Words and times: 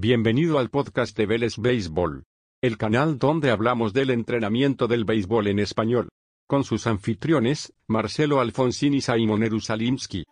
Bienvenido 0.00 0.60
al 0.60 0.70
podcast 0.70 1.16
de 1.16 1.26
Vélez 1.26 1.58
Béisbol, 1.58 2.22
el 2.62 2.78
canal 2.78 3.18
donde 3.18 3.50
hablamos 3.50 3.92
del 3.92 4.10
entrenamiento 4.10 4.86
del 4.86 5.04
béisbol 5.04 5.48
en 5.48 5.58
español, 5.58 6.08
con 6.46 6.62
sus 6.62 6.86
anfitriones, 6.86 7.72
Marcelo 7.88 8.38
Alfonsín 8.38 8.94
y 8.94 9.00
Simon 9.00 9.42
Erusalimsky. 9.42 10.24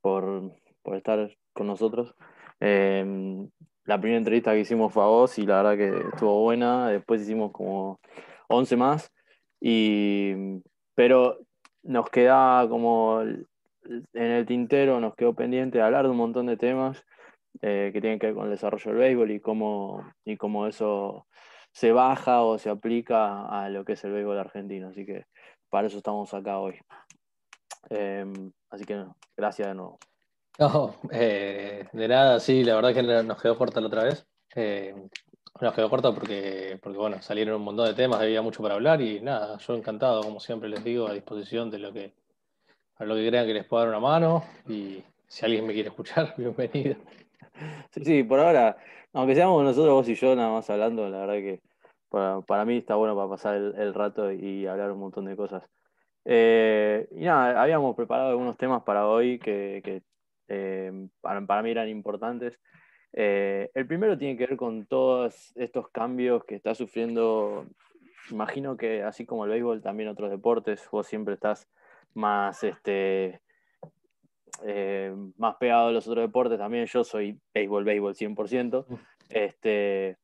Por, 0.00 0.52
por 0.82 0.96
estar 0.96 1.36
con 1.52 1.66
nosotros. 1.66 2.14
Eh, 2.60 3.04
la 3.84 4.00
primera 4.00 4.18
entrevista 4.18 4.52
que 4.52 4.60
hicimos 4.60 4.92
fue 4.92 5.02
a 5.02 5.06
vos 5.06 5.38
y 5.38 5.46
la 5.46 5.62
verdad 5.62 5.76
que 5.76 6.08
estuvo 6.12 6.42
buena. 6.42 6.88
Después 6.90 7.22
hicimos 7.22 7.50
como 7.52 7.98
11 8.48 8.76
más. 8.76 9.10
Y, 9.60 10.32
pero 10.94 11.38
nos 11.82 12.08
queda 12.10 12.66
como 12.68 13.22
en 13.22 13.46
el 14.14 14.46
tintero, 14.46 15.00
nos 15.00 15.14
quedó 15.14 15.34
pendiente 15.34 15.80
hablar 15.80 16.04
de 16.04 16.10
un 16.10 16.18
montón 16.18 16.46
de 16.46 16.56
temas 16.56 17.04
eh, 17.62 17.90
que 17.92 18.00
tienen 18.00 18.18
que 18.18 18.26
ver 18.26 18.34
con 18.34 18.44
el 18.44 18.50
desarrollo 18.50 18.90
del 18.90 18.98
béisbol 18.98 19.30
y 19.30 19.40
cómo, 19.40 20.04
y 20.24 20.36
cómo 20.36 20.66
eso 20.66 21.26
se 21.72 21.92
baja 21.92 22.42
o 22.42 22.58
se 22.58 22.70
aplica 22.70 23.46
a 23.46 23.68
lo 23.70 23.84
que 23.84 23.94
es 23.94 24.04
el 24.04 24.12
béisbol 24.12 24.38
argentino. 24.38 24.88
Así 24.88 25.04
que 25.06 25.24
para 25.68 25.86
eso 25.86 25.98
estamos 25.98 26.32
acá 26.34 26.58
hoy. 26.58 26.78
Eh, 27.88 28.24
así 28.70 28.84
que 28.84 29.04
gracias 29.36 29.68
de 29.68 29.74
nuevo. 29.74 29.98
No, 30.58 30.94
eh, 31.10 31.88
de 31.92 32.08
nada, 32.08 32.38
sí, 32.38 32.64
la 32.64 32.74
verdad 32.74 32.92
que 32.92 33.02
nos 33.02 33.40
quedó 33.40 33.56
corta 33.56 33.80
la 33.80 33.86
otra 33.86 34.04
vez. 34.04 34.26
Eh, 34.54 34.94
nos 35.60 35.74
quedó 35.74 35.90
corta 35.90 36.12
porque, 36.12 36.78
porque, 36.82 36.98
bueno, 36.98 37.20
salieron 37.22 37.56
un 37.56 37.62
montón 37.62 37.86
de 37.86 37.94
temas, 37.94 38.20
había 38.20 38.42
mucho 38.42 38.62
para 38.62 38.74
hablar 38.74 39.00
y 39.00 39.20
nada, 39.20 39.58
yo 39.58 39.74
encantado, 39.74 40.22
como 40.22 40.40
siempre 40.40 40.68
les 40.68 40.82
digo, 40.84 41.08
a 41.08 41.12
disposición 41.12 41.70
de 41.70 41.78
lo 41.78 41.92
que, 41.92 42.12
a 42.96 43.04
lo 43.04 43.14
que 43.14 43.26
crean 43.28 43.46
que 43.46 43.54
les 43.54 43.64
pueda 43.64 43.84
dar 43.84 43.90
una 43.90 44.00
mano 44.00 44.44
y 44.68 45.02
si 45.26 45.44
alguien 45.44 45.66
me 45.66 45.72
quiere 45.72 45.88
escuchar, 45.88 46.34
bienvenido. 46.38 46.96
Sí, 47.90 48.04
sí, 48.04 48.22
por 48.22 48.40
ahora, 48.40 48.76
aunque 49.12 49.34
seamos 49.34 49.62
nosotros, 49.64 49.92
vos 49.92 50.08
y 50.08 50.14
yo 50.14 50.34
nada 50.34 50.50
más 50.50 50.68
hablando, 50.70 51.08
la 51.08 51.20
verdad 51.20 51.34
que 51.34 51.60
para, 52.08 52.40
para 52.40 52.64
mí 52.64 52.76
está 52.76 52.96
bueno 52.96 53.14
para 53.14 53.28
pasar 53.28 53.54
el, 53.54 53.74
el, 53.76 53.94
rato 53.94 54.32
y 54.32 54.66
hablar 54.66 54.92
un 54.92 55.00
montón 55.00 55.26
de 55.26 55.36
cosas. 55.36 55.62
Eh, 56.24 57.08
y 57.12 57.24
nada, 57.24 57.62
habíamos 57.62 57.96
preparado 57.96 58.30
algunos 58.30 58.56
temas 58.56 58.82
para 58.82 59.06
hoy 59.06 59.38
que, 59.38 59.80
que 59.84 60.02
eh, 60.48 61.08
para, 61.20 61.44
para, 61.46 61.62
mí 61.62 61.70
eran 61.70 61.88
importantes. 61.88 62.58
Eh, 63.12 63.70
el 63.74 63.86
primero 63.86 64.16
tiene 64.16 64.36
que 64.36 64.46
ver 64.46 64.56
con 64.56 64.86
todos 64.86 65.52
estos 65.56 65.88
cambios 65.88 66.44
que 66.44 66.54
está 66.54 66.74
sufriendo, 66.74 67.66
imagino 68.30 68.76
que 68.76 69.02
así 69.02 69.26
como 69.26 69.44
el 69.44 69.50
béisbol, 69.50 69.82
también 69.82 70.08
otros 70.08 70.30
deportes, 70.30 70.86
vos 70.90 71.06
siempre 71.06 71.34
estás 71.34 71.68
más, 72.14 72.62
este, 72.62 73.40
más 75.36 75.56
pegado 75.56 75.88
a 75.88 75.92
los 75.92 76.06
otros 76.06 76.24
deportes, 76.24 76.58
también 76.58 76.86
yo 76.86 77.02
soy 77.02 77.40
béisbol, 77.54 77.84
béisbol 77.84 78.14
100%. 78.14 78.86
Este, 79.30 80.18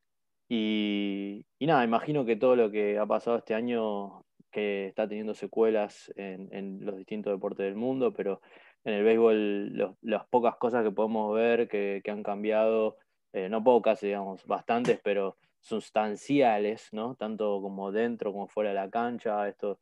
y, 0.48 1.44
y, 1.59 1.66
nada, 1.66 1.84
imagino 1.84 2.25
que 2.25 2.37
todo 2.37 2.54
lo 2.54 2.71
que 2.71 2.98
ha 2.98 3.06
pasado 3.06 3.38
este 3.38 3.54
año, 3.54 4.25
que 4.56 4.87
está 4.87 5.06
teniendo 5.06 5.34
secuelas 5.34 6.11
en, 6.17 6.49
en 6.50 6.83
los 6.83 6.97
distintos 6.97 7.31
deportes 7.31 7.67
del 7.67 7.75
mundo, 7.75 8.15
pero 8.15 8.41
en 8.84 8.94
el 8.94 9.05
béisbol 9.05 9.69
los, 9.77 9.97
las 10.00 10.27
pocas 10.28 10.56
cosas 10.56 10.83
que 10.83 10.91
podemos 10.91 11.34
ver 11.34 11.69
que, 11.69 12.00
que 12.03 12.11
han 12.11 12.22
cambiado, 12.22 12.97
eh, 13.34 13.50
no 13.50 13.62
pocas, 13.62 14.00
digamos, 14.00 14.47
bastantes, 14.47 14.99
pero 15.05 15.37
sustanciales, 15.61 16.89
¿no? 16.93 17.16
Tanto 17.16 17.61
como 17.61 17.93
dentro 17.93 18.33
como 18.33 18.49
fuera 18.49 18.71
de 18.71 18.77
la 18.77 18.89
cancha, 18.89 19.47
esto, 19.47 19.78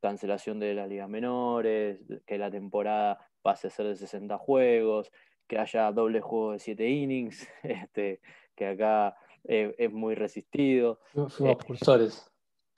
cancelación 0.00 0.58
de 0.58 0.74
las 0.74 0.88
ligas 0.88 1.08
menores, 1.08 2.00
que 2.26 2.36
la 2.36 2.50
temporada 2.50 3.20
pase 3.42 3.68
a 3.68 3.70
ser 3.70 3.86
de 3.86 3.94
60 3.94 4.38
juegos, 4.38 5.12
que 5.46 5.56
haya 5.56 5.92
doble 5.92 6.20
juego 6.20 6.50
de 6.50 6.58
7 6.58 6.88
innings, 6.88 7.48
este, 7.62 8.20
que 8.56 8.66
acá 8.66 9.16
eh, 9.44 9.72
es 9.78 9.92
muy 9.92 10.16
resistido. 10.16 10.98
Fuimos 11.12 11.40
eh, 11.40 11.56
cursores. 11.64 12.32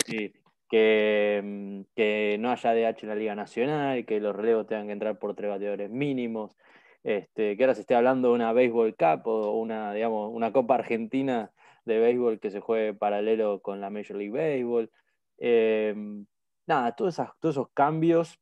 Sí, 0.04 0.32
que, 0.68 1.84
que, 1.94 2.36
no 2.38 2.50
haya 2.50 2.74
DH 2.74 3.02
en 3.02 3.08
la 3.08 3.14
Liga 3.14 3.34
Nacional, 3.34 4.04
que 4.06 4.20
los 4.20 4.34
relevos 4.34 4.66
tengan 4.66 4.86
que 4.86 4.92
entrar 4.92 5.18
por 5.18 5.34
tres 5.34 5.50
bateadores 5.50 5.90
mínimos, 5.90 6.56
este, 7.04 7.56
que 7.56 7.62
ahora 7.62 7.74
se 7.74 7.82
esté 7.82 7.94
hablando 7.94 8.28
de 8.28 8.34
una 8.34 8.52
Baseball 8.52 8.94
Cup 8.96 9.26
o 9.26 9.58
una, 9.58 9.92
digamos, 9.94 10.30
una 10.32 10.52
Copa 10.52 10.74
Argentina 10.74 11.50
de 11.84 11.98
béisbol 11.98 12.38
que 12.38 12.50
se 12.50 12.60
juegue 12.60 12.94
paralelo 12.94 13.60
con 13.62 13.80
la 13.80 13.90
Major 13.90 14.16
League 14.16 14.30
Baseball. 14.30 14.90
Eh, 15.38 15.94
nada, 16.66 16.94
todos, 16.94 17.18
esos 17.42 17.68
cambios 17.72 18.38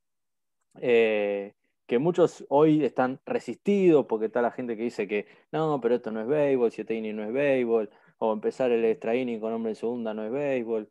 eh, 0.81 1.55
que 1.87 1.99
muchos 1.99 2.45
hoy 2.49 2.85
están 2.85 3.21
resistidos 3.25 4.07
porque 4.07 4.27
está 4.27 4.43
la 4.43 4.51
gente 4.51 4.77
que 4.77 4.83
dice 4.83 5.07
que 5.07 5.27
no, 5.53 5.81
pero 5.81 5.95
esto 5.95 6.11
no 6.11 6.21
es 6.21 6.27
béisbol, 6.27 6.73
7 6.73 6.95
inning 6.95 7.17
no 7.17 7.25
es 7.25 7.33
béisbol, 7.33 7.91
o 8.19 8.33
empezar 8.33 8.73
el 8.73 8.85
extra 8.85 9.15
inning 9.15 9.41
con 9.41 9.53
hombre 9.53 9.71
en 9.73 9.77
segunda 9.77 10.13
no 10.13 10.25
es 10.25 10.33
béisbol. 10.33 10.89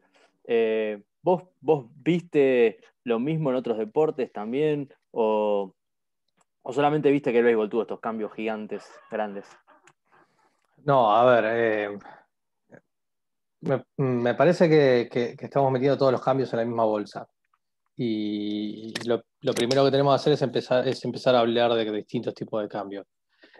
¿Vos, 1.25 1.43
¿Vos 1.59 1.87
viste 1.95 2.79
lo 3.03 3.19
mismo 3.19 3.49
en 3.49 3.55
otros 3.55 3.79
deportes 3.79 4.31
también? 4.31 4.93
O, 5.11 5.73
¿O 6.61 6.73
solamente 6.73 7.09
viste 7.09 7.31
que 7.31 7.39
el 7.39 7.45
béisbol 7.45 7.69
tuvo 7.69 7.81
estos 7.81 7.99
cambios 7.99 8.31
gigantes, 8.33 8.83
grandes? 9.09 9.45
No, 10.83 11.11
a 11.11 11.25
ver, 11.25 11.45
eh, 11.47 11.99
me, 13.61 13.83
me, 13.97 14.35
parece 14.35 14.69
que, 14.69 15.09
que, 15.11 15.35
estamos 15.43 15.71
metiendo 15.71 15.97
todos 15.97 16.11
los 16.11 16.23
cambios 16.23 16.53
en 16.53 16.59
la 16.59 16.65
misma 16.65 16.85
bolsa. 16.85 17.27
Y 17.97 18.93
lo, 19.07 19.23
lo, 19.41 19.53
primero 19.53 19.83
que 19.85 19.91
tenemos 19.91 20.13
que 20.13 20.15
hacer 20.15 20.33
es 20.33 20.41
empezar, 20.43 20.87
es 20.87 21.03
empezar 21.05 21.33
a 21.33 21.39
hablar 21.39 21.73
de 21.73 21.91
distintos 21.91 22.35
tipos 22.35 22.61
de 22.61 22.67
cambios. 22.67 23.07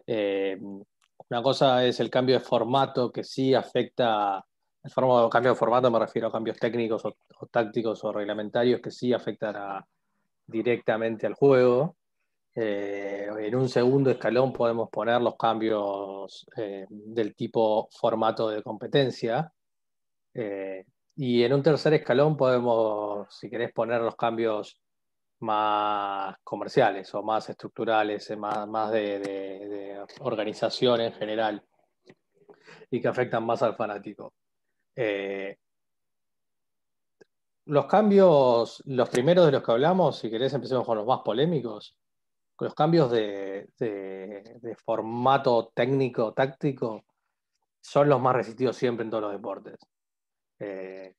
Eh, 0.06 0.60
una 1.30 1.42
cosa 1.42 1.84
es 1.84 2.00
el 2.00 2.12
cambio 2.12 2.38
de 2.38 2.46
formato 2.46 3.12
que 3.12 3.24
sí 3.24 3.56
afecta, 3.56 4.46
el 4.86 4.92
formato, 4.92 5.30
cambio 5.32 5.52
de 5.54 5.58
formato 5.58 5.90
me 5.90 5.98
refiero 5.98 6.28
a 6.28 6.32
cambios 6.32 6.58
técnicos 6.58 7.04
o, 7.06 7.16
tácticos 7.48 8.04
o 8.04 8.12
reglamentarios 8.12 8.82
que 8.82 8.92
sí 8.92 9.14
afectan 9.14 9.84
directamente 10.46 11.26
al 11.26 11.34
juego. 11.34 11.96
Eh, 12.54 13.28
en 13.40 13.56
un 13.56 13.68
segundo 13.68 14.12
escalón 14.12 14.54
podemos 14.54 14.90
poner 14.92 15.22
los 15.22 15.36
cambios 15.38 16.46
eh, 16.56 16.86
del 16.90 17.36
tipo 17.36 17.90
formato 18.00 18.50
de 18.50 18.62
competencia. 18.62 19.52
Eh, 20.36 20.86
y 21.16 21.44
en 21.44 21.54
un 21.54 21.64
tercer 21.64 21.96
escalón 21.96 22.38
podemos, 22.38 23.28
si 23.36 23.50
querés, 23.50 23.74
poner 23.74 24.02
los 24.02 24.16
cambios 24.16 24.80
más 25.40 26.38
comerciales 26.44 27.12
o 27.16 27.24
más 27.24 27.50
estructurales, 27.50 28.38
más, 28.38 28.92
de, 28.92 30.00
organización 30.20 31.02
en 31.02 31.14
general 31.14 31.64
y 32.92 33.02
que 33.02 33.08
afectan 33.08 33.44
más 33.46 33.64
al 33.64 33.76
fanático. 33.76 34.34
Eh, 34.96 35.58
los 37.66 37.86
cambios, 37.88 38.82
los 38.86 39.10
primeros 39.10 39.46
de 39.46 39.52
los 39.52 39.64
que 39.64 39.72
hablamos, 39.72 40.20
si 40.20 40.30
querés 40.30 40.54
empecemos 40.54 40.86
con 40.86 40.98
los 40.98 41.08
más 41.08 41.22
polémicos, 41.24 41.98
los 42.60 42.74
cambios 42.74 43.12
de, 43.12 43.68
formato 44.86 45.72
técnico, 45.74 46.34
táctico, 46.34 47.06
son 47.82 48.10
los 48.10 48.22
más 48.22 48.36
resistidos 48.36 48.78
siempre 48.78 49.04
en 49.04 49.10
todos 49.10 49.24
los 49.24 49.34
deportes. 49.34 49.80
Eh, 50.60 51.16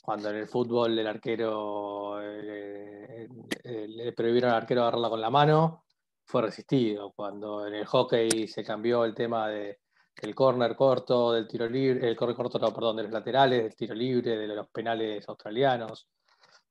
cuando 0.00 0.30
en 0.30 0.36
el 0.36 0.46
fútbol 0.46 0.98
el 0.98 1.06
arquero 1.06 2.20
eh, 2.20 3.26
le 3.64 4.12
prohibieron 4.12 4.50
al 4.50 4.58
arquero 4.58 4.82
agarrarla 4.82 5.08
con 5.08 5.20
la 5.20 5.30
mano, 5.30 5.84
fue 6.24 6.42
resistido. 6.42 7.12
Cuando 7.12 7.66
en 7.66 7.74
el 7.74 7.86
hockey 7.86 8.46
se 8.46 8.62
cambió 8.64 9.04
el 9.04 9.14
tema 9.14 9.48
de, 9.48 9.80
del 10.20 10.34
córner 10.34 10.76
corto, 10.76 11.32
del 11.32 11.46
tiro 11.48 11.68
libre, 11.68 12.08
el 12.08 12.16
córner 12.16 12.36
corto, 12.36 12.58
no, 12.58 12.72
perdón, 12.72 12.96
de 12.96 13.02
los 13.04 13.12
laterales, 13.12 13.62
del 13.62 13.76
tiro 13.76 13.94
libre, 13.94 14.36
de 14.36 14.46
los 14.46 14.68
penales 14.68 15.28
australianos. 15.28 16.08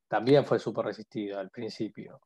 también 0.07 0.45
fue 0.45 0.59
súper 0.59 0.85
resistido 0.85 1.39
al 1.39 1.49
principio. 1.49 2.21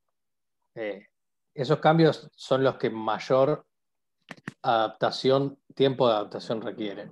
Eh, 0.76 1.08
esos 1.54 1.80
cambios 1.80 2.30
son 2.36 2.64
los 2.64 2.76
que 2.76 2.90
mayor 2.90 3.66
adaptación, 4.62 5.58
tiempo 5.74 6.08
de 6.08 6.14
adaptación 6.16 6.62
requieren. 6.62 7.12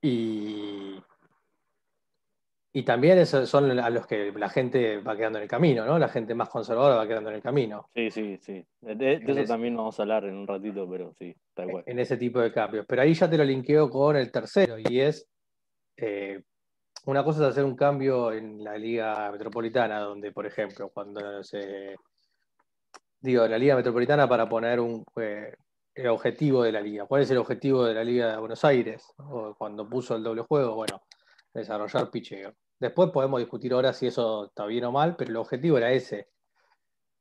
Y, 0.00 0.96
y 2.76 2.82
también 2.82 3.18
esos 3.18 3.48
son 3.48 3.70
a 3.78 3.88
los 3.88 4.04
que 4.04 4.32
la 4.32 4.48
gente 4.48 4.98
va 4.98 5.16
quedando 5.16 5.38
en 5.38 5.44
el 5.44 5.48
camino, 5.48 5.86
¿no? 5.86 5.96
La 5.96 6.08
gente 6.08 6.34
más 6.34 6.48
conservadora 6.48 6.96
va 6.96 7.06
quedando 7.06 7.30
en 7.30 7.36
el 7.36 7.42
camino. 7.42 7.88
Sí, 7.94 8.10
sí, 8.10 8.36
sí. 8.38 8.66
De, 8.80 9.22
eso 9.24 9.44
también 9.44 9.76
vamos 9.76 9.96
a 9.96 10.02
hablar 10.02 10.24
en 10.24 10.34
un 10.34 10.44
ratito, 10.44 10.90
pero 10.90 11.14
sí, 11.16 11.32
está 11.48 11.64
igual. 11.64 11.84
En 11.86 12.00
ese 12.00 12.16
tipo 12.16 12.40
de 12.40 12.52
cambios. 12.52 12.84
Pero 12.88 13.02
ahí 13.02 13.14
ya 13.14 13.30
te 13.30 13.38
lo 13.38 13.44
linkeo 13.44 13.88
con 13.88 14.16
el 14.16 14.32
tercero, 14.32 14.76
y 14.76 15.00
es 15.00 15.28
eh, 15.96 16.42
una 17.06 17.22
cosa 17.22 17.44
es 17.44 17.50
hacer 17.50 17.64
un 17.64 17.76
cambio 17.76 18.32
en 18.32 18.64
la 18.64 18.76
liga 18.76 19.30
metropolitana, 19.30 20.00
donde, 20.00 20.32
por 20.32 20.44
ejemplo, 20.44 20.88
cuando 20.88 21.44
se 21.44 21.94
digo, 23.20 23.46
la 23.46 23.56
Liga 23.56 23.76
Metropolitana 23.76 24.28
para 24.28 24.48
poner 24.48 24.80
un 24.80 25.04
eh, 25.16 25.54
el 25.94 26.08
objetivo 26.08 26.64
de 26.64 26.72
la 26.72 26.80
liga. 26.80 27.06
¿Cuál 27.06 27.22
es 27.22 27.30
el 27.30 27.38
objetivo 27.38 27.84
de 27.84 27.94
la 27.94 28.02
Liga 28.02 28.32
de 28.32 28.38
Buenos 28.38 28.64
Aires? 28.64 29.06
O 29.18 29.54
cuando 29.54 29.88
puso 29.88 30.16
el 30.16 30.24
doble 30.24 30.42
juego, 30.42 30.74
bueno, 30.74 31.02
desarrollar 31.52 32.10
picheo. 32.10 32.52
Después 32.80 33.10
podemos 33.10 33.40
discutir 33.40 33.72
ahora 33.72 33.92
si 33.92 34.06
eso 34.06 34.46
está 34.46 34.66
bien 34.66 34.84
o 34.84 34.92
mal, 34.92 35.16
pero 35.16 35.30
el 35.30 35.36
objetivo 35.36 35.78
era 35.78 35.92
ese, 35.92 36.28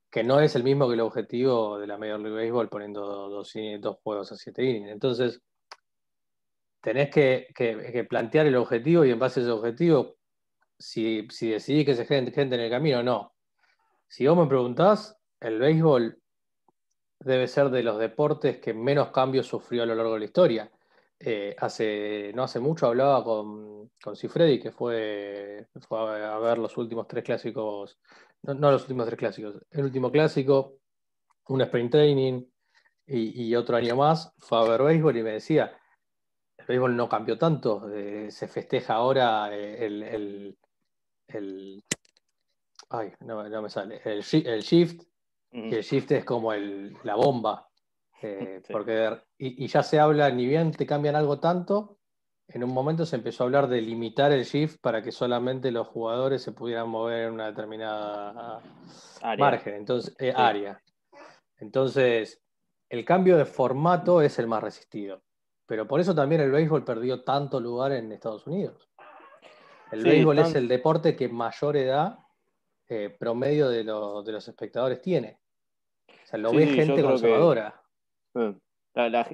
que 0.09 0.23
no 0.23 0.39
es 0.39 0.55
el 0.55 0.63
mismo 0.63 0.87
que 0.87 0.93
el 0.93 1.01
objetivo 1.01 1.79
de 1.79 1.87
la 1.87 1.97
Major 1.97 2.19
League 2.19 2.35
Baseball 2.35 2.69
poniendo 2.69 3.29
dos, 3.29 3.51
juegos 4.03 4.31
a 4.31 4.35
siete 4.35 4.63
innings. 4.63 4.91
Entonces, 4.91 5.41
tenés 6.81 7.09
que, 7.09 8.05
plantear 8.09 8.45
el 8.45 8.55
objetivo 8.55 9.05
y 9.05 9.11
en 9.11 9.19
base 9.19 9.39
a 9.39 9.43
ese 9.43 9.51
objetivo, 9.51 10.17
si, 10.77 11.27
decidís 11.41 11.85
que 11.85 11.95
se 11.95 12.05
gente, 12.05 12.31
gente 12.31 12.55
en 12.55 12.61
el 12.61 12.69
camino 12.69 12.99
o 12.99 13.03
no. 13.03 13.33
Si 14.07 14.27
vos 14.27 14.37
me 14.37 14.47
preguntás, 14.47 15.17
el 15.39 15.59
béisbol 15.59 16.21
debe 17.19 17.47
ser 17.47 17.69
de 17.69 17.83
los 17.83 17.97
deportes 17.97 18.59
que 18.59 18.73
menos 18.73 19.09
cambios 19.11 19.47
sufrió 19.47 19.83
a 19.83 19.85
lo 19.85 19.95
largo 19.95 20.13
de 20.13 20.19
la 20.19 20.25
historia. 20.25 20.71
Eh, 21.25 21.55
hace, 21.57 22.33
no 22.35 22.43
hace 22.43 22.59
mucho 22.59 22.87
hablaba 22.87 23.23
con, 23.23 23.91
con 24.03 24.13
Cifredi, 24.13 24.59
que 24.59 24.73
fue, 24.73 25.65
a 25.89 26.37
ver 26.39 26.57
los 26.57 26.75
últimos 26.77 27.07
tres 27.07 27.23
clásicos, 27.23 27.97
no, 28.41 28.71
los 28.71 28.81
últimos 28.81 29.05
tres 29.05 29.17
clásicos, 29.17 29.55
el 29.71 29.85
último 29.85 30.11
clásico, 30.11 30.79
un 31.47 31.61
sprint 31.61 31.91
training 31.91 32.43
y, 33.07 33.55
otro 33.55 33.77
año 33.77 33.95
más, 33.95 34.33
fue 34.37 34.57
a 34.57 34.63
ver 34.63 34.83
béisbol 34.83 35.15
y 35.15 35.23
me 35.23 35.31
decía, 35.31 35.71
el 36.57 36.65
béisbol 36.65 36.93
no 36.93 37.07
cambió 37.07 37.37
tanto, 37.37 37.89
eh, 37.93 38.29
se 38.29 38.49
festeja 38.49 38.95
ahora 38.95 39.55
eh, 39.55 39.85
el, 39.85 40.57
el, 41.27 41.83
ay, 42.89 43.13
no, 43.21 43.61
me 43.61 43.69
sale, 43.69 44.01
el, 44.03 44.25
el 44.45 44.61
shift, 44.61 45.03
que 45.49 45.77
el 45.77 45.83
shift 45.83 46.11
es 46.11 46.25
como 46.25 46.53
la 46.53 47.15
bomba. 47.15 47.69
Eh, 48.23 48.61
porque, 48.71 49.21
y, 49.47 49.67
ya 49.67 49.83
se 49.83 49.99
habla, 49.99 50.29
ni 50.29 50.45
bien 50.45 50.71
te 50.71 50.85
cambian 50.85 51.15
algo 51.15 51.39
tanto, 51.39 51.97
en 52.47 52.63
un 52.63 52.71
momento 52.71 53.05
se 53.05 53.15
empezó 53.15 53.43
a 53.43 53.45
hablar 53.45 53.67
de 53.67 53.81
limitar 53.81 54.31
el 54.31 54.43
shift 54.43 54.79
para 54.81 55.01
que 55.01 55.11
solamente 55.11 55.71
los 55.71 55.87
jugadores 55.87 56.41
se 56.41 56.51
pudieran 56.51 56.89
mover 56.89 57.27
en 57.27 57.33
una 57.33 57.47
determinada 57.47 58.61
margen, 59.37 59.75
entonces, 59.75 60.15
eh, 60.19 60.33
área. 60.35 60.81
Entonces, 61.57 62.41
el 62.89 63.05
cambio 63.05 63.37
de 63.37 63.45
formato 63.45 64.21
es 64.21 64.37
el 64.39 64.47
más 64.47 64.61
resistido. 64.61 65.23
Pero 65.65 65.87
por 65.87 66.01
eso 66.01 66.13
también 66.13 66.41
el 66.41 66.51
béisbol 66.51 66.83
perdió 66.83 67.23
tanto 67.23 67.59
lugar 67.59 67.93
en 67.93 68.11
Estados 68.11 68.45
Unidos. 68.45 68.89
El 69.91 70.03
béisbol 70.03 70.39
es 70.39 70.55
el 70.55 70.67
deporte 70.67 71.15
que 71.15 71.29
mayor 71.29 71.77
edad 71.77 72.19
eh, 72.89 73.15
promedio 73.17 73.69
de, 73.69 73.77
de 73.77 74.31
los 74.31 74.47
espectadores 74.47 75.01
tiene 75.01 75.39
lo 76.37 76.51
ve 76.51 76.67
gente 76.67 77.01
conservadora. 77.01 77.81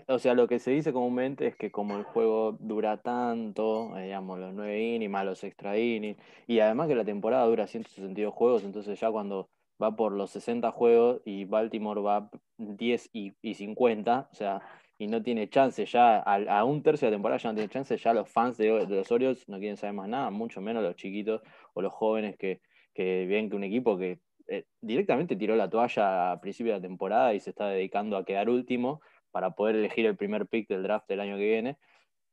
O 0.08 0.20
sea, 0.20 0.34
lo 0.36 0.48
que 0.48 0.60
se 0.60 0.72
dice 0.72 0.94
comúnmente 0.94 1.48
es 1.48 1.56
que 1.56 1.70
como 1.70 1.98
el 1.98 2.04
juego 2.04 2.54
dura 2.62 2.96
tanto, 2.98 3.98
eh, 3.98 4.04
digamos, 4.04 4.40
los 4.40 4.54
9 4.54 4.82
innings 4.82 5.12
más 5.12 5.26
los 5.26 5.44
extra 5.44 5.78
innings, 5.78 6.18
y 6.48 6.60
además 6.62 6.88
que 6.88 6.96
la 6.96 7.04
temporada 7.04 7.46
dura 7.46 7.68
162 7.68 8.34
juegos, 8.34 8.64
entonces 8.64 8.98
ya 8.98 9.12
cuando 9.12 9.50
va 9.82 9.96
por 9.96 10.14
los 10.14 10.30
60 10.32 10.72
juegos 10.72 11.22
y 11.26 11.44
Baltimore 11.44 12.02
va 12.02 12.30
10 12.58 13.10
y, 13.14 13.54
50, 13.54 14.30
o 14.32 14.36
sea, 14.36 14.62
y 14.98 15.08
no 15.08 15.22
tiene 15.22 15.50
chance 15.50 15.86
ya, 15.86 16.20
a, 16.20 16.64
un 16.64 16.82
tercio 16.82 17.08
de 17.08 17.12
la 17.12 17.16
temporada 17.16 17.40
ya 17.40 17.50
no 17.50 17.56
tiene 17.56 17.70
chance, 17.70 17.98
ya 17.98 18.14
los 18.14 18.30
fans 18.30 18.58
de, 18.58 18.86
los 18.88 19.12
Orioles 19.12 19.48
no 19.50 19.60
quieren 19.60 19.76
saber 19.78 19.94
más 19.94 20.08
nada, 20.08 20.30
mucho 20.30 20.62
menos 20.62 20.84
los 20.84 20.96
chiquitos 20.96 21.42
o 21.74 21.82
los 21.82 21.94
jóvenes 21.94 22.38
que, 22.38 22.62
que 22.94 23.26
ven 23.26 23.50
que 23.50 23.56
un 23.58 23.64
equipo 23.66 23.98
que 23.98 24.20
eh, 24.48 24.66
directamente 24.82 25.36
tiró 25.36 25.56
la 25.56 25.70
toalla 25.70 26.32
a 26.32 26.42
principio 26.42 26.74
de 26.74 26.80
la 26.80 26.88
temporada 26.88 27.34
y 27.34 27.40
se 27.40 27.50
está 27.52 27.68
dedicando 27.68 28.18
a 28.18 28.26
quedar 28.26 28.50
último 28.50 29.02
para 29.32 29.52
poder 29.52 29.76
elegir 29.76 30.06
el 30.06 30.16
primer 30.18 30.48
pick 30.48 30.68
del 30.68 30.84
draft 30.84 31.08
del 31.08 31.20
año 31.20 31.38
que 31.38 31.46
viene. 31.46 31.78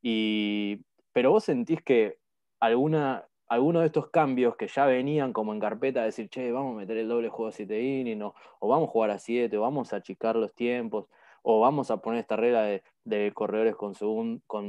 Y, 0.03 0.83
pero 1.13 1.31
vos 1.33 1.45
sentís 1.45 1.83
que 1.83 2.19
alguna, 2.61 3.27
alguno 3.49 3.81
de 3.81 3.87
estos 3.87 4.11
cambios 4.11 4.57
que 4.57 4.69
ya 4.69 4.87
venían 4.87 5.33
como 5.33 5.53
en 5.53 5.61
carpeta, 5.61 6.05
decir, 6.05 6.29
che, 6.29 6.53
vamos 6.53 6.75
a 6.75 6.79
meter 6.79 6.97
el 6.99 7.09
doble 7.09 7.29
juego 7.29 7.49
a 7.49 7.53
7 7.53 7.81
innings, 7.81 8.33
o 8.61 8.69
vamos 8.69 8.89
a 8.89 8.93
jugar 8.93 9.11
a 9.11 9.19
7, 9.19 9.57
o 9.57 9.61
vamos 9.63 9.93
a 9.93 9.97
achicar 9.97 10.37
los 10.37 10.55
tiempos, 10.55 11.07
o 11.43 11.61
vamos 11.61 11.91
a 11.91 11.99
poner 11.99 12.21
esta 12.21 12.37
regla 12.37 12.81
de, 13.05 13.33
corredores 13.35 13.77
con 13.77 13.95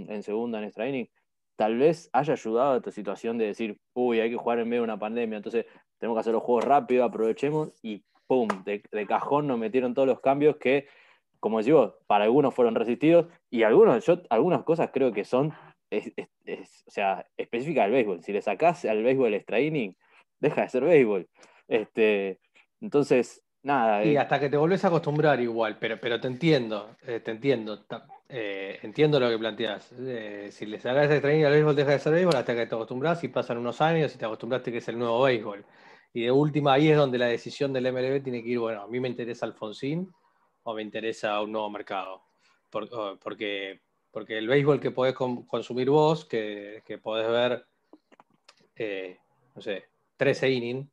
en 0.10 0.24
segunda 0.24 0.60
en 0.60 0.66
extra 0.66 0.88
inning, 0.88 1.10
tal 1.58 1.78
vez 1.78 2.10
haya 2.14 2.34
ayudado 2.34 2.74
a 2.74 2.78
esta 2.78 2.92
situación 2.92 3.38
de 3.38 3.48
decir, 3.48 3.80
uy, 3.94 4.20
hay 4.20 4.30
que 4.30 4.38
jugar 4.38 4.60
en 4.60 4.70
medio 4.70 4.82
de 4.82 4.86
una 4.86 5.00
pandemia, 5.00 5.38
entonces 5.38 5.66
tenemos 5.98 6.16
que 6.16 6.20
hacer 6.22 6.34
los 6.34 6.44
juegos 6.44 6.64
rápido, 6.64 7.04
aprovechemos 7.04 7.72
y 7.82 8.04
¡pum! 8.28 8.48
De, 8.64 8.82
cajón 9.08 9.48
nos 9.48 9.58
metieron 9.58 9.94
todos 9.94 10.08
los 10.08 10.22
cambios 10.22 10.58
que, 10.58 10.88
como 11.48 11.64
digo, 11.64 11.98
para 12.08 12.26
algunos 12.26 12.54
fueron 12.54 12.76
resistidos 12.76 13.28
y 13.50 13.64
algunos, 13.64 14.06
yo 14.06 14.22
algunas 14.30 14.64
cosas 14.64 14.90
creo 14.94 15.14
que 15.14 15.24
son 15.24 15.54
o 15.90 16.92
sea, 16.92 17.26
específicas 17.38 17.86
del 17.86 17.94
béisbol. 17.94 18.22
Si 18.22 18.34
le 18.34 18.42
sacás 18.42 18.84
al 18.84 19.02
béisbol 19.02 19.34
extra 19.34 19.62
inning, 19.62 19.96
deja 20.42 20.64
de 20.64 20.70
ser 20.70 20.84
béisbol. 20.84 21.30
Este, 21.70 22.40
entonces, 22.82 23.42
nada. 23.64 24.04
Y 24.04 24.16
eh. 24.16 24.20
hasta 24.20 24.42
que 24.42 24.50
te 24.50 24.58
volvés 24.58 24.84
a 24.84 24.90
acostumbrar 24.90 25.40
igual, 25.40 25.78
pero, 25.80 25.98
pero 26.02 26.20
te 26.20 26.28
entiendo, 26.28 26.98
eh, 27.06 27.22
te 27.22 27.32
entiendo. 27.32 27.86
Eh, 28.28 28.80
entiendo 28.84 29.18
lo 29.22 29.30
que 29.30 29.38
planteas. 29.38 29.94
si 30.50 30.66
le 30.66 30.80
sacás 30.82 31.10
extra 31.10 31.32
inning 31.32 31.46
al 31.46 31.54
béisbol, 31.54 31.76
deja 31.78 31.92
de 31.92 32.00
ser 32.00 32.12
béisbol 32.12 32.36
hasta 32.36 32.54
que 32.54 32.66
te 32.66 32.76
acostumbras 32.76 33.24
y 33.24 33.30
pasan 33.30 33.58
unos 33.58 33.80
años 33.80 34.14
y 34.14 34.18
te 34.18 34.26
acostumbraste 34.26 34.70
que 34.70 34.80
es 34.80 34.88
el 34.90 35.00
nuevo 35.00 35.24
béisbol. 35.24 35.66
Y 36.14 36.24
de 36.24 36.32
última, 36.32 36.74
ahí 36.74 36.90
es 36.90 36.98
donde 36.98 37.18
la 37.18 37.28
decisión 37.28 37.72
del 37.72 37.94
MLB 37.94 38.22
tiene 38.22 38.44
que 38.44 38.50
ir, 38.50 38.60
bueno, 38.60 38.82
a 38.82 38.88
mí 38.88 39.00
me 39.00 39.08
interesa 39.08 39.46
Alfonsín 39.46 40.12
o 40.68 40.74
me 40.74 40.82
interesa 40.82 41.42
un 41.42 41.54
nuevo 41.54 41.70
mercado. 41.70 42.24
porque, 42.70 43.80
porque 44.12 44.38
el 44.38 44.50
béisbol 44.50 44.82
que 44.82 44.92
podés 44.92 45.16
consumir 45.16 45.90
vos, 45.90 46.26
que, 46.26 46.84
que 46.86 46.98
podés 46.98 47.30
ver, 47.30 47.66
eh, 48.76 49.18
no 49.56 49.62
sé, 49.62 49.86
13 50.18 50.52
innings, 50.52 50.90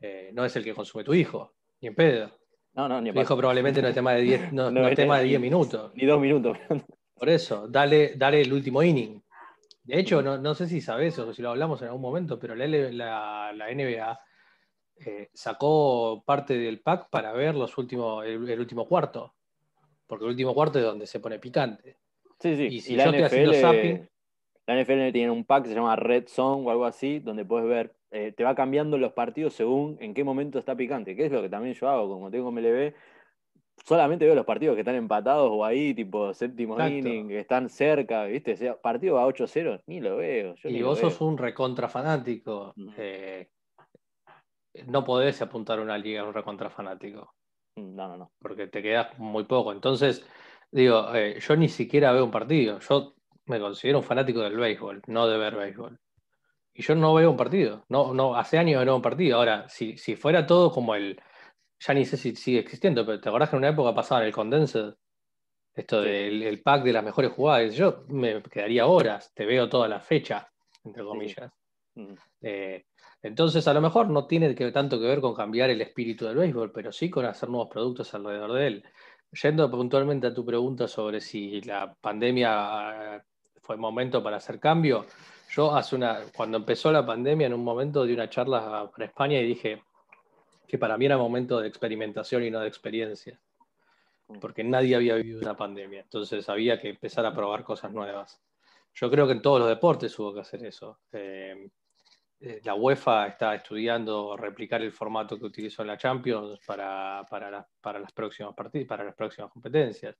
eh, 0.00 0.30
no 0.32 0.44
es 0.44 0.54
el 0.54 0.62
que 0.62 0.74
consume 0.74 1.02
tu 1.02 1.12
hijo, 1.12 1.54
ni 1.80 1.88
en 1.88 1.94
pedo. 1.96 2.30
No, 2.74 2.88
no, 2.88 3.00
ni 3.00 3.12
Tu 3.12 3.20
hijo 3.20 3.36
probablemente 3.36 3.82
no 3.82 3.88
es 3.88 3.94
tema 3.94 4.12
de 4.12 4.20
10 4.20 4.52
no, 4.52 4.70
tema 4.94 5.18
de 5.18 5.24
10 5.24 5.40
minutos. 5.40 5.92
Ni 5.96 6.06
dos 6.06 6.20
minutos. 6.20 6.56
Por 7.14 7.28
eso, 7.28 7.66
dale, 7.66 8.14
dale 8.14 8.42
el 8.42 8.52
último 8.52 8.80
inning. 8.80 9.20
De 9.82 9.98
hecho, 9.98 10.22
no, 10.22 10.38
no 10.38 10.54
sé 10.54 10.68
si 10.68 10.80
sabes 10.80 11.18
o 11.18 11.34
si 11.34 11.42
lo 11.42 11.50
hablamos 11.50 11.82
en 11.82 11.88
algún 11.88 12.02
momento, 12.02 12.38
pero 12.38 12.54
la, 12.54 12.68
la, 12.68 13.52
la 13.52 13.74
NBA 13.74 14.20
eh, 15.04 15.30
sacó 15.32 16.22
parte 16.26 16.56
del 16.56 16.80
pack 16.80 17.08
para 17.10 17.32
ver 17.32 17.54
los 17.54 17.76
últimos, 17.78 18.24
el, 18.24 18.60
último 18.60 18.86
cuarto. 18.86 19.34
Porque 20.06 20.24
el 20.24 20.30
último 20.30 20.54
cuarto 20.54 20.78
es 20.78 20.84
donde 20.84 21.06
se 21.06 21.20
pone 21.20 21.38
picante. 21.38 21.98
Sí, 22.38 22.56
sí. 22.56 22.66
Y 22.66 22.80
si 22.80 22.96
la, 22.96 23.06
NFL, 23.06 23.50
la 24.66 24.82
NFL 24.82 25.12
tiene 25.12 25.30
un 25.30 25.44
pack 25.44 25.64
que 25.64 25.68
se 25.70 25.74
llama 25.74 25.96
Red 25.96 26.28
Zone 26.28 26.66
o 26.66 26.70
algo 26.70 26.84
así, 26.84 27.18
donde 27.18 27.44
puedes 27.44 27.68
ver, 27.68 27.94
eh, 28.10 28.32
te 28.36 28.44
va 28.44 28.54
cambiando 28.54 28.98
los 28.98 29.12
partidos 29.12 29.54
según 29.54 29.96
en 30.00 30.14
qué 30.14 30.24
momento 30.24 30.58
está 30.58 30.74
picante, 30.76 31.14
que 31.14 31.26
es 31.26 31.32
lo 31.32 31.42
que 31.42 31.48
también 31.48 31.74
yo 31.74 31.88
hago, 31.88 32.08
como 32.08 32.30
tengo 32.30 32.50
MLB, 32.50 32.92
solamente 33.84 34.24
veo 34.24 34.34
los 34.34 34.44
partidos 34.44 34.74
que 34.74 34.80
están 34.80 34.96
empatados 34.96 35.50
o 35.52 35.64
ahí, 35.64 35.94
tipo 35.94 36.34
séptimo 36.34 36.76
inning, 36.86 37.28
que 37.28 37.40
están 37.40 37.68
cerca, 37.68 38.24
¿viste? 38.24 38.56
partido 38.82 39.18
a 39.18 39.26
8-0, 39.26 39.82
ni 39.86 40.00
lo 40.00 40.16
veo. 40.16 40.54
y 40.64 40.82
vos 40.82 40.98
sos 40.98 41.20
un 41.20 41.38
recontra 41.38 41.88
fanático 41.88 42.74
no 44.86 45.04
podés 45.04 45.40
apuntar 45.42 45.80
una 45.80 45.98
liga 45.98 46.24
un 46.24 46.34
recontra 46.34 46.70
fanático. 46.70 47.34
No, 47.76 48.08
no, 48.08 48.16
no. 48.16 48.32
Porque 48.40 48.66
te 48.66 48.82
quedas 48.82 49.18
muy 49.18 49.44
poco. 49.44 49.72
Entonces, 49.72 50.24
digo, 50.70 51.14
eh, 51.14 51.38
yo 51.40 51.56
ni 51.56 51.68
siquiera 51.68 52.12
veo 52.12 52.24
un 52.24 52.30
partido. 52.30 52.78
Yo 52.80 53.14
me 53.46 53.60
considero 53.60 53.98
un 53.98 54.04
fanático 54.04 54.40
del 54.40 54.56
béisbol, 54.56 55.02
no 55.06 55.26
de 55.26 55.38
ver 55.38 55.56
béisbol. 55.56 55.98
Y 56.74 56.82
yo 56.82 56.94
no 56.94 57.14
veo 57.14 57.30
un 57.30 57.36
partido. 57.36 57.84
No, 57.88 58.14
no, 58.14 58.36
hace 58.36 58.58
años 58.58 58.80
no 58.80 58.86
veo 58.86 58.96
un 58.96 59.02
partido. 59.02 59.38
Ahora, 59.38 59.68
si, 59.68 59.96
si 59.96 60.16
fuera 60.16 60.46
todo 60.46 60.70
como 60.70 60.94
el. 60.94 61.20
Ya 61.80 61.94
ni 61.94 62.04
sé 62.04 62.16
si 62.16 62.36
sigue 62.36 62.58
existiendo, 62.58 63.06
pero 63.06 63.20
¿te 63.20 63.28
acordás 63.28 63.48
que 63.48 63.56
en 63.56 63.60
una 63.60 63.70
época 63.70 63.94
pasaba 63.94 64.20
en 64.20 64.26
el 64.26 64.34
Condensed? 64.34 64.94
Esto 65.74 66.02
del 66.02 66.42
el 66.42 66.62
pack 66.62 66.82
de 66.82 66.92
las 66.92 67.04
mejores 67.04 67.32
jugadas. 67.32 67.74
Yo 67.74 68.04
me 68.08 68.42
quedaría 68.42 68.86
horas, 68.86 69.32
te 69.34 69.46
veo 69.46 69.68
toda 69.68 69.88
la 69.88 70.00
fecha, 70.00 70.50
entre 70.84 71.04
comillas. 71.04 71.50
Mm. 71.94 72.14
Eh, 72.42 72.84
Entonces, 73.22 73.68
a 73.68 73.74
lo 73.74 73.80
mejor 73.80 74.08
no 74.08 74.26
tiene 74.26 74.54
que, 74.54 74.72
tanto 74.72 74.98
que 74.98 75.06
ver 75.06 75.20
con 75.20 75.34
cambiar 75.34 75.70
el 75.70 75.80
espíritu 75.82 76.24
del 76.24 76.36
béisbol, 76.36 76.72
pero 76.72 76.90
sí 76.90 77.10
con 77.10 77.26
hacer 77.26 77.48
nuevos 77.50 77.68
productos 77.68 78.14
alrededor 78.14 78.52
de 78.54 78.66
él. 78.66 78.84
Yendo 79.42 79.70
puntualmente 79.70 80.28
a 80.28 80.34
tu 80.34 80.44
pregunta 80.44 80.88
sobre 80.88 81.20
si 81.20 81.60
la 81.60 81.94
pandemia 82.00 83.16
eh, 83.16 83.22
fue 83.62 83.76
momento 83.76 84.22
para 84.22 84.38
hacer 84.38 84.58
cambio, 84.58 85.06
yo 85.50 85.74
hace 85.74 85.96
una, 85.96 86.20
cuando 86.34 86.58
empezó 86.58 86.90
la 86.92 87.04
pandemia, 87.04 87.46
en 87.46 87.54
un 87.54 87.64
momento 87.64 88.04
di 88.04 88.14
una 88.14 88.30
charla 88.30 88.90
para 88.90 89.04
España 89.04 89.38
y 89.40 89.46
dije 89.46 89.82
que 90.66 90.78
para 90.78 90.96
mí 90.96 91.06
era 91.06 91.18
momento 91.18 91.60
de 91.60 91.68
experimentación 91.68 92.44
y 92.44 92.50
no 92.50 92.60
de 92.60 92.68
experiencia, 92.68 93.40
porque 94.40 94.62
nadie 94.64 94.94
había 94.94 95.16
vivido 95.16 95.40
una 95.40 95.56
pandemia, 95.56 96.02
entonces 96.02 96.48
había 96.48 96.80
que 96.80 96.90
empezar 96.90 97.26
a 97.26 97.34
probar 97.34 97.64
cosas 97.64 97.92
nuevas. 97.92 98.40
Yo 98.94 99.10
creo 99.10 99.26
que 99.26 99.32
en 99.32 99.42
todos 99.42 99.58
los 99.60 99.68
deportes 99.68 100.16
hubo 100.18 100.32
que 100.32 100.40
hacer 100.40 100.64
eso. 100.64 101.00
Eh, 101.12 101.70
la 102.40 102.74
UEFA 102.74 103.26
está 103.26 103.54
estudiando 103.54 104.36
replicar 104.36 104.80
el 104.80 104.92
formato 104.92 105.38
que 105.38 105.44
utilizó 105.44 105.82
en 105.82 105.88
la 105.88 105.98
Champions 105.98 106.58
para, 106.66 107.26
para, 107.28 107.98
las 107.98 108.12
próximas 108.12 108.54
partidas, 108.54 108.88
para 108.88 109.04
las 109.04 109.14
próximas 109.14 109.50
competencias. 109.50 110.16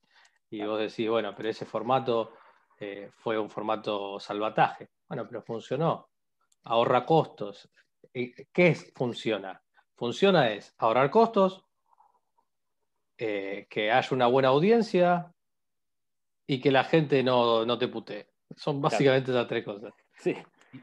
Y 0.49 0.63
vos 0.63 0.79
decís, 0.79 1.09
bueno, 1.09 1.33
pero 1.35 1.49
ese 1.49 1.65
formato 1.65 2.33
eh, 2.79 3.09
fue 3.15 3.39
un 3.39 3.49
formato 3.49 4.19
salvataje. 4.19 4.89
Bueno, 5.07 5.27
pero 5.27 5.41
funcionó. 5.41 6.09
Ahorra 6.63 7.05
costos. 7.05 7.69
¿Qué 8.13 8.45
es, 8.53 8.91
funciona? 8.93 9.61
Funciona 9.95 10.51
es 10.51 10.75
ahorrar 10.77 11.09
costos, 11.09 11.65
eh, 13.17 13.67
que 13.69 13.91
haya 13.91 14.15
una 14.15 14.27
buena 14.27 14.49
audiencia 14.49 15.31
y 16.45 16.59
que 16.59 16.71
la 16.71 16.83
gente 16.83 17.23
no, 17.23 17.65
no 17.65 17.77
te 17.77 17.87
putee. 17.87 18.27
Son 18.55 18.81
básicamente 18.81 19.31
esas 19.31 19.47
tres 19.47 19.63
cosas. 19.63 19.93
Sí. 20.17 20.35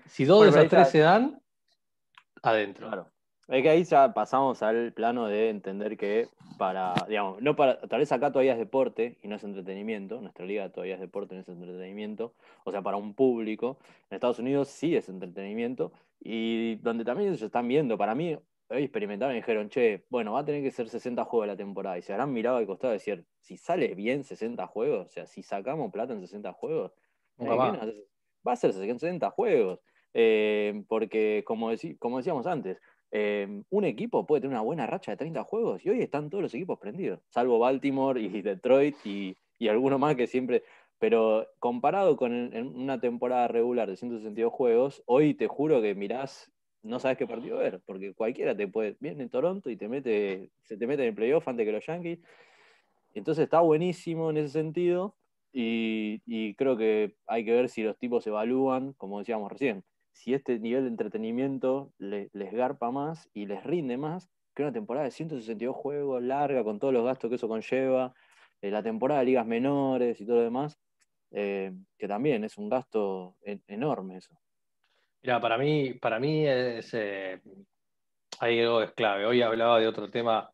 Si 0.07 0.25
dos 0.25 0.45
de 0.45 0.51
esas 0.51 0.69
tres 0.69 0.91
se 0.91 0.99
dan, 0.99 1.41
adentro. 2.43 2.89
Claro. 2.89 3.11
Es 3.49 3.63
que 3.63 3.71
ahí 3.71 3.85
ya 3.85 4.13
pasamos 4.13 4.63
al 4.63 4.93
plano 4.93 5.27
de 5.27 5.49
entender 5.49 5.97
que 5.97 6.29
para, 6.59 6.93
digamos, 7.09 7.41
no 7.41 7.57
para, 7.57 7.81
tal 7.81 8.01
vez 8.01 8.13
acá 8.13 8.31
todavía 8.31 8.53
es 8.53 8.59
deporte 8.59 9.17
y 9.23 9.29
no 9.29 9.37
es 9.37 9.45
entretenimiento, 9.45 10.21
nuestra 10.21 10.45
liga 10.45 10.69
todavía 10.71 10.97
es 10.97 11.01
deporte, 11.01 11.35
no 11.35 11.41
es 11.41 11.49
entretenimiento, 11.49 12.35
o 12.65 12.71
sea, 12.71 12.83
para 12.83 12.99
un 12.99 13.15
público, 13.15 13.79
en 14.11 14.17
Estados 14.17 14.39
Unidos 14.39 14.69
sí 14.69 14.95
es 14.95 15.09
entretenimiento, 15.09 15.93
y 16.21 16.75
donde 16.77 17.07
también 17.07 17.31
ellos 17.31 17.41
están 17.41 17.67
viendo, 17.69 17.97
para 17.97 18.15
mí, 18.15 18.37
hoy 18.69 18.83
experimentaron 18.83 19.35
y 19.35 19.39
dijeron, 19.39 19.71
che, 19.71 20.05
bueno, 20.11 20.33
va 20.35 20.41
a 20.41 20.45
tener 20.45 20.63
que 20.63 20.71
ser 20.71 20.91
60 20.91 21.25
juegos 21.25 21.47
la 21.47 21.57
temporada, 21.57 21.97
y 21.97 22.03
se 22.03 22.13
habrán 22.13 22.35
mirado 22.35 22.59
al 22.59 22.67
costado 22.67 22.93
y 22.93 22.97
decir, 22.97 23.25
si 23.41 23.57
sale 23.57 23.95
bien 23.95 24.25
60 24.25 24.67
juegos, 24.67 25.07
o 25.07 25.09
sea, 25.09 25.25
si 25.25 25.43
sacamos 25.43 25.91
plata 25.91 26.13
en 26.13 26.21
60 26.21 26.53
juegos, 26.53 26.93
va 28.47 28.53
a 28.53 28.57
ser 28.57 28.73
60 28.73 29.31
juegos. 29.31 29.81
Eh, 30.15 30.85
porque, 30.89 31.45
como, 31.47 31.71
como 31.99 32.19
decíamos 32.19 32.47
antes, 32.47 32.81
eh, 33.11 33.63
un 33.71 33.85
equipo 33.85 34.27
puede 34.27 34.43
tener 34.43 34.55
una 34.55 34.63
buena 34.63 34.87
racha 34.87 35.13
de 35.13 35.17
30 35.17 35.45
juegos 35.45 35.85
y 35.85 35.91
hoy 35.91 36.01
están 36.03 36.29
todos 36.29 36.43
los 36.43 36.55
equipos 36.55 36.79
prendidos, 36.79 37.21
salvo 37.31 37.59
Baltimore 37.59 38.21
y 38.21 38.43
Detroit 38.43 38.97
y, 39.05 39.39
y 39.59 39.69
alguno 39.69 39.99
más 39.99 40.17
que 40.17 40.27
siempre. 40.27 40.63
Pero 40.99 41.47
comparado 41.61 42.17
con 42.17 42.33
una 42.33 43.01
temporada 43.01 43.47
regular 43.49 43.89
de 43.89 43.97
162 43.97 44.53
juegos, 44.53 45.03
hoy 45.07 45.35
te 45.35 45.47
juro 45.47 45.81
que 45.81 45.95
mirás, 45.95 46.51
no 46.83 46.99
sabes 46.99 47.17
qué 47.19 47.27
partido 47.27 47.59
ver, 47.59 47.81
porque 47.87 48.15
cualquiera 48.15 48.57
te 48.57 48.67
puede. 48.67 48.97
Viene 48.99 49.23
en 49.23 49.31
Toronto 49.31 49.71
y 49.71 49.77
te 49.77 49.89
mete, 49.89 50.51
se 50.65 50.77
te 50.77 50.87
mete 50.89 51.03
en 51.03 51.11
el 51.11 51.15
playoff 51.15 51.47
antes 51.47 51.65
que 51.65 51.73
los 51.73 51.87
Yankees. 51.87 52.19
Entonces 53.15 53.45
está 53.45 53.61
buenísimo 53.61 54.31
en 54.31 54.39
ese 54.39 54.49
sentido. 54.49 55.18
Y, 55.53 56.55
creo 56.55 56.77
que 56.77 57.15
hay 57.27 57.45
que 57.45 57.53
ver 57.53 57.69
si 57.69 57.83
los 57.83 57.99
tipos 57.99 58.27
evalúan, 58.27 58.93
como 58.95 59.19
decíamos 59.19 59.51
recién, 59.51 59.85
si 60.13 60.35
este 60.35 60.59
nivel 60.59 60.85
de 60.85 60.89
entretenimiento 60.89 61.93
les, 61.99 62.31
garpa 62.33 62.91
más 62.91 63.29
y 63.33 63.47
les 63.47 63.63
rinde 63.65 63.97
más 63.97 64.29
que 64.55 64.63
una 64.63 64.73
temporada 64.73 65.05
de 65.05 65.13
162 65.13 65.75
juegos 65.75 66.23
larga 66.23 66.65
con 66.65 66.79
todos 66.79 66.93
los 66.93 67.05
gastos 67.05 67.31
que 67.31 67.37
eso 67.37 67.49
conlleva, 67.49 68.13
eh, 68.61 68.71
la 68.71 68.83
temporada 68.83 69.21
de 69.21 69.27
ligas 69.27 69.47
menores 69.47 70.21
y 70.21 70.27
todo 70.27 70.37
lo 70.37 70.43
demás, 70.43 70.79
eh, 71.31 71.73
que 71.97 72.09
también 72.09 72.43
es 72.45 72.59
un 72.59 72.69
gasto 72.69 73.37
enorme 73.69 74.17
eso. 74.17 74.35
Mira, 75.23 75.41
para 75.41 75.59
mí, 75.59 75.95
para 75.95 76.19
mí 76.19 76.47
es, 76.47 76.93
eh, 76.95 77.41
hay 78.41 78.61
algo 78.61 78.83
es 78.83 78.93
clave. 78.93 79.27
Hoy 79.27 79.43
hablaba 79.43 79.79
de 79.79 79.87
otro 79.87 80.11
tema 80.11 80.51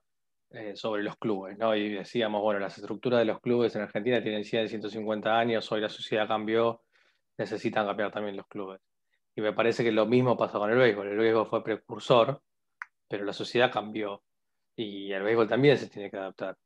sobre 0.74 1.02
los 1.02 1.16
clubes, 1.16 1.58
¿no? 1.58 1.74
Y 1.74 1.94
decíamos, 1.94 2.42
bueno, 2.42 2.60
las 2.60 2.78
estructuras 2.78 3.20
de 3.20 3.24
los 3.24 3.40
clubes 3.40 3.74
en 3.76 3.82
Argentina 3.82 4.22
tienen 4.22 4.44
100, 4.44 4.68
150 4.68 5.38
años, 5.38 5.70
hoy 5.72 5.80
la 5.80 5.88
sociedad 5.88 6.28
cambió, 6.28 6.82
necesitan 7.36 7.86
cambiar 7.86 8.10
también 8.12 8.36
los 8.36 8.46
clubes. 8.46 8.80
Y 9.36 9.40
me 9.40 9.52
parece 9.52 9.82
que 9.82 9.92
lo 9.92 10.06
mismo 10.06 10.36
pasó 10.36 10.58
con 10.58 10.70
el 10.70 10.78
béisbol. 10.78 11.08
El 11.08 11.18
béisbol 11.18 11.46
fue 11.46 11.64
precursor, 11.64 12.40
pero 13.08 13.24
la 13.24 13.32
sociedad 13.32 13.72
cambió. 13.72 14.22
Y 14.76 15.12
el 15.12 15.22
béisbol 15.22 15.48
también 15.48 15.76
se 15.78 15.88
tiene 15.88 16.10
que 16.10 16.16
adaptar. 16.16 16.56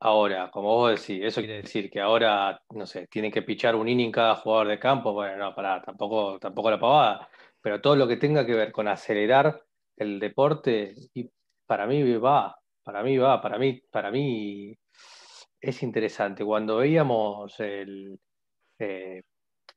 Ahora, 0.00 0.50
como 0.50 0.68
vos 0.74 0.90
decís, 0.92 1.22
eso 1.24 1.40
quiere 1.40 1.62
decir 1.62 1.90
que 1.90 2.00
ahora, 2.00 2.62
no 2.70 2.86
sé, 2.86 3.08
tienen 3.08 3.32
que 3.32 3.42
pichar 3.42 3.74
un 3.74 3.88
inning 3.88 4.12
cada 4.12 4.36
jugador 4.36 4.68
de 4.68 4.78
campo. 4.78 5.12
Bueno, 5.12 5.36
no, 5.36 5.54
pará, 5.54 5.82
tampoco, 5.82 6.38
tampoco 6.38 6.70
la 6.70 6.80
pavada. 6.80 7.28
Pero 7.60 7.80
todo 7.80 7.96
lo 7.96 8.06
que 8.08 8.16
tenga 8.16 8.46
que 8.46 8.54
ver 8.54 8.72
con 8.72 8.88
acelerar 8.88 9.62
el 9.96 10.20
deporte, 10.20 10.94
y 11.14 11.30
para 11.66 11.86
mí 11.86 12.02
va, 12.14 12.57
para 12.88 13.02
mí 13.02 13.18
va, 13.18 13.38
para 13.38 13.58
mí, 13.58 13.82
para 13.90 14.10
mí 14.10 14.74
es 15.60 15.82
interesante. 15.82 16.42
Cuando 16.42 16.78
veíamos 16.78 17.60
el, 17.60 18.18
eh, 18.78 19.22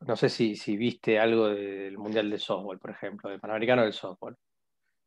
no 0.07 0.15
sé 0.15 0.29
si, 0.29 0.77
viste 0.77 1.19
algo 1.19 1.49
del 1.49 1.97
Mundial 1.97 2.29
de 2.29 2.39
Softball, 2.39 2.79
por 2.79 2.91
ejemplo, 2.91 3.29
del 3.29 3.41
Panamericano 3.41 3.83
del 3.83 3.91
Softball. 3.91 4.37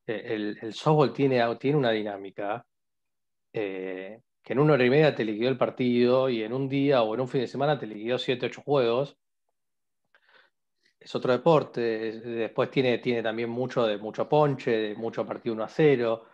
Eh, 0.06 0.22
el, 0.34 0.58
el 0.60 0.74
softball 0.74 1.14
tiene, 1.14 1.42
tiene 1.56 1.78
una 1.78 1.92
dinámica 1.92 2.66
eh, 3.54 4.20
que 4.42 4.52
en 4.52 4.58
una 4.58 4.74
hora 4.74 4.84
y 4.84 4.90
media 4.90 5.14
te 5.14 5.24
liquidó 5.24 5.48
el 5.48 5.56
partido 5.56 6.28
y 6.28 6.42
en 6.42 6.52
un 6.52 6.68
día 6.68 7.02
o 7.02 7.14
en 7.14 7.22
un 7.22 7.28
fin 7.28 7.40
de 7.40 7.46
semana 7.46 7.78
te 7.78 7.86
liquidó 7.86 8.18
7, 8.18 8.44
8 8.44 8.60
juegos. 8.60 9.16
Es 11.00 11.14
otro 11.14 11.32
deporte. 11.32 11.80
Después 12.20 12.70
tiene, 12.70 12.98
tiene 12.98 13.22
también 13.22 13.48
mucho 13.48 13.86
de 13.86 13.96
mucho 13.96 14.28
ponche, 14.28 14.72
de 14.72 14.94
mucho 14.94 15.24
partido 15.24 15.54
1 15.54 15.64
a 15.64 15.68
0 15.68 16.33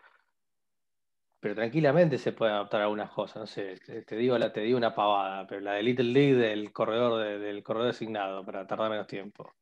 pero 1.40 1.54
tranquilamente 1.54 2.18
se 2.18 2.32
puede 2.32 2.52
adaptar 2.52 2.82
a 2.82 2.84
algunas 2.84 3.10
cosas. 3.10 3.36
No 3.36 3.46
sé, 3.46 3.76
te, 4.06 4.16
digo, 4.16 4.36
la, 4.38 4.52
te 4.52 4.60
digo 4.60 4.76
una 4.76 4.94
pavada, 4.94 5.46
pero 5.46 5.62
la 5.62 5.72
de 5.72 5.82
Little 5.82 6.12
League 6.12 6.34
del 6.34 6.72
corredor, 6.72 7.40
del 7.40 7.62
corredor 7.62 7.88
designado 7.88 8.44
para 8.44 8.66
tardar 8.66 8.90
menos 8.90 9.06
tiempo. 9.06 9.54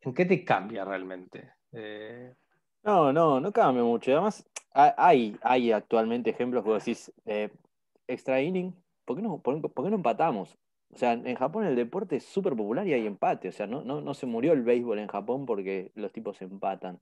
¿En 0.00 0.12
qué 0.12 0.26
te 0.26 0.44
cambia 0.44 0.84
realmente? 0.84 1.52
Eh, 1.72 2.34
no, 2.82 3.12
no, 3.12 3.38
no 3.40 3.52
cambia 3.52 3.84
mucho. 3.84 4.10
Además, 4.10 4.44
hay, 4.72 5.36
hay 5.42 5.70
actualmente 5.70 6.30
ejemplos 6.30 6.64
que 6.64 6.70
decís, 6.72 7.12
eh, 7.26 7.50
extra 8.08 8.42
inning, 8.42 8.74
¿por 9.04 9.16
qué, 9.16 9.22
no, 9.22 9.38
por, 9.38 9.60
qué 9.60 9.90
no 9.90 9.96
empatamos? 9.96 10.58
O 10.90 10.96
sea, 10.96 11.12
en 11.12 11.34
Japón 11.36 11.64
el 11.64 11.76
deporte 11.76 12.16
es 12.16 12.24
súper 12.24 12.54
popular 12.54 12.86
y 12.86 12.92
hay 12.92 13.06
empate. 13.06 13.48
O 13.48 13.52
sea, 13.52 13.66
no, 13.66 13.82
no, 13.82 14.00
no 14.00 14.14
se 14.14 14.26
murió 14.26 14.52
el 14.52 14.62
béisbol 14.62 14.98
en 14.98 15.06
Japón 15.06 15.46
porque 15.46 15.92
los 15.94 16.12
tipos 16.12 16.42
empatan. 16.42 16.98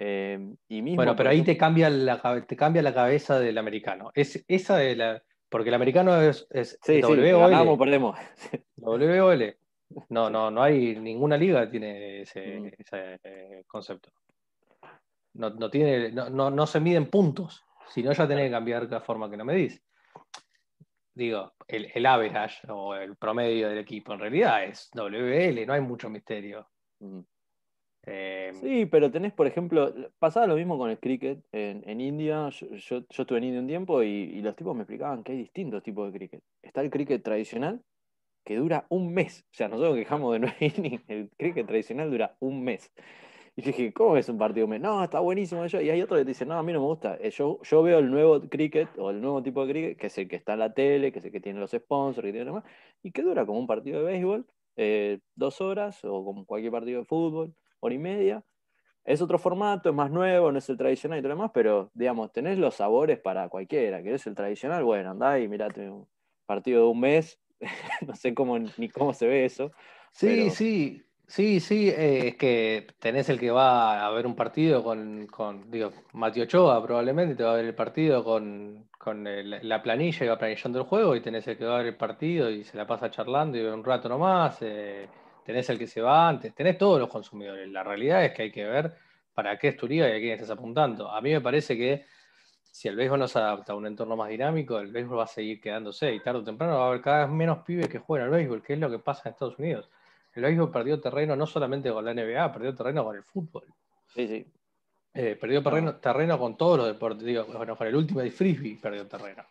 Em, 0.00 0.56
bueno, 0.94 1.16
pero 1.16 1.30
ahí 1.30 1.42
te 1.42 1.56
cambia, 1.56 1.90
la, 1.90 2.46
te 2.46 2.56
cambia 2.56 2.82
la 2.82 2.94
cabeza 2.94 3.40
del 3.40 3.58
americano. 3.58 4.12
Es, 4.14 4.44
esa 4.46 4.76
de 4.76 4.94
la, 4.94 5.22
porque 5.48 5.70
el 5.70 5.74
americano 5.74 6.22
es, 6.22 6.46
es 6.50 6.78
sí, 6.82 7.02
WOL. 7.02 7.76
perdemos. 7.76 8.16
WOL. 8.76 9.56
No, 10.10 10.30
no, 10.30 10.52
no 10.52 10.62
hay 10.62 10.94
ninguna 11.00 11.36
liga 11.36 11.64
que 11.64 11.70
tiene 11.72 12.20
ese, 12.20 12.60
mm. 12.60 12.70
eh, 12.92 13.64
concepto. 13.66 14.12
No, 15.34 15.50
no, 15.50 15.68
tiene, 15.68 16.12
no, 16.12 16.50
no, 16.50 16.66
se 16.66 16.78
miden 16.78 17.10
puntos, 17.10 17.64
sino 17.88 18.12
ya 18.12 18.28
tenés 18.28 18.44
que 18.44 18.50
cambiar 18.52 18.88
la 18.88 19.00
forma 19.00 19.28
que 19.28 19.36
no 19.36 19.44
medís. 19.44 19.82
Digo, 21.12 21.54
el, 21.66 21.90
el 21.92 22.06
average 22.06 22.70
o 22.70 22.94
el 22.94 23.16
promedio 23.16 23.68
del 23.68 23.78
equipo 23.78 24.12
en 24.12 24.20
realidad 24.20 24.62
es 24.62 24.90
WL, 24.94 25.66
no 25.66 25.72
hay 25.72 25.80
mucho 25.80 26.08
misterio. 26.08 26.68
Mm. 27.00 27.20
Eh, 28.10 28.52
sí, 28.60 28.86
pero 28.86 29.10
tenés, 29.10 29.32
por 29.34 29.46
ejemplo, 29.46 29.92
pasaba 30.18 30.46
lo 30.46 30.56
mismo 30.56 30.78
con 30.78 30.90
el 30.90 30.98
cricket 30.98 31.44
en, 31.52 32.00
India. 32.00 32.48
Yo, 32.48 33.04
estuve 33.08 33.38
en 33.38 33.44
India 33.44 33.60
un 33.60 33.66
tiempo 33.66 34.02
y, 34.02 34.40
los 34.40 34.56
tipos 34.56 34.74
me 34.74 34.82
explicaban 34.82 35.22
que 35.22 35.32
hay 35.32 35.38
distintos 35.38 35.82
tipos 35.82 36.10
de 36.10 36.18
cricket. 36.18 36.42
Está 36.62 36.80
el 36.80 36.90
cricket 36.90 37.22
tradicional, 37.22 37.82
que 38.44 38.56
dura 38.56 38.86
un 38.88 39.12
mes. 39.12 39.44
O 39.52 39.54
sea, 39.54 39.68
nosotros 39.68 39.96
quejamos 39.96 40.32
de 40.32 40.38
nueve 40.40 40.56
innings, 40.60 41.02
el 41.08 41.30
cricket 41.36 41.66
tradicional 41.66 42.10
dura 42.10 42.34
un 42.40 42.64
mes. 42.64 42.90
Y 43.56 43.62
dije, 43.62 43.92
¿cómo 43.92 44.16
es 44.16 44.28
un 44.28 44.38
partido? 44.38 44.66
No, 44.66 45.04
está 45.04 45.20
buenísimo 45.20 45.64
eso. 45.64 45.80
Y 45.80 45.90
hay 45.90 46.00
otro 46.00 46.16
que 46.16 46.24
te 46.24 46.28
dice, 46.30 46.46
no, 46.46 46.54
a 46.54 46.62
mí 46.62 46.72
no 46.72 46.80
me 46.80 46.86
gusta. 46.86 47.18
Eh, 47.20 47.30
yo, 47.30 47.60
yo 47.62 47.82
veo 47.82 47.98
el 47.98 48.10
nuevo 48.10 48.40
cricket 48.48 48.88
o 48.98 49.10
el 49.10 49.20
nuevo 49.20 49.42
tipo 49.42 49.66
de 49.66 49.72
cricket, 49.72 49.98
que 49.98 50.06
es 50.06 50.16
el 50.16 50.28
que 50.28 50.36
está 50.36 50.54
en 50.54 50.60
la 50.60 50.72
tele, 50.72 51.12
que 51.12 51.18
es 51.18 51.24
el 51.26 51.32
que 51.32 51.40
tiene 51.40 51.60
los 51.60 51.72
sponsors, 51.72 52.24
que 52.24 52.32
tiene 52.32 52.46
demás, 52.46 52.64
y 53.02 53.10
que 53.10 53.22
dura 53.22 53.44
como 53.44 53.58
un 53.58 53.66
partido 53.66 53.98
de 53.98 54.12
béisbol, 54.12 54.46
eh, 54.76 55.18
dos 55.34 55.60
horas, 55.60 56.02
o 56.04 56.24
como 56.24 56.46
cualquier 56.46 56.72
partido 56.72 57.00
de 57.00 57.04
fútbol 57.04 57.54
hora 57.80 57.94
y 57.94 57.98
media. 57.98 58.44
Es 59.04 59.22
otro 59.22 59.38
formato, 59.38 59.88
es 59.88 59.94
más 59.94 60.10
nuevo, 60.10 60.52
no 60.52 60.58
es 60.58 60.68
el 60.68 60.76
tradicional 60.76 61.18
y 61.18 61.22
todo 61.22 61.30
lo 61.30 61.34
demás, 61.36 61.50
pero 61.54 61.90
digamos, 61.94 62.32
tenés 62.32 62.58
los 62.58 62.74
sabores 62.74 63.18
para 63.18 63.48
cualquiera. 63.48 64.02
¿Querés 64.02 64.26
el 64.26 64.34
tradicional? 64.34 64.84
Bueno, 64.84 65.10
andá 65.10 65.38
y 65.40 65.48
mirate 65.48 65.88
un 65.88 66.06
partido 66.44 66.82
de 66.82 66.88
un 66.90 67.00
mes. 67.00 67.38
no 68.06 68.14
sé 68.14 68.34
cómo 68.34 68.58
ni 68.58 68.88
cómo 68.88 69.14
se 69.14 69.26
ve 69.26 69.44
eso. 69.44 69.72
Sí, 70.12 70.50
sí. 70.50 71.02
Sí, 71.28 71.60
sí, 71.60 71.90
eh, 71.90 72.28
es 72.28 72.36
que 72.36 72.86
tenés 73.00 73.28
el 73.28 73.38
que 73.38 73.50
va 73.50 74.06
a 74.06 74.10
ver 74.12 74.26
un 74.26 74.34
partido 74.34 74.82
con, 74.82 75.26
con 75.26 75.70
digo, 75.70 75.92
Mateo 76.14 76.44
Ochoa 76.44 76.82
probablemente 76.82 77.34
te 77.34 77.42
va 77.42 77.52
a 77.52 77.56
ver 77.56 77.66
el 77.66 77.74
partido 77.74 78.24
con, 78.24 78.88
con 78.96 79.24
la 79.24 79.82
planilla 79.82 80.24
y 80.24 80.28
va 80.28 80.38
planillando 80.38 80.78
el 80.78 80.86
juego 80.86 81.14
y 81.14 81.20
tenés 81.20 81.46
el 81.46 81.58
que 81.58 81.66
va 81.66 81.74
a 81.74 81.78
ver 81.78 81.88
el 81.88 81.96
partido 81.98 82.50
y 82.50 82.64
se 82.64 82.78
la 82.78 82.86
pasa 82.86 83.10
charlando 83.10 83.58
y 83.58 83.60
un 83.60 83.84
rato 83.84 84.08
nomás, 84.08 84.56
eh, 84.62 85.06
tenés 85.48 85.70
el 85.70 85.78
que 85.78 85.86
se 85.86 86.02
va 86.02 86.28
antes, 86.28 86.54
tenés 86.54 86.76
todos 86.76 87.00
los 87.00 87.08
consumidores. 87.08 87.68
La 87.70 87.82
realidad 87.82 88.22
es 88.24 88.32
que 88.32 88.42
hay 88.42 88.52
que 88.52 88.64
ver 88.64 88.94
para 89.32 89.58
qué 89.58 89.68
es 89.68 89.76
tu 89.76 89.86
liga 89.86 90.08
y 90.08 90.12
a 90.12 90.18
quién 90.20 90.32
estás 90.32 90.50
apuntando. 90.50 91.10
A 91.10 91.20
mí 91.20 91.30
me 91.32 91.40
parece 91.40 91.76
que 91.76 92.04
si 92.62 92.88
el 92.88 92.96
béisbol 92.96 93.18
no 93.18 93.28
se 93.28 93.38
adapta 93.38 93.72
a 93.72 93.76
un 93.76 93.86
entorno 93.86 94.14
más 94.16 94.28
dinámico, 94.28 94.78
el 94.78 94.92
béisbol 94.92 95.20
va 95.20 95.24
a 95.24 95.26
seguir 95.26 95.60
quedándose 95.60 96.12
y 96.12 96.20
tarde 96.20 96.40
o 96.40 96.44
temprano 96.44 96.76
va 96.76 96.84
a 96.84 96.88
haber 96.88 97.00
cada 97.00 97.24
vez 97.24 97.34
menos 97.34 97.64
pibes 97.64 97.88
que 97.88 97.98
juegan 97.98 98.26
al 98.26 98.34
béisbol, 98.34 98.62
que 98.62 98.74
es 98.74 98.78
lo 98.78 98.90
que 98.90 98.98
pasa 98.98 99.22
en 99.24 99.32
Estados 99.32 99.58
Unidos 99.58 99.88
el 100.38 100.42
béisbol 100.42 100.70
perdió 100.70 101.00
terreno 101.00 101.36
no 101.36 101.46
solamente 101.46 101.90
con 101.90 102.04
la 102.04 102.14
NBA, 102.14 102.52
perdió 102.52 102.74
terreno 102.74 103.04
con 103.04 103.16
el 103.16 103.22
fútbol. 103.22 103.64
Sí, 104.14 104.28
sí. 104.28 104.46
Eh, 105.14 105.36
perdió 105.40 105.62
terreno, 106.00 106.38
con 106.38 106.56
todos 106.56 106.78
los 106.78 106.86
deportes, 106.86 107.24
digo, 107.24 107.44
bueno, 107.46 107.76
con 107.76 107.86
el 107.86 107.96
último 107.96 108.20
de 108.20 108.30
frisbee 108.30 108.78
perdió 108.80 109.06
terreno. 109.06 109.44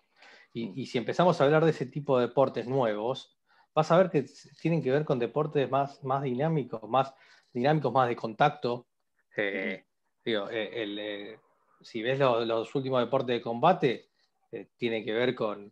Y, 0.54 0.88
si 0.88 0.98
empezamos 0.98 1.40
a 1.40 1.44
hablar 1.44 1.64
de 1.66 1.70
ese 1.70 1.86
tipo 1.86 2.18
de 2.18 2.28
deportes 2.28 2.68
nuevos, 2.68 3.37
vas 3.78 3.92
a 3.92 3.98
ver 4.00 4.10
que 4.10 4.26
tienen 4.60 4.82
que 4.82 4.90
ver 4.90 5.06
con 5.06 5.20
deportes 5.20 5.70
más, 5.70 6.04
más 6.04 6.24
dinámicos, 6.24 6.82
más 6.90 7.14
dinámicos, 7.54 7.94
más 7.94 8.10
de 8.10 8.16
contacto. 8.16 8.88
Eh, 9.36 9.86
digo, 10.26 10.48
eh, 10.50 11.38
si 11.82 12.02
ves 12.02 12.18
los 12.18 12.74
últimos 12.74 13.02
deportes 13.02 13.36
de 13.36 13.42
combate, 13.44 14.10
eh, 14.52 14.70
tiene 14.78 15.06
que 15.06 15.14
ver 15.14 15.36
con, 15.36 15.72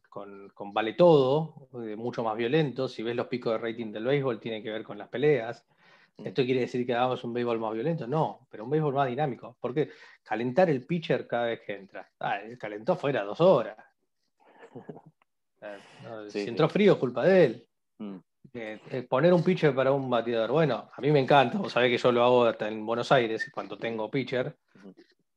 vale 0.72 0.94
todo, 0.94 1.68
eh, 1.84 1.96
mucho 1.96 2.24
más 2.24 2.38
violento. 2.38 2.88
Si 2.88 3.02
ves 3.02 3.16
los 3.16 3.26
picos 3.26 3.54
de 3.54 3.58
rating 3.58 3.92
del 3.92 4.06
béisbol, 4.06 4.40
tiene 4.40 4.62
que 4.62 4.70
ver 4.70 4.84
con 4.84 5.00
las 5.00 5.10
peleas. 5.10 5.66
Mm. 6.18 6.28
¿Esto 6.28 6.46
quiere 6.46 6.60
decir 6.60 6.86
que 6.86 6.94
hagamos 6.94 7.24
un 7.24 7.34
béisbol 7.34 7.58
más 7.58 7.74
violento? 7.74 8.06
No, 8.06 8.46
pero 8.52 8.66
un 8.66 8.70
béisbol 8.70 8.94
más 8.94 9.08
dinámico. 9.08 9.58
Porque 9.60 9.90
calentar 10.22 10.70
el 10.70 10.86
pitcher 10.86 11.26
cada 11.26 11.48
vez 11.48 11.62
que 11.66 11.74
entra. 11.74 12.08
Ah, 12.20 12.38
calentó 12.60 12.96
fuera 12.96 13.24
dos 13.24 13.42
horas. 13.42 13.78
Eh, 15.66 16.30
si 16.30 16.42
entró 16.42 16.70
frío 16.70 16.94
es 16.94 17.00
culpa 17.00 17.24
de 17.24 17.46
él. 17.46 17.68
Mm. 18.00 18.18
poner 19.10 19.34
un 19.34 19.44
pitcher 19.44 19.74
para 19.74 19.92
un 19.92 20.10
bateador. 20.10 20.52
Bueno, 20.52 20.90
a 20.92 21.02
mí 21.02 21.12
me 21.12 21.20
encanta. 21.20 21.58
Vos 21.58 21.72
sabés 21.72 21.90
que 21.90 21.98
yo 21.98 22.12
lo 22.12 22.24
hago 22.24 22.46
hasta 22.46 22.68
en 22.68 22.86
Buenos 22.86 23.12
Aires 23.12 23.50
cuando 23.54 23.78
tengo 23.78 24.10
pitcher. 24.10 24.56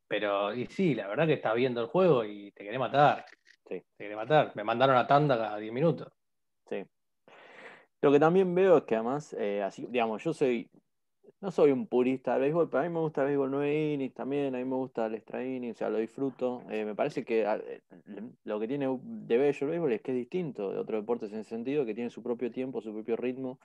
Pero, 0.06 0.54
y 0.54 0.66
sí, 0.66 0.94
la 0.94 1.06
verdad 1.06 1.26
que 1.26 1.34
estás 1.34 1.54
viendo 1.54 1.80
el 1.80 1.88
juego 1.88 2.24
y 2.24 2.50
te 2.52 2.64
querés 2.64 2.78
matar. 2.78 3.26
Sí. 3.68 3.82
Te 3.96 4.04
querés 4.04 4.16
matar. 4.16 4.52
Me 4.54 4.64
mandaron 4.64 4.96
a 4.96 5.06
tanda 5.06 5.36
cada 5.36 5.58
10 5.58 5.72
minutos. 5.72 6.12
Sí. 6.68 6.84
Lo 8.00 8.12
que 8.12 8.20
también 8.20 8.54
veo 8.54 8.78
es 8.78 8.84
que 8.84 8.94
además, 8.94 9.34
eh, 9.38 9.62
así, 9.62 9.86
digamos, 9.88 10.22
yo 10.22 10.32
soy, 10.32 10.70
no 11.40 11.50
soy 11.52 11.70
un 11.70 11.86
purista 11.86 12.32
del 12.32 12.42
béisbol, 12.42 12.68
pero 12.68 12.80
a 12.80 12.88
mí 12.88 12.92
me 12.92 13.00
gusta 13.00 13.22
el 13.22 13.28
béisbol 13.28 13.50
9 13.50 13.92
innings 13.94 14.14
también, 14.14 14.54
a 14.54 14.58
mí 14.58 14.64
me 14.64 14.74
gusta 14.74 15.06
el 15.06 15.14
extra 15.14 15.44
inning, 15.44 15.70
o 15.70 15.74
sea, 15.74 15.88
lo 15.88 15.98
disfruto. 15.98 16.62
Eh, 16.70 16.84
me 16.84 16.94
parece 16.94 17.24
que 17.24 17.42
eh, 17.42 17.82
lo 18.44 18.58
que 18.58 18.66
tiene 18.66 18.86
de 19.02 19.38
bello 19.38 19.58
el 19.66 19.70
béisbol 19.70 19.92
es 19.92 20.02
que 20.02 20.12
es 20.12 20.18
distinto 20.18 20.72
de 20.72 20.78
otros 20.78 21.00
deportes 21.02 21.32
en 21.32 21.40
ese 21.40 21.50
sentido, 21.50 21.86
que 21.86 21.94
tiene 21.94 22.10
su 22.10 22.22
propio 22.22 22.50
tiempo, 22.50 22.80
su 22.80 22.92
propio 22.92 23.16
ritmo. 23.16 23.60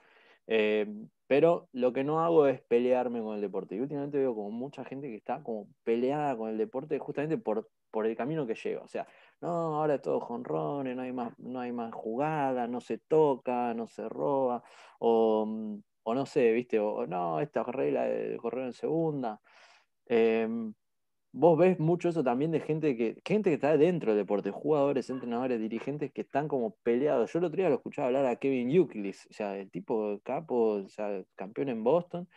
Eh, 0.46 0.86
pero 1.26 1.68
lo 1.72 1.92
que 1.92 2.04
no 2.04 2.20
hago 2.20 2.46
es 2.46 2.60
pelearme 2.62 3.20
con 3.22 3.34
el 3.34 3.40
deporte. 3.40 3.74
Y 3.76 3.80
últimamente 3.80 4.18
veo 4.18 4.34
como 4.34 4.50
mucha 4.50 4.84
gente 4.84 5.08
que 5.08 5.16
está 5.16 5.42
como 5.42 5.68
peleada 5.82 6.36
con 6.36 6.50
el 6.50 6.58
deporte 6.58 6.98
justamente 6.98 7.38
por, 7.38 7.70
por 7.90 8.06
el 8.06 8.16
camino 8.16 8.46
que 8.46 8.54
lleva. 8.54 8.82
O 8.82 8.88
sea, 8.88 9.06
no, 9.40 9.48
ahora 9.80 9.96
es 9.96 10.02
todo 10.02 10.20
jonrones, 10.20 10.94
no 10.94 11.02
hay 11.02 11.12
más, 11.12 11.36
no 11.38 11.60
hay 11.60 11.72
más 11.72 11.92
jugada, 11.92 12.68
no 12.68 12.80
se 12.80 12.98
toca, 12.98 13.74
no 13.74 13.86
se 13.86 14.08
roba, 14.08 14.62
o, 14.98 15.80
o 16.04 16.14
no 16.14 16.26
sé, 16.26 16.52
viste, 16.52 16.78
o 16.78 17.06
no, 17.06 17.40
esta 17.40 17.64
regla 17.64 18.04
de 18.04 18.36
correr 18.38 18.66
en 18.66 18.72
segunda. 18.74 19.40
Eh, 20.06 20.48
vos 21.34 21.58
ves 21.58 21.80
mucho 21.80 22.08
eso 22.08 22.22
también 22.22 22.52
de 22.52 22.60
gente 22.60 22.96
que, 22.96 23.20
gente 23.24 23.50
que 23.50 23.54
está 23.54 23.76
dentro 23.76 24.12
del 24.12 24.22
deporte, 24.22 24.50
jugadores, 24.52 25.10
entrenadores, 25.10 25.60
dirigentes 25.60 26.12
que 26.12 26.22
están 26.22 26.46
como 26.48 26.76
peleados. 26.84 27.32
Yo 27.32 27.40
el 27.40 27.46
otro 27.46 27.56
día 27.56 27.68
lo 27.68 27.76
escuchaba 27.76 28.06
hablar 28.06 28.26
a 28.26 28.36
Kevin 28.36 28.70
Euclid, 28.70 29.14
o 29.30 29.32
sea, 29.32 29.58
el 29.58 29.70
tipo 29.70 30.20
capo, 30.22 30.84
o 30.84 30.88
sea, 30.88 31.24
campeón 31.34 31.70
en 31.70 31.82
Boston, 31.84 32.28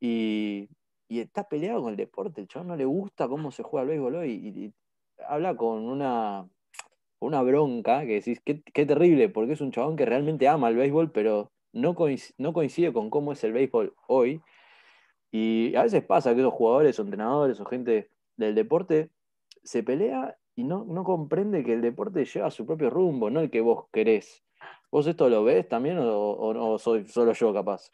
y, 0.00 0.68
está 1.08 1.48
peleado 1.48 1.82
con 1.82 1.90
el 1.92 1.96
deporte. 1.96 2.40
El 2.42 2.48
chabón 2.48 2.68
no 2.68 2.76
le 2.76 2.84
gusta 2.84 3.28
cómo 3.28 3.50
se 3.50 3.62
juega 3.62 3.82
el 3.84 3.88
béisbol 3.90 4.16
hoy, 4.16 4.32
y, 4.32 4.74
habla 5.26 5.56
con 5.56 5.84
una, 5.86 6.46
una 7.20 7.42
bronca 7.42 8.02
que 8.06 8.14
decís, 8.14 8.40
qué, 8.44 8.86
terrible, 8.86 9.28
porque 9.30 9.54
es 9.54 9.60
un 9.62 9.72
chabón 9.72 9.96
que 9.96 10.06
realmente 10.06 10.48
ama 10.48 10.68
el 10.68 10.76
béisbol, 10.76 11.12
pero 11.12 11.52
no 11.74 11.94
coincide, 11.94 12.34
no 12.38 12.52
coincide 12.52 12.92
con 12.92 13.10
cómo 13.10 13.32
es 13.32 13.44
el 13.44 13.52
béisbol 13.52 13.94
hoy. 14.06 14.40
Y 15.30 15.74
a 15.74 15.82
veces 15.82 16.04
pasa 16.04 16.34
que 16.34 16.40
esos 16.40 16.54
jugadores 16.54 16.98
o 16.98 17.02
entrenadores 17.02 17.60
o 17.60 17.66
gente 17.66 18.10
del 18.36 18.54
deporte 18.54 19.10
se 19.62 19.82
pelea 19.82 20.36
y 20.54 20.62
no, 20.64 20.84
no 20.84 21.02
comprende 21.02 21.64
que 21.64 21.72
el 21.72 21.82
deporte 21.82 22.24
lleva 22.24 22.50
su 22.50 22.64
propio 22.64 22.90
rumbo, 22.90 23.30
no 23.30 23.40
el 23.40 23.50
que 23.50 23.60
vos 23.60 23.86
querés. 23.92 24.44
¿Vos 24.90 25.06
esto 25.08 25.28
lo 25.28 25.42
ves 25.42 25.68
también 25.68 25.98
o, 26.00 26.54
no 26.54 26.78
soy 26.78 27.06
solo 27.08 27.32
yo 27.32 27.52
capaz? 27.52 27.90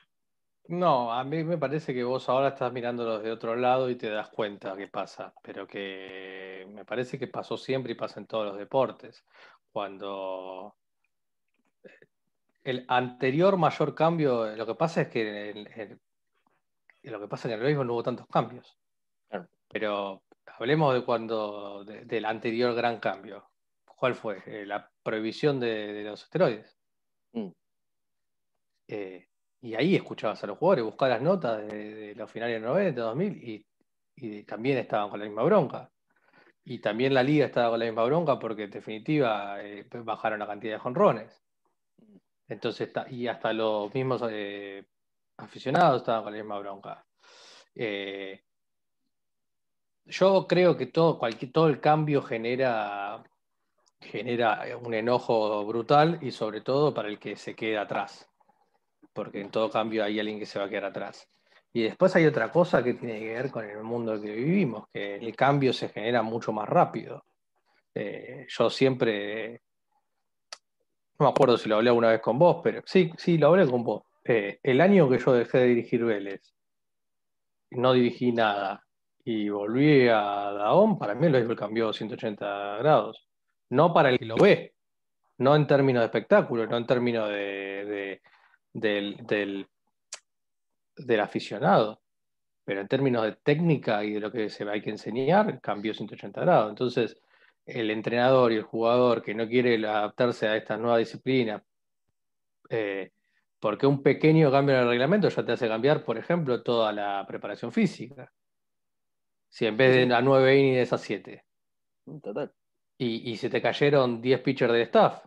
No, 0.69 1.11
a 1.11 1.25
mí 1.25 1.43
me 1.43 1.57
parece 1.57 1.95
que 1.95 2.05
vos 2.05 2.29
ahora 2.29 2.49
estás 2.49 2.73
mirándolo 2.73 3.19
de 3.19 3.33
otro 3.33 3.57
lado 3.57 3.89
y 3.89 3.97
te 3.97 4.11
das 4.11 4.29
cuenta 4.29 4.77
qué 4.77 4.87
pasa, 4.87 5.33
pero 5.43 5.67
que 5.67 6.69
me 6.71 6.85
parece 6.85 7.19
que 7.19 7.27
pasó 7.27 7.57
siempre 7.57 7.93
y 7.93 7.97
pasa 7.97 8.21
en 8.21 8.27
todos 8.27 8.47
los 8.47 8.59
deportes. 8.59 9.25
Cuando 9.73 10.77
el 12.65 12.85
anterior 12.89 13.57
mayor 13.57 13.95
cambio, 13.95 14.55
lo 14.55 14.67
que 14.67 14.75
pasa 14.75 15.03
es 15.03 15.09
que 15.09 15.99
lo 17.03 17.21
que 17.21 17.29
pasa 17.29 17.49
en 17.49 17.55
el 17.55 17.61
béisbol 17.61 17.87
no 17.87 17.95
hubo 17.95 18.03
tantos 18.03 18.27
cambios. 18.27 18.79
Pero 19.69 20.23
hablemos 20.59 20.95
de 20.95 21.05
cuando, 21.05 21.85
del 21.85 22.25
anterior 22.25 22.75
gran 22.75 22.99
cambio. 22.99 23.51
¿Cuál 23.85 24.15
fue? 24.15 24.43
Eh, 24.47 24.67
la 24.67 24.91
prohibición 25.03 25.61
de, 25.61 26.03
los 26.05 26.23
esteroides. 26.23 26.77
Mm. 27.33 27.51
Eh, 28.89 29.29
y 29.61 29.75
ahí 29.75 29.95
escuchabas 29.95 30.43
a 30.43 30.47
los 30.47 30.59
jugadores, 30.59 30.85
buscabas 30.85 31.17
las 31.17 31.23
notas 31.23 31.67
de, 31.69 32.15
los 32.17 32.31
finales 32.31 32.61
de 32.61 32.67
90, 32.67 33.01
2000 33.01 33.65
y, 34.17 34.43
también 34.45 34.77
estaban 34.79 35.09
con 35.09 35.21
la 35.21 35.27
misma 35.27 35.43
bronca. 35.45 35.91
Y 36.65 36.81
también 36.81 37.15
la 37.15 37.23
liga 37.23 37.47
estaba 37.47 37.71
con 37.71 37.79
la 37.79 37.87
misma 37.87 38.05
bronca 38.05 38.39
porque 38.39 38.65
en 38.65 38.71
definitiva 38.71 39.63
eh, 39.63 39.87
bajaron 39.91 40.41
la 40.41 40.47
cantidad 40.47 40.75
de 40.75 40.79
jonrones. 40.79 41.43
Entonces, 42.51 42.91
y 43.11 43.27
hasta 43.29 43.53
los 43.55 43.95
mismos 43.95 44.23
aficionados 45.39 46.03
estaban 46.03 46.25
con 46.25 46.33
la 46.33 46.39
misma 46.39 46.59
bronca. 46.59 47.07
Yo 50.11 50.47
creo 50.49 50.77
que 50.77 50.87
todo, 50.87 51.19
cualquier, 51.19 51.53
todo 51.53 51.69
el 51.69 51.81
cambio 51.81 52.21
genera, 52.21 53.23
genera 54.01 54.61
un 54.83 54.93
enojo 54.93 55.65
brutal 55.65 56.19
y 56.21 56.33
sobre 56.33 56.63
todo 56.63 56.93
para 56.93 57.09
el 57.09 57.19
que 57.19 57.37
se 57.37 57.55
queda 57.55 57.83
atrás, 57.83 58.29
porque 59.13 59.41
en 59.41 59.51
todo 59.51 59.71
cambio 59.71 60.03
hay 60.03 60.19
alguien 60.19 60.41
que 60.41 60.47
se 60.47 60.59
va 60.59 60.65
a 60.65 60.69
quedar 60.69 60.87
atrás. 60.87 61.29
Y 61.73 61.83
después 61.83 62.17
hay 62.17 62.27
otra 62.27 62.51
cosa 62.51 62.83
que 62.83 62.95
tiene 62.95 63.21
que 63.21 63.35
ver 63.35 63.51
con 63.53 63.65
el 63.65 63.85
mundo 63.85 64.17
en 64.17 64.23
que 64.23 64.33
vivimos, 64.33 64.89
que 64.93 65.15
el 65.15 65.37
cambio 65.37 65.73
se 65.73 65.89
genera 65.89 66.23
mucho 66.23 66.53
más 66.53 66.69
rápido. 66.69 67.25
Eh, 67.95 68.47
yo 68.49 68.69
siempre, 68.69 69.63
no 71.21 71.27
me 71.27 71.31
acuerdo 71.31 71.59
si 71.59 71.69
lo 71.69 71.77
hablé 71.77 71.91
alguna 71.91 72.09
vez 72.09 72.21
con 72.21 72.39
vos, 72.39 72.61
pero 72.65 72.83
sí, 72.87 73.13
sí, 73.19 73.37
lo 73.37 73.49
hablé 73.49 73.67
con 73.67 73.85
vos. 73.85 74.05
Eh, 74.25 74.59
el 74.63 74.81
año 74.81 75.09
que 75.09 75.19
yo 75.19 75.33
dejé 75.35 75.59
de 75.59 75.67
dirigir 75.67 76.05
Vélez, 76.05 76.55
no 77.73 77.93
dirigí 77.93 78.33
nada 78.33 78.87
y 79.23 79.51
volví 79.51 80.09
a 80.09 80.15
Daón, 80.53 80.99
para 80.99 81.15
mí 81.15 81.27
el 81.27 81.33
béisbol 81.33 81.57
cambió 81.57 81.93
180 81.93 82.79
grados. 82.79 83.29
No 83.69 83.93
para 83.93 84.09
el 84.09 84.19
que 84.19 84.25
lo 84.25 84.37
ve, 84.37 84.75
no 85.39 85.55
en 85.55 85.67
términos 85.67 86.01
de 86.01 86.07
espectáculo, 86.07 86.67
no 86.67 86.79
en 86.79 86.87
términos 86.87 87.29
de, 87.29 88.21
del, 88.73 89.67
del, 90.97 91.21
aficionado, 91.21 92.01
pero 92.65 92.81
en 92.81 92.89
términos 92.89 93.25
de 93.25 93.33
técnica 93.33 94.03
y 94.05 94.13
de 94.15 94.21
lo 94.21 94.33
que 94.33 94.49
se 94.49 94.69
hay 94.69 94.81
que 94.81 94.91
enseñar, 94.91 95.61
cambió 95.61 95.93
180 95.93 96.41
grados. 96.41 96.71
Entonces, 96.71 97.21
el 97.75 97.91
entrenador 97.91 98.53
y 98.53 98.57
el 98.57 98.63
jugador 98.63 99.23
que 99.23 99.35
no 99.35 99.49
quiere 99.49 99.77
adaptarse 99.87 100.49
a 100.49 100.57
esta 100.57 100.77
nueva 100.77 100.99
disciplina, 100.99 101.63
eh, 102.69 103.11
porque 103.59 103.87
un 103.87 104.03
pequeño 104.03 104.51
cambio 104.51 104.77
en 104.77 104.83
el 104.83 104.89
reglamento 104.89 105.29
ya 105.29 105.45
te 105.45 105.53
hace 105.53 105.69
cambiar, 105.69 106.05
por 106.05 106.17
ejemplo, 106.17 106.63
toda 106.63 106.93
la 106.93 107.25
preparación 107.27 107.73
física. 107.73 108.33
Si 109.49 109.67
en 109.67 109.77
vez 109.77 110.09
de 110.09 110.15
a 110.15 110.21
9 110.21 110.59
innings 110.59 110.93
a 110.93 110.99
7. 110.99 111.45
Total. 112.23 112.53
Y, 112.97 113.31
y 113.31 113.37
se 113.37 113.51
te 113.51 113.61
cayeron 113.61 114.21
10 114.21 114.41
pitchers 114.41 114.73
de 114.73 114.83
staff. 114.83 115.25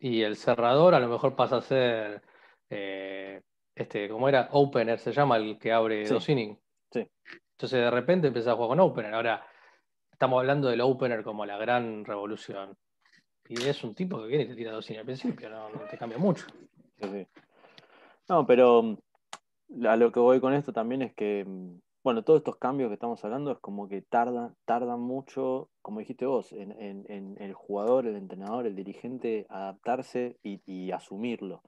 Y 0.00 0.22
el 0.22 0.36
cerrador 0.36 0.94
a 0.94 1.00
lo 1.00 1.08
mejor 1.08 1.36
pasa 1.36 1.56
a 1.56 1.62
ser, 1.62 2.22
eh, 2.68 3.42
este, 3.74 4.08
como 4.08 4.28
era? 4.28 4.48
Opener 4.52 4.98
se 4.98 5.12
llama 5.12 5.36
el 5.36 5.58
que 5.58 5.72
abre 5.72 6.06
dos 6.08 6.28
innings. 6.28 6.58
Sí. 6.90 7.06
Entonces 7.52 7.80
de 7.80 7.90
repente 7.90 8.28
empezás 8.28 8.52
a 8.52 8.56
jugar 8.56 8.70
con 8.70 8.80
opener. 8.80 9.14
Ahora 9.14 9.46
estamos 10.20 10.38
hablando 10.38 10.68
del 10.68 10.82
opener 10.82 11.22
como 11.22 11.46
la 11.46 11.56
gran 11.56 12.04
revolución. 12.04 12.76
Y 13.48 13.66
es 13.66 13.82
un 13.82 13.94
tipo 13.94 14.20
que 14.20 14.26
viene 14.26 14.44
y 14.44 14.48
te 14.48 14.54
tira 14.54 14.70
dos 14.70 14.84
innings 14.90 15.00
al 15.00 15.06
principio, 15.06 15.48
no, 15.48 15.70
te 15.90 15.96
cambia 15.96 16.18
mucho. 16.18 16.44
No, 18.28 18.46
pero 18.46 18.98
a 19.88 19.96
lo 19.96 20.12
que 20.12 20.20
voy 20.20 20.38
con 20.38 20.52
esto 20.52 20.74
también 20.74 21.00
es 21.00 21.14
que, 21.14 21.46
mm, 21.46 21.80
bueno, 22.04 22.22
todos 22.22 22.40
estos 22.40 22.56
cambios 22.56 22.90
que 22.90 22.94
estamos 22.94 23.24
hablando 23.24 23.50
es 23.50 23.58
como 23.60 23.88
que 23.88 24.02
tardan, 24.02 24.54
tardan 24.66 25.00
mucho, 25.00 25.70
como 25.80 26.00
dijiste 26.00 26.26
vos, 26.26 26.52
en, 26.52 27.38
el 27.40 27.54
jugador, 27.54 28.06
el 28.06 28.16
entrenador, 28.16 28.66
el 28.66 28.76
dirigente, 28.76 29.46
adaptarse 29.48 30.36
y, 30.42 30.90
asumirlo. 30.90 31.62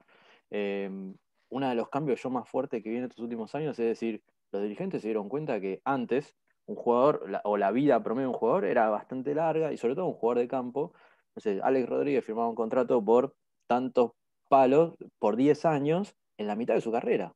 Em, 0.51 1.15
uno 1.49 1.69
de 1.69 1.73
los 1.73 1.89
cambios 1.89 2.21
yo 2.21 2.29
más 2.29 2.47
fuertes 2.47 2.83
que 2.83 2.89
viene 2.91 3.07
estos 3.07 3.23
últimos 3.23 3.55
años 3.55 3.79
es 3.79 3.87
decir, 3.87 4.21
los 4.51 4.61
dirigentes 4.61 5.01
se 5.01 5.07
dieron 5.07 5.27
cuenta 5.27 5.59
que 5.59 5.81
antes 5.83 6.35
un 6.65 6.75
jugador, 6.75 7.41
o 7.43 7.57
la 7.57 7.71
vida 7.71 8.03
promedio 8.03 8.29
de 8.29 8.33
un 8.33 8.39
jugador 8.39 8.65
era 8.65 8.89
bastante 8.89 9.35
larga, 9.35 9.73
y 9.73 9.77
sobre 9.77 9.95
todo 9.95 10.07
un 10.07 10.13
jugador 10.13 10.39
de 10.39 10.47
campo. 10.47 10.93
Sé, 11.37 11.59
Alex 11.63 11.89
Rodríguez 11.89 12.25
firmaba 12.25 12.49
un 12.49 12.55
contrato 12.55 13.03
por 13.03 13.35
tantos 13.67 14.11
palos 14.49 14.95
por 15.19 15.35
10 15.35 15.65
años 15.65 16.15
en 16.37 16.47
la 16.47 16.55
mitad 16.55 16.75
de 16.75 16.81
su 16.81 16.91
carrera. 16.91 17.33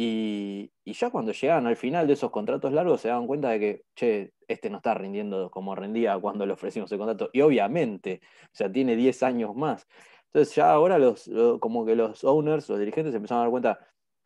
Y, 0.00 0.70
ya 0.84 1.10
cuando 1.10 1.32
llegaban 1.32 1.66
al 1.66 1.76
final 1.76 2.06
de 2.06 2.12
esos 2.12 2.30
contratos 2.30 2.72
largos 2.72 3.00
se 3.00 3.08
daban 3.08 3.26
cuenta 3.26 3.50
de 3.50 3.58
que, 3.58 3.82
che, 3.96 4.32
este 4.46 4.70
no 4.70 4.76
está 4.76 4.94
rindiendo 4.94 5.50
como 5.50 5.74
rendía 5.74 6.16
cuando 6.20 6.46
le 6.46 6.52
ofrecimos 6.52 6.92
el 6.92 6.98
contrato. 6.98 7.30
Y 7.32 7.40
obviamente, 7.40 8.20
o 8.44 8.50
sea, 8.52 8.70
tiene 8.70 8.94
10 8.94 9.22
años 9.24 9.56
más. 9.56 9.88
Entonces 10.26 10.54
ya 10.54 10.70
ahora 10.70 10.98
los, 10.98 11.28
como 11.60 11.84
que 11.84 11.96
los 11.96 12.22
owners, 12.22 12.68
los 12.68 12.78
dirigentes 12.78 13.14
empezaron 13.14 13.40
a 13.40 13.44
dar 13.44 13.50
cuenta, 13.50 13.78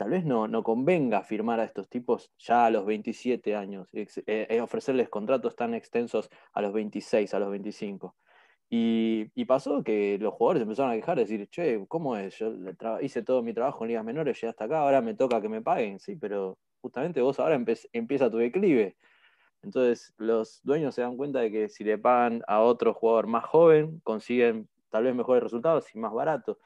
tal 0.02 0.10
vez 0.10 0.24
no, 0.24 0.48
no 0.48 0.64
convenga 0.64 1.22
firmar 1.22 1.60
a 1.60 1.64
estos 1.64 1.88
tipos 1.88 2.32
ya 2.36 2.66
a 2.66 2.70
los 2.70 2.84
27 2.84 3.54
años, 3.54 3.88
eh, 3.92 4.60
ofrecerles 4.60 5.08
contratos 5.08 5.54
tan 5.54 5.74
extensos 5.74 6.28
a 6.52 6.60
los 6.60 6.72
26, 6.72 7.32
a 7.32 7.38
los 7.38 7.52
25. 7.52 8.16
Y, 8.68 9.44
pasó 9.44 9.84
que 9.84 10.18
los 10.20 10.34
jugadores 10.34 10.64
empezaron 10.64 10.90
a 10.90 10.96
quejar, 10.96 11.18
decir, 11.18 11.48
che, 11.50 11.86
¿cómo 11.86 12.16
es? 12.16 12.36
Yo 12.36 12.52
hice 13.00 13.22
todo 13.22 13.44
mi 13.44 13.54
trabajo 13.54 13.84
en 13.84 13.88
ligas 13.90 14.04
menores, 14.04 14.40
llegué 14.40 14.48
hasta 14.48 14.64
acá, 14.64 14.80
ahora 14.80 15.00
me 15.02 15.14
toca 15.14 15.40
que 15.40 15.48
me 15.48 15.62
paguen, 15.62 16.00
sí, 16.00 16.16
pero 16.16 16.58
justamente 16.80 17.20
vos 17.20 17.38
ahora 17.38 17.54
empieza 17.92 18.28
tu 18.28 18.38
declive. 18.38 18.96
Entonces 19.62 20.14
los 20.16 20.60
dueños 20.64 20.96
se 20.96 21.02
dan 21.02 21.16
cuenta 21.16 21.38
de 21.38 21.52
que 21.52 21.68
si 21.68 21.84
le 21.84 21.96
pagan 21.96 22.42
a 22.48 22.60
otro 22.60 22.92
jugador 22.92 23.28
más 23.28 23.44
joven, 23.44 24.00
consiguen 24.02 24.68
tal 24.90 25.04
vez 25.04 25.14
mejores 25.14 25.44
resultados 25.44 25.94
y 25.94 25.98
más 26.00 26.12
barato. 26.12 26.58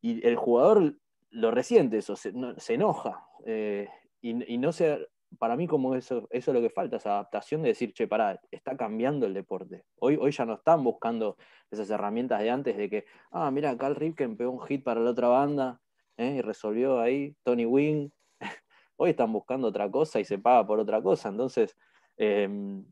Y 0.00 0.26
el 0.26 0.36
jugador 0.36 0.96
lo 1.32 1.50
resiente 1.50 1.98
eso, 1.98 2.14
se, 2.16 2.32
enoja. 2.68 3.26
Eh, 3.44 3.88
y, 4.20 4.58
no 4.58 4.72
se 4.72 5.08
para 5.38 5.56
mí 5.56 5.66
como 5.66 5.94
eso, 5.94 6.28
eso 6.30 6.50
es 6.50 6.54
lo 6.54 6.60
que 6.60 6.70
falta, 6.70 6.96
esa 6.96 7.12
adaptación 7.12 7.62
de 7.62 7.70
decir, 7.70 7.92
che, 7.94 8.06
pará, 8.06 8.40
está 8.50 8.76
cambiando 8.76 9.26
el 9.26 9.34
deporte. 9.34 9.84
Hoy, 9.98 10.18
hoy 10.20 10.30
ya 10.30 10.44
no 10.44 10.54
están 10.54 10.84
buscando 10.84 11.36
esas 11.70 11.88
herramientas 11.90 12.40
de 12.40 12.50
antes 12.50 12.76
de 12.76 12.90
que, 12.90 13.04
ah, 13.30 13.50
mira, 13.50 13.76
Carl 13.76 13.94
Ripken 13.94 14.36
pegó 14.36 14.50
un 14.50 14.60
hit 14.60 14.84
para 14.84 15.00
la 15.00 15.10
otra 15.10 15.28
banda 15.28 15.80
¿eh? 16.16 16.36
y 16.38 16.40
resolvió 16.42 17.00
ahí, 17.00 17.34
Tony 17.42 17.64
Wing. 17.64 18.10
hoy 18.96 19.10
están 19.10 19.32
buscando 19.32 19.68
otra 19.68 19.90
cosa 19.90 20.20
y 20.20 20.24
se 20.24 20.38
paga 20.38 20.66
por 20.66 20.78
otra 20.78 21.02
cosa. 21.02 21.30
Entonces, 21.30 21.76
em, 22.16 22.84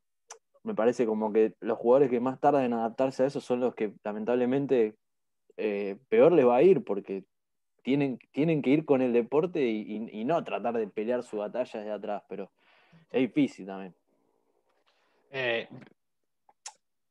me 0.62 0.74
parece 0.74 1.06
como 1.06 1.32
que 1.32 1.54
los 1.60 1.78
jugadores 1.78 2.10
que 2.10 2.20
más 2.20 2.40
tardan 2.40 2.64
en 2.64 2.72
adaptarse 2.72 3.22
a 3.22 3.26
eso 3.26 3.40
son 3.40 3.60
los 3.60 3.74
que 3.74 3.94
lamentablemente 4.04 4.96
eh, 5.56 5.98
peor 6.08 6.32
les 6.32 6.46
va 6.46 6.56
a 6.56 6.62
ir 6.62 6.84
porque 6.84 7.24
tienen, 7.82 8.18
tienen 8.32 8.62
que 8.62 8.70
ir 8.70 8.84
con 8.84 9.02
el 9.02 9.12
deporte 9.12 9.64
y, 9.66 10.24
no 10.24 10.42
tratar 10.44 10.74
de 10.74 10.86
pelear 10.86 11.22
su 11.22 11.38
batalla 11.38 11.80
desde 11.80 11.92
atrás, 11.92 12.22
pero 12.28 12.50
es 13.10 13.20
difícil 13.20 13.66
también. 13.66 13.94
Eh, 15.30 15.68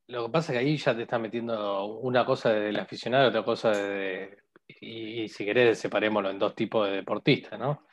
lo 0.08 0.26
que 0.26 0.32
pasa 0.32 0.52
es 0.52 0.58
que 0.58 0.64
ahí 0.64 0.76
ya 0.76 0.94
te 0.94 1.02
está 1.02 1.18
metiendo 1.18 1.86
una 1.86 2.24
cosa 2.24 2.52
del 2.52 2.78
aficionado 2.78 3.28
otra 3.28 3.44
cosa 3.44 3.70
de, 3.70 4.38
y, 4.80 5.28
si 5.28 5.44
querés 5.44 5.78
separémoslo 5.78 6.30
en 6.30 6.38
dos 6.38 6.54
tipos 6.54 6.88
de 6.88 6.96
deportistas, 6.96 7.58
¿no? 7.58 7.86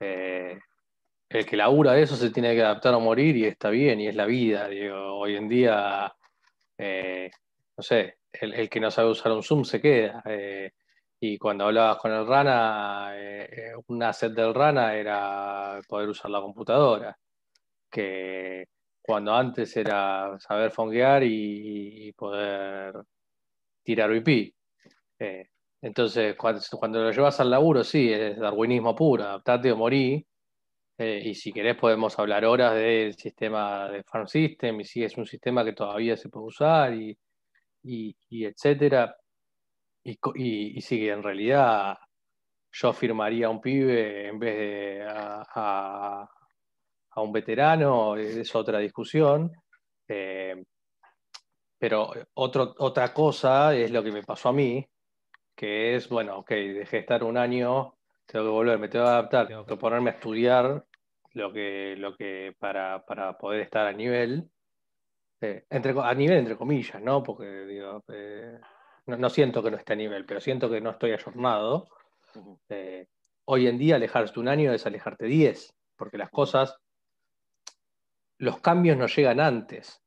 Eh, 0.00 0.58
el 1.28 1.44
que 1.44 1.56
labura 1.56 1.98
eso 1.98 2.16
se 2.16 2.30
tiene 2.30 2.54
que 2.54 2.62
adaptar 2.62 2.94
a 2.94 2.98
morir 2.98 3.36
y 3.36 3.44
está 3.44 3.70
bien, 3.70 4.00
y 4.00 4.08
es 4.08 4.14
la 4.14 4.24
vida. 4.24 4.68
Digo, 4.68 5.18
hoy 5.18 5.36
en 5.36 5.48
día, 5.48 6.14
eh, 6.78 7.30
no 7.76 7.82
sé, 7.82 8.18
el, 8.32 8.70
que 8.70 8.80
no 8.80 8.90
sabe 8.90 9.10
usar 9.10 9.32
un 9.32 9.42
Zoom 9.42 9.64
se 9.64 9.80
queda. 9.80 10.22
Y 11.20 11.36
cuando 11.38 11.64
hablabas 11.64 11.98
con 11.98 12.12
el 12.12 12.26
Rana, 12.26 13.10
eh, 13.14 13.72
un 13.88 14.02
asset 14.02 14.32
del 14.32 14.54
Rana 14.54 14.94
era 14.94 15.80
poder 15.88 16.08
usar 16.10 16.30
la 16.30 16.40
computadora, 16.40 17.18
que 17.90 18.66
cuando 19.02 19.34
antes 19.34 19.76
era 19.76 20.38
saber 20.38 20.70
fonguear 20.70 21.22
y, 21.24 22.12
poder 22.12 22.94
tirar 23.82 24.14
IP. 24.14 24.54
Eh, 25.18 25.48
entonces, 25.82 26.36
cuando, 26.36 27.02
lo 27.02 27.12
llevas 27.12 27.40
al 27.40 27.50
laburo, 27.50 27.84
sí, 27.84 28.12
es 28.12 28.38
darwinismo 28.38 28.94
puro, 28.94 29.24
adaptate 29.24 29.72
o 29.72 29.76
morí. 29.76 30.24
Eh, 30.98 31.22
y 31.24 31.34
si 31.34 31.52
querés 31.52 31.76
podemos 31.76 32.18
hablar 32.18 32.44
horas 32.44 32.74
del 32.74 33.14
sistema 33.14 33.88
de 33.88 34.02
Farm 34.04 34.26
System 34.26 34.80
y 34.80 34.84
si 34.84 35.04
es 35.04 35.16
un 35.16 35.26
sistema 35.26 35.64
que 35.64 35.72
todavía 35.72 36.16
se 36.16 36.28
puede 36.28 36.46
usar 36.46 36.94
y, 36.94 37.16
y 37.82 38.44
etcétera 38.44 39.16
y, 40.34 40.78
y, 40.78 41.08
en 41.08 41.22
realidad 41.22 41.98
yo 42.72 42.92
firmaría 42.92 43.46
a 43.46 43.50
un 43.50 43.60
pibe 43.60 44.28
en 44.28 44.38
vez 44.38 44.56
de 44.56 45.06
a, 45.08 46.28
un 47.16 47.32
veterano, 47.32 48.16
es 48.16 48.54
otra 48.54 48.78
discusión. 48.78 49.50
Eh, 50.06 50.64
pero 51.78 52.10
otra 52.34 53.12
cosa 53.12 53.74
es 53.74 53.90
lo 53.90 54.02
que 54.02 54.12
me 54.12 54.22
pasó 54.22 54.48
a 54.48 54.52
mí, 54.52 54.84
que 55.54 55.96
es, 55.96 56.08
bueno, 56.08 56.38
ok, 56.38 56.50
dejé 56.50 56.96
de 56.96 57.00
estar 57.00 57.24
un 57.24 57.36
año, 57.36 57.94
tengo 58.26 58.44
que 58.44 58.50
volver, 58.50 58.78
me 58.78 58.88
tengo 58.88 59.04
que 59.04 59.10
adaptar, 59.10 59.48
tengo 59.48 59.66
que 59.66 59.76
ponerme 59.76 60.10
a 60.10 60.14
estudiar 60.14 60.84
lo 61.34 61.52
que, 61.52 61.94
lo 61.96 62.16
que 62.16 62.54
para, 62.58 63.04
poder 63.38 63.60
estar 63.60 63.86
a 63.86 63.92
nivel, 63.92 64.50
eh, 65.40 65.64
entre, 65.70 65.94
a 66.00 66.14
nivel 66.14 66.38
entre 66.38 66.56
comillas, 66.56 67.00
¿no? 67.00 67.22
Porque 67.22 67.46
digo, 67.66 68.04
eh, 68.08 68.58
no, 69.16 69.30
siento 69.30 69.62
que 69.62 69.70
no 69.70 69.76
esté 69.76 69.94
a 69.94 69.96
nivel, 69.96 70.26
pero 70.26 70.40
siento 70.40 70.68
que 70.68 70.80
no 70.80 70.90
estoy 70.90 71.12
ayornado. 71.12 71.88
Eh, 72.68 73.06
hoy 73.46 73.66
en 73.66 73.78
día 73.78 73.96
alejarte 73.96 74.38
un 74.38 74.48
año 74.48 74.72
es 74.72 74.86
alejarte 74.86 75.26
diez, 75.26 75.74
porque 75.96 76.18
las 76.18 76.30
cosas, 76.30 76.76
los 78.36 78.60
cambios 78.60 78.96
no 78.96 79.06
llegan 79.06 79.40
antes. 79.40 80.02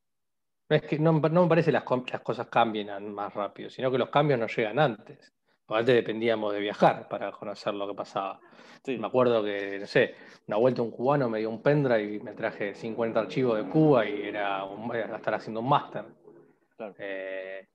No, 0.70 0.76
es 0.76 0.84
que, 0.84 1.00
no, 1.00 1.14
me 1.14 1.48
parece 1.48 1.68
que 1.68 1.74
las, 1.74 1.84
las, 2.12 2.22
cosas 2.22 2.48
cambien 2.48 3.14
más 3.14 3.34
rápido, 3.34 3.70
sino 3.70 3.92
que 3.92 3.98
los 3.98 4.10
cambios 4.10 4.40
no 4.40 4.48
llegan 4.48 4.80
antes. 4.80 5.34
antes 5.68 5.96
dependíamos 5.96 6.54
de 6.54 6.60
viajar 6.60 7.08
para 7.10 7.32
conocer 7.32 7.74
lo 7.74 7.88
que 7.88 7.96
pasaba. 7.96 8.40
Me 8.86 9.08
acuerdo 9.08 9.44
que, 9.44 9.80
no 9.80 9.88
sé, 9.88 10.16
una 10.48 10.58
vuelta 10.58 10.82
un 10.82 10.92
cubano 10.92 11.30
me 11.30 11.40
dio 11.40 11.50
un 11.50 11.62
pendrive 11.62 12.16
y 12.16 12.20
me 12.20 12.34
traje 12.34 12.74
50 12.74 13.20
archivos 13.20 13.58
de 13.58 13.70
Cuba 13.70 14.06
y 14.06 14.22
era, 14.24 14.64
un, 14.64 14.96
estar 14.96 15.34
haciendo 15.34 15.60
un 15.60 15.70
máster. 15.70 16.06
Eh, 16.98 17.68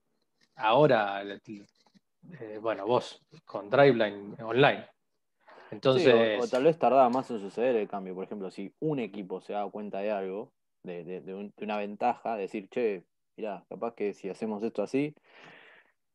ahora, 0.56 1.22
eh, 1.22 2.58
bueno, 2.60 2.86
vos 2.86 3.22
con 3.44 3.70
Driveline 3.70 4.36
online. 4.42 4.86
Entonces... 5.70 6.40
o, 6.40 6.48
tal 6.48 6.64
vez 6.64 6.78
tardaba 6.78 7.08
más 7.10 7.30
en 7.30 7.40
suceder 7.40 7.76
el 7.76 7.88
cambio. 7.88 8.14
Por 8.14 8.24
ejemplo, 8.24 8.50
si 8.50 8.72
un 8.80 8.98
equipo 8.98 9.40
se 9.40 9.52
da 9.52 9.68
cuenta 9.68 9.98
de 9.98 10.10
algo, 10.10 10.52
de, 10.82 11.50
una 11.60 11.76
ventaja, 11.76 12.36
decir, 12.36 12.68
che, 12.68 13.04
mirá, 13.36 13.64
capaz 13.68 13.94
que 13.94 14.12
si 14.12 14.28
hacemos 14.28 14.62
esto 14.62 14.82
así, 14.82 15.14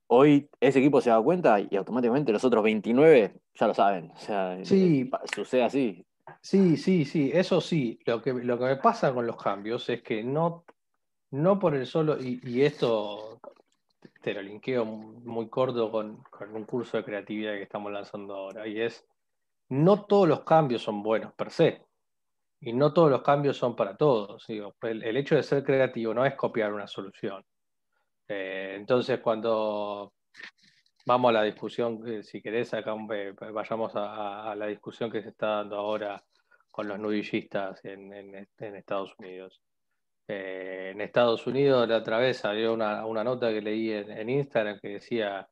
hoy 0.08 0.49
ese 0.60 0.80
equipo 0.80 1.01
se 1.01 1.10
da 1.10 1.21
cuenta 1.21 1.60
y 1.60 1.75
automáticamente 1.75 2.32
los 2.32 2.43
otros 2.43 2.63
29 2.63 3.34
ya 3.56 3.67
lo 3.67 3.73
saben. 3.73 4.12
O 4.12 4.19
sea, 4.19 4.58
sí. 4.63 5.10
sucede 5.34 5.63
así. 5.63 6.06
Sí, 6.41 6.77
sí, 6.77 7.04
sí, 7.04 7.30
eso 7.34 7.60
sí. 7.60 7.99
Lo 8.06 8.21
que, 8.21 8.34
lo 8.34 8.58
que 8.58 8.65
me 8.65 8.75
pasa 8.77 9.13
con 9.13 9.27
los 9.27 9.41
cambios 9.41 9.89
es 9.89 10.01
que 10.01 10.23
no, 10.23 10.63
no 11.32 11.60
por 11.60 11.75
el 11.75 11.86
solo, 11.86 12.17
y 12.21 12.62
esto 12.62 13.41
te 14.22 14.34
lo 14.34 14.42
linkeo 14.42 14.86
muy 14.86 15.50
corto 15.50 15.92
con, 15.92 16.24
un 16.54 16.66
curso 16.66 16.98
de 16.98 17.04
creatividad 17.04 17.54
que 17.54 17.64
estamos 17.64 17.92
lanzando 17.92 18.36
ahora, 18.36 18.68
y 18.68 18.80
es, 18.80 19.06
no 19.70 20.06
todos 20.06 20.28
los 20.28 20.42
cambios 20.44 20.84
son 20.84 21.02
buenos 21.02 21.34
per 21.34 21.52
se, 21.52 21.86
y 22.60 22.74
no 22.74 22.94
todos 22.94 23.10
los 23.10 23.24
cambios 23.24 23.58
son 23.58 23.76
para 23.76 23.98
todos. 23.98 24.46
el, 24.50 25.18
hecho 25.18 25.36
de 25.36 25.44
ser 25.44 25.64
creativo 25.64 26.14
no 26.14 26.26
es 26.26 26.36
copiar 26.36 26.74
una 26.74 26.88
solución. 26.88 27.44
Eh, 28.28 28.76
entonces, 28.78 29.20
cuando 29.20 30.14
vamos 31.06 31.30
a 31.30 31.34
la 31.34 31.44
discusión, 31.44 32.08
eh, 32.08 32.24
si 32.24 32.42
querés, 32.42 32.74
acá 32.74 32.96
vayamos 33.52 33.94
a, 33.96 34.54
la 34.56 34.68
discusión 34.68 35.12
que 35.12 35.24
se 35.24 35.30
está 35.30 35.48
dando 35.48 35.78
ahora 35.78 36.24
con 36.70 36.88
los 36.88 37.00
nudillistas 37.00 37.84
en 37.84 38.48
Estados 38.60 39.16
Unidos. 39.18 39.62
Eh, 40.28 40.92
en 40.94 41.02
Estados 41.02 41.46
Unidos 41.48 41.88
la 41.88 41.98
otra 41.98 42.18
vez 42.18 42.38
salió 42.38 42.74
una, 42.74 43.02
nota 43.24 43.50
que 43.50 43.62
leí 43.62 43.92
en, 43.92 44.30
Instagram 44.30 44.80
que 44.80 44.90
decía, 44.90 45.48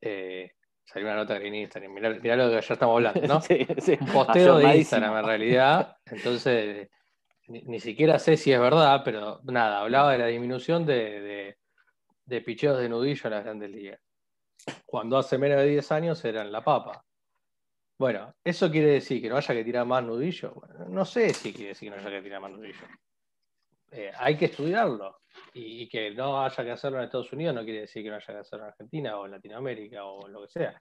eh, 0.00 0.52
salió 0.84 1.08
una 1.08 1.16
nota 1.16 1.36
en 1.36 1.54
Instagram, 1.54 1.92
mirá, 1.92 2.36
lo 2.36 2.50
que 2.50 2.60
ya 2.60 2.74
estamos 2.74 2.96
hablando, 2.96 3.20
¿no? 3.26 3.40
Un 4.00 4.12
posteo 4.12 4.58
de 4.58 4.76
Instagram 4.76 5.18
en 5.18 5.24
realidad, 5.24 5.96
entonces 6.06 6.88
ni, 7.50 7.80
siquiera 7.80 8.18
sé 8.18 8.36
si 8.36 8.52
es 8.52 8.60
verdad, 8.60 9.02
pero 9.04 9.40
nada, 9.44 9.80
hablaba 9.80 10.12
de 10.12 10.18
la 10.18 10.26
disminución 10.26 10.86
de, 10.86 11.56
de, 12.24 12.40
picheos 12.42 12.78
de 12.78 12.88
nudillo 12.88 13.22
en 13.24 13.30
las 13.30 13.44
grandes 13.44 13.70
ligas. 13.70 14.00
Cuando 14.86 15.18
hace 15.18 15.36
menos 15.36 15.58
de 15.58 15.66
10 15.66 15.92
años 15.92 16.24
eran 16.24 16.52
la 16.52 16.62
papa. 16.62 17.04
Bueno, 17.98 18.34
¿eso 18.44 18.70
quiere 18.70 18.92
decir 18.92 19.20
que 19.20 19.28
no 19.28 19.36
haya 19.36 19.54
que 19.54 19.64
tirar 19.64 19.84
más 19.84 20.02
nudillo? 20.04 20.54
no 20.88 21.04
sé 21.04 21.34
si 21.34 21.52
quiere 21.52 21.70
decir 21.70 21.90
que 21.90 21.96
no 21.96 22.00
haya 22.00 22.16
que 22.16 22.22
tirar 22.22 22.40
más 22.40 22.52
nudillo. 22.52 22.86
Eh, 23.90 24.12
hay 24.16 24.36
que 24.36 24.46
estudiarlo. 24.46 25.20
Y, 25.54 25.88
que 25.88 26.10
no 26.12 26.42
haya 26.42 26.64
que 26.64 26.70
hacerlo 26.70 26.98
en 26.98 27.04
Estados 27.04 27.32
Unidos 27.32 27.54
no 27.54 27.64
quiere 27.64 27.80
decir 27.80 28.02
que 28.02 28.10
no 28.10 28.16
haya 28.16 28.26
que 28.26 28.40
hacerlo 28.40 28.64
en 28.64 28.70
Argentina 28.70 29.18
o 29.18 29.26
en 29.26 29.32
Latinoamérica 29.32 30.04
o 30.04 30.28
lo 30.28 30.42
que 30.42 30.48
sea. 30.48 30.80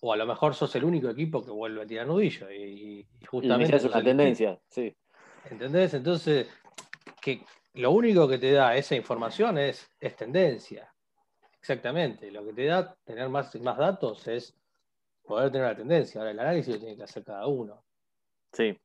O 0.00 0.12
a 0.12 0.16
lo 0.16 0.26
mejor 0.26 0.54
sos 0.54 0.74
el 0.76 0.84
único 0.84 1.08
equipo 1.08 1.44
que 1.44 1.50
vuelve 1.50 1.82
a 1.82 1.86
tirar 1.86 2.06
nudillo. 2.06 2.50
Y, 2.50 3.06
justamente. 3.26 3.76
es 3.76 3.84
una 3.84 4.02
tendencia, 4.02 4.58
sí. 4.68 4.94
¿Entendés? 5.50 5.94
Entonces, 5.94 6.48
que 7.20 7.44
lo 7.74 7.92
único 7.92 8.28
que 8.28 8.38
te 8.38 8.52
da 8.52 8.76
esa 8.76 8.94
información 8.94 9.58
es, 9.58 9.90
es 10.00 10.16
tendencia. 10.16 10.92
Exactamente. 11.58 12.30
Lo 12.30 12.44
que 12.44 12.52
te 12.52 12.66
da 12.66 12.94
tener 13.04 13.28
más, 13.28 13.54
más 13.60 13.76
datos 13.76 14.26
es 14.28 14.56
poder 15.22 15.50
tener 15.50 15.68
la 15.68 15.76
tendencia. 15.76 16.20
Ahora 16.20 16.30
el 16.30 16.38
análisis 16.38 16.74
lo 16.74 16.80
tiene 16.80 16.96
que 16.96 17.02
hacer 17.02 17.24
cada 17.24 17.46
uno. 17.46 17.84
Sí. 18.52 18.78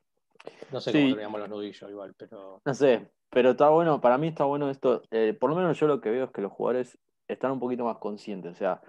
No 0.72 0.82
sé 0.82 0.92
cómo 0.92 1.10
teníamos 1.10 1.40
los 1.40 1.50
nudillos 1.50 1.90
igual, 1.90 2.14
pero. 2.18 2.62
No 2.66 2.74
sé, 2.74 3.08
pero 3.32 3.52
está 3.52 3.70
bueno, 3.70 4.02
para 4.02 4.18
mí 4.18 4.28
está 4.28 4.44
bueno 4.44 4.70
esto. 4.70 5.04
Eh, 5.12 5.36
por 5.40 5.50
lo 5.50 5.56
menos 5.56 5.80
yo 5.80 5.88
lo 5.88 6.02
que 6.02 6.12
veo 6.12 6.26
es 6.26 6.32
que 6.32 6.42
los 6.42 6.52
jugadores 6.52 6.98
están 7.28 7.52
un 7.52 7.60
poquito 7.60 7.86
más 7.86 7.98
conscientes. 7.98 8.52
O 8.52 8.56
sea, 8.56 8.82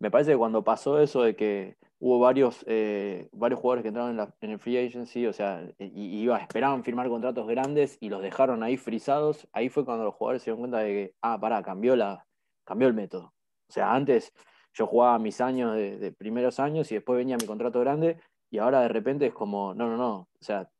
me 0.00 0.10
parece 0.10 0.32
que 0.32 0.38
cuando 0.38 0.64
pasó 0.64 1.00
eso 1.00 1.22
de 1.22 1.36
que 1.36 1.76
hubo 2.00 2.18
varios, 2.18 2.64
eh, 2.66 3.28
varios 3.32 3.60
jugadores 3.60 3.82
que 3.82 3.88
entraron 3.88 4.18
en, 4.40 4.50
el 4.50 4.58
free 4.58 4.78
agency, 4.78 5.26
o 5.26 5.32
sea, 5.34 5.62
y, 5.78 6.22
iba, 6.22 6.38
esperaban 6.38 6.82
firmar 6.82 7.08
contratos 7.08 7.46
grandes 7.46 7.98
y 8.00 8.08
los 8.08 8.22
dejaron 8.22 8.62
ahí 8.62 8.78
frisados, 8.78 9.46
ahí 9.52 9.68
fue 9.68 9.84
cuando 9.84 10.04
los 10.04 10.14
jugadores 10.14 10.42
se 10.42 10.50
dieron 10.50 10.60
cuenta 10.60 10.78
de 10.78 10.88
que, 10.88 11.14
ah, 11.20 11.38
pará, 11.38 11.62
cambió, 11.62 11.94
la, 11.94 12.26
cambió 12.64 12.88
el 12.88 12.94
método. 12.94 13.34
O 13.68 13.72
sea, 13.72 13.94
antes 13.94 14.32
yo 14.72 14.86
jugaba 14.86 15.18
mis 15.18 15.40
años 15.42 15.74
de, 15.76 16.12
primeros 16.16 16.58
años 16.58 16.90
y 16.90 16.94
después 16.94 17.18
venía 17.18 17.36
mi 17.36 17.46
contrato 17.46 17.80
grande 17.80 18.18
y 18.50 18.58
ahora 18.58 18.80
de 18.80 18.88
repente 18.88 19.26
es 19.26 19.34
como, 19.34 19.74
no, 19.74 19.88
no, 19.90 19.96
no, 19.98 20.16
o 20.16 20.28
sea, 20.40 20.70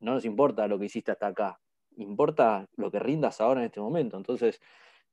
no 0.00 0.14
nos 0.14 0.24
importa 0.24 0.66
lo 0.66 0.78
que 0.78 0.86
hiciste 0.86 1.12
hasta 1.12 1.26
acá, 1.26 1.59
importa 2.04 2.66
lo 2.76 2.90
que 2.90 2.98
rindas 2.98 3.40
ahora 3.40 3.60
en 3.60 3.66
este 3.66 3.80
momento. 3.80 4.16
Entonces, 4.16 4.60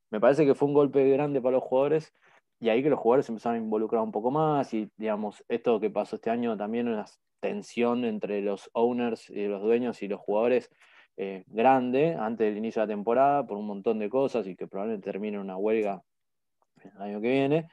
me 0.10 0.20
parece 0.20 0.46
que 0.46 0.56
fue 0.56 0.68
un 0.68 0.74
golpe 0.74 1.10
grande 1.10 1.42
para 1.42 1.58
los 1.58 1.64
jugadores 1.64 2.14
y 2.60 2.70
ahí 2.70 2.82
que 2.82 2.90
los 2.90 3.00
jugadores 3.00 3.30
empezaron 3.30 3.60
a 3.60 3.64
involucrar 3.64 4.02
un 4.02 4.12
poco 4.12 4.32
más 4.32 4.74
y, 4.74 4.90
digamos, 4.98 5.44
esto 5.48 5.80
que 5.80 5.90
pasó 5.90 6.16
este 6.16 6.30
año 6.30 6.58
también 6.58 6.88
una 6.88 7.06
tensión 7.40 8.04
entre 8.06 8.42
los 8.42 8.70
owners 8.74 9.30
y 9.30 9.46
los 9.48 9.62
dueños 9.62 10.02
y 10.02 10.08
los 10.08 10.20
jugadores 10.20 10.72
eh, 11.18 11.44
grande 11.48 12.16
antes 12.16 12.48
del 12.48 12.58
inicio 12.58 12.82
de 12.82 12.88
la 12.88 12.94
temporada 12.94 13.46
por 13.46 13.58
un 13.58 13.68
montón 13.68 14.00
de 14.00 14.10
cosas 14.10 14.48
y 14.48 14.56
que 14.56 14.68
probablemente 14.68 15.12
termine 15.12 15.40
una 15.40 15.58
huelga 15.58 16.04
el 16.84 17.02
año 17.02 17.22
que 17.22 17.30
viene. 17.30 17.68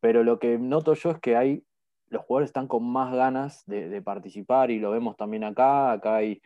Pero 0.00 0.22
lo 0.24 0.38
que 0.38 0.58
noto 0.58 0.94
yo 0.94 1.10
es 1.10 1.18
que 1.20 1.36
hay, 1.36 1.64
los 2.08 2.22
jugadores 2.22 2.48
están 2.48 2.68
con 2.68 2.84
más 2.84 3.14
ganas 3.14 3.64
de, 3.66 4.02
participar 4.02 4.70
y 4.70 4.78
lo 4.78 4.90
vemos 4.90 5.16
también 5.16 5.44
acá. 5.44 5.92
Acá 5.92 6.16
hay, 6.16 6.42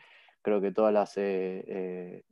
creo 0.46 0.61
que 0.61 0.70
todas 0.70 0.92
las 0.94 1.16
eh, 1.16 1.64
eh, 1.66 2.22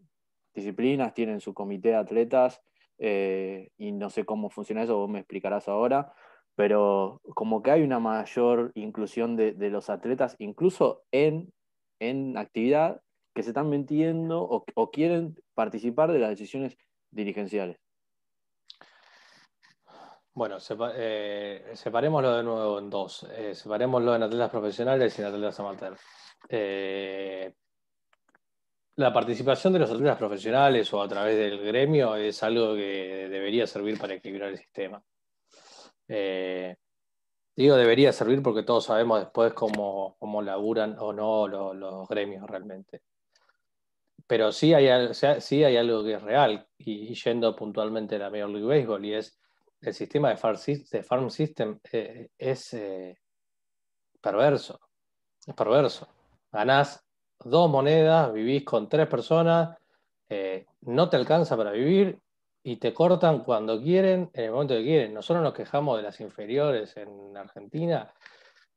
disciplinas 0.55 1.15
tienen 1.15 1.41
su 1.41 1.53
comité 1.53 1.89
de 1.89 1.97
atletas 1.97 2.63
eh, 2.99 3.71
y 3.77 3.91
no 3.91 4.09
sé 4.09 4.25
cómo 4.25 4.51
funciona 4.51 4.85
eso, 4.85 4.99
vos 4.99 5.11
me 5.11 5.19
explicarás 5.19 5.67
ahora. 5.69 6.15
Pero 6.55 7.21
como 7.35 7.61
que 7.61 7.73
hay 7.73 7.83
una 7.83 7.99
mayor 7.99 8.71
inclusión 8.77 9.35
de, 9.35 9.55
los 9.69 9.91
atletas, 9.91 10.37
incluso 10.39 11.03
en, 11.11 11.53
en 11.99 12.39
actividad, 12.39 13.01
que 13.35 13.43
se 13.43 13.51
están 13.51 13.69
metiendo 13.69 14.41
o 14.43 14.91
quieren 14.93 15.35
participar 15.55 16.13
de 16.13 16.21
las 16.21 16.31
decisiones 16.31 16.77
dirigenciales. 17.11 17.81
Bueno, 20.33 20.59
eh, 20.97 21.73
separémoslo 21.75 22.37
de 22.37 22.43
nuevo 22.45 22.79
en 22.79 22.91
dos. 22.91 23.25
Eh, 23.33 23.57
separémoslo 23.57 24.15
en 24.15 24.23
atletas 24.23 24.51
profesionales 24.51 25.19
y 25.19 25.23
en 25.23 25.29
atletas 25.29 25.59
amateur. 25.59 25.97
La 28.97 29.13
participación 29.13 29.73
de 29.73 29.81
los 29.81 29.91
atletas 29.91 30.19
profesionales 30.19 30.93
o 30.93 31.03
a 31.03 31.09
través 31.09 31.37
del 31.37 31.61
gremio 31.61 32.15
es 32.17 32.43
algo 32.43 32.75
que 32.75 33.29
debería 33.31 33.67
servir 33.67 33.99
para 33.99 34.15
equilibrar 34.15 34.51
el 34.51 34.59
sistema. 34.59 35.03
digo 37.57 37.77
debería 37.77 38.13
servir 38.13 38.43
porque 38.43 38.63
todos 38.63 38.85
sabemos 38.85 39.21
después 39.21 39.53
cómo, 39.53 40.17
cómo 40.19 40.43
laburan 40.43 40.97
o 40.99 41.13
no 41.13 41.49
los, 41.49 42.09
gremios 42.09 42.49
realmente. 42.49 43.03
Pero 44.27 44.53
sí 44.53 44.73
hay, 44.73 45.13
sí 45.13 45.65
hay 45.65 45.77
algo 45.77 46.03
que 46.03 46.15
es 46.15 46.23
real, 46.23 46.67
y, 46.79 47.15
yendo 47.15 47.55
puntualmente 47.55 48.17
a 48.17 48.21
la 48.21 48.31
Major 48.31 48.49
League 48.49 48.67
Baseball, 48.67 49.05
y 49.05 49.15
es 49.15 49.39
el 49.85 49.93
sistema 49.93 50.31
de 50.31 50.37
Farm, 50.37 51.31
System 51.31 51.79
eh, 51.93 52.29
es 52.39 52.73
eh, 52.73 53.19
perverso. 54.21 54.81
Es 55.47 55.55
perverso. 55.55 56.09
Ganás 56.51 57.04
dos 57.41 57.71
monedas, 57.71 58.33
vivís 58.33 58.65
con 58.65 58.89
tres 58.89 59.07
personas, 59.07 59.77
eh, 60.29 60.67
no 60.83 61.09
te 61.09 61.17
alcanza 61.17 61.57
para 61.57 61.73
vivir 61.73 62.19
y 62.63 62.77
te 62.77 62.95
cortan 62.95 63.45
cuando 63.45 63.81
quieren, 63.81 64.31
en 64.33 64.45
el 64.45 64.53
momento 64.53 64.75
que 64.75 64.85
quieren. 64.85 65.15
Nosotros 65.15 65.43
nos 65.43 65.55
quejamos 65.55 65.97
de 65.97 66.03
las 66.03 66.21
inferiores 66.21 66.97
en 66.97 67.37
Argentina, 67.37 68.13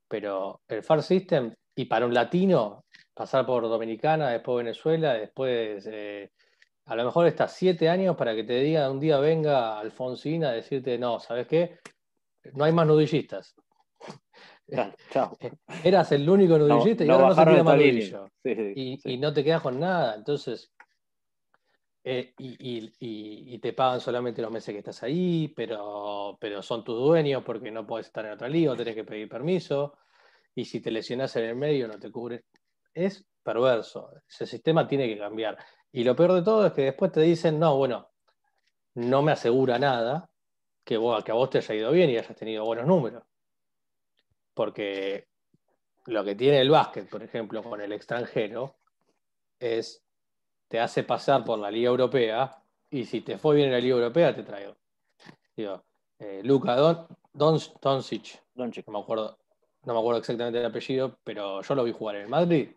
pero 0.07 0.61
el 0.67 0.83
Farm 0.83 1.01
System, 1.01 1.53
y 1.75 1.85
para 1.85 2.05
un 2.05 2.13
latino, 2.13 2.85
pasar 3.13 3.45
por 3.45 3.63
Dominicana, 3.63 4.29
después 4.29 4.57
Venezuela, 4.63 5.13
después 5.13 5.87
a 6.87 6.95
lo 6.95 7.03
mejor 7.03 7.27
estás 7.27 7.53
siete 7.53 7.89
años 7.89 8.15
para 8.15 8.33
que 8.33 8.43
te 8.43 8.59
diga 8.61 8.89
un 8.89 8.99
día 8.99 9.19
venga 9.19 9.77
Alfonsina 9.77 10.49
a 10.49 10.53
decirte, 10.53 10.97
no, 10.97 11.19
¿sabes 11.19 11.45
qué? 11.47 11.79
No 12.53 12.63
hay 12.63 12.71
más 12.71 12.87
nudillistas. 12.87 13.55
Chao. 15.11 15.37
Eras 15.83 16.11
el 16.11 16.29
único 16.29 16.57
nudillista 16.57 17.05
y 17.05 17.09
ahora 17.09 17.29
no 17.29 17.35
se 17.35 17.45
tira 17.45 17.63
más 17.63 17.75
nudillo. 17.75 18.29
y, 18.43 19.17
no 19.17 19.33
te 19.33 19.43
quedas 19.43 19.61
con 19.61 19.79
nada. 19.79 20.15
Entonces, 20.15 20.71
eh, 22.03 22.33
y, 22.37 23.59
te 23.59 23.73
pagan 23.73 23.99
solamente 23.99 24.41
los 24.41 24.51
meses 24.51 24.73
que 24.73 24.79
estás 24.79 25.03
ahí, 25.03 25.53
pero, 25.55 26.37
pero 26.39 26.61
son 26.61 26.83
tus 26.83 26.97
dueños 26.97 27.43
porque 27.43 27.71
no 27.71 27.85
puedes 27.85 28.07
estar 28.07 28.25
en 28.25 28.33
otra 28.33 28.47
liga, 28.47 28.75
tenés 28.75 28.95
que 28.95 29.03
pedir 29.03 29.27
permiso. 29.27 29.97
Y 30.55 30.65
si 30.65 30.81
te 30.81 30.91
lesionas 30.91 31.35
en 31.35 31.45
el 31.45 31.55
medio, 31.55 31.87
no 31.87 31.99
te 31.99 32.11
cubre. 32.11 32.45
Es 32.93 33.25
perverso. 33.43 34.11
Ese 34.27 34.45
sistema 34.45 34.87
tiene 34.87 35.07
que 35.07 35.17
cambiar. 35.17 35.57
Y 35.91 36.03
lo 36.03 36.15
peor 36.15 36.33
de 36.33 36.41
todo 36.41 36.65
es 36.65 36.73
que 36.73 36.83
después 36.83 37.11
te 37.11 37.21
dicen, 37.21 37.59
no, 37.59 37.77
bueno, 37.77 38.09
no 38.95 39.21
me 39.21 39.31
asegura 39.31 39.77
nada 39.77 40.29
que, 40.83 40.95
que 41.25 41.31
a 41.31 41.35
vos 41.35 41.49
te 41.49 41.59
haya 41.59 41.75
ido 41.75 41.91
bien 41.91 42.09
y 42.09 42.17
hayas 42.17 42.35
tenido 42.35 42.65
buenos 42.65 42.85
números. 42.85 43.23
Porque 44.57 45.27
lo 46.07 46.23
que 46.23 46.33
tiene 46.33 46.59
el 46.59 46.71
básquet, 46.71 47.07
por 47.07 47.21
ejemplo, 47.21 47.61
con 47.61 47.79
el 47.79 47.91
extranjero, 47.91 48.75
es 49.59 50.03
te 50.67 50.79
hace 50.79 51.03
pasar 51.03 51.45
por 51.45 51.59
la 51.59 51.69
Liga 51.69 51.91
Europea 51.91 52.63
y 52.89 53.05
si 53.05 53.21
te 53.21 53.37
fue 53.37 53.55
bien 53.55 53.67
en 53.67 53.73
la 53.73 53.79
Liga 53.79 53.97
Europea, 53.97 54.33
te 54.33 54.41
traigo. 54.41 54.75
Digo, 55.55 55.85
eh, 56.17 56.41
Luka 56.43 56.75
Don, 56.75 57.07
Doncic, 57.33 58.43
no 58.55 58.65
me 58.65 58.99
acuerdo, 58.99 59.37
no 59.83 59.93
me 59.93 59.99
acuerdo 59.99 60.21
exactamente 60.21 60.59
el 60.59 60.65
apellido, 60.65 61.19
pero 61.23 61.61
yo 61.61 61.75
lo 61.75 61.83
vi 61.83 61.91
jugar 61.91 62.15
en 62.15 62.23
el 62.23 62.29
Madrid 62.29 62.71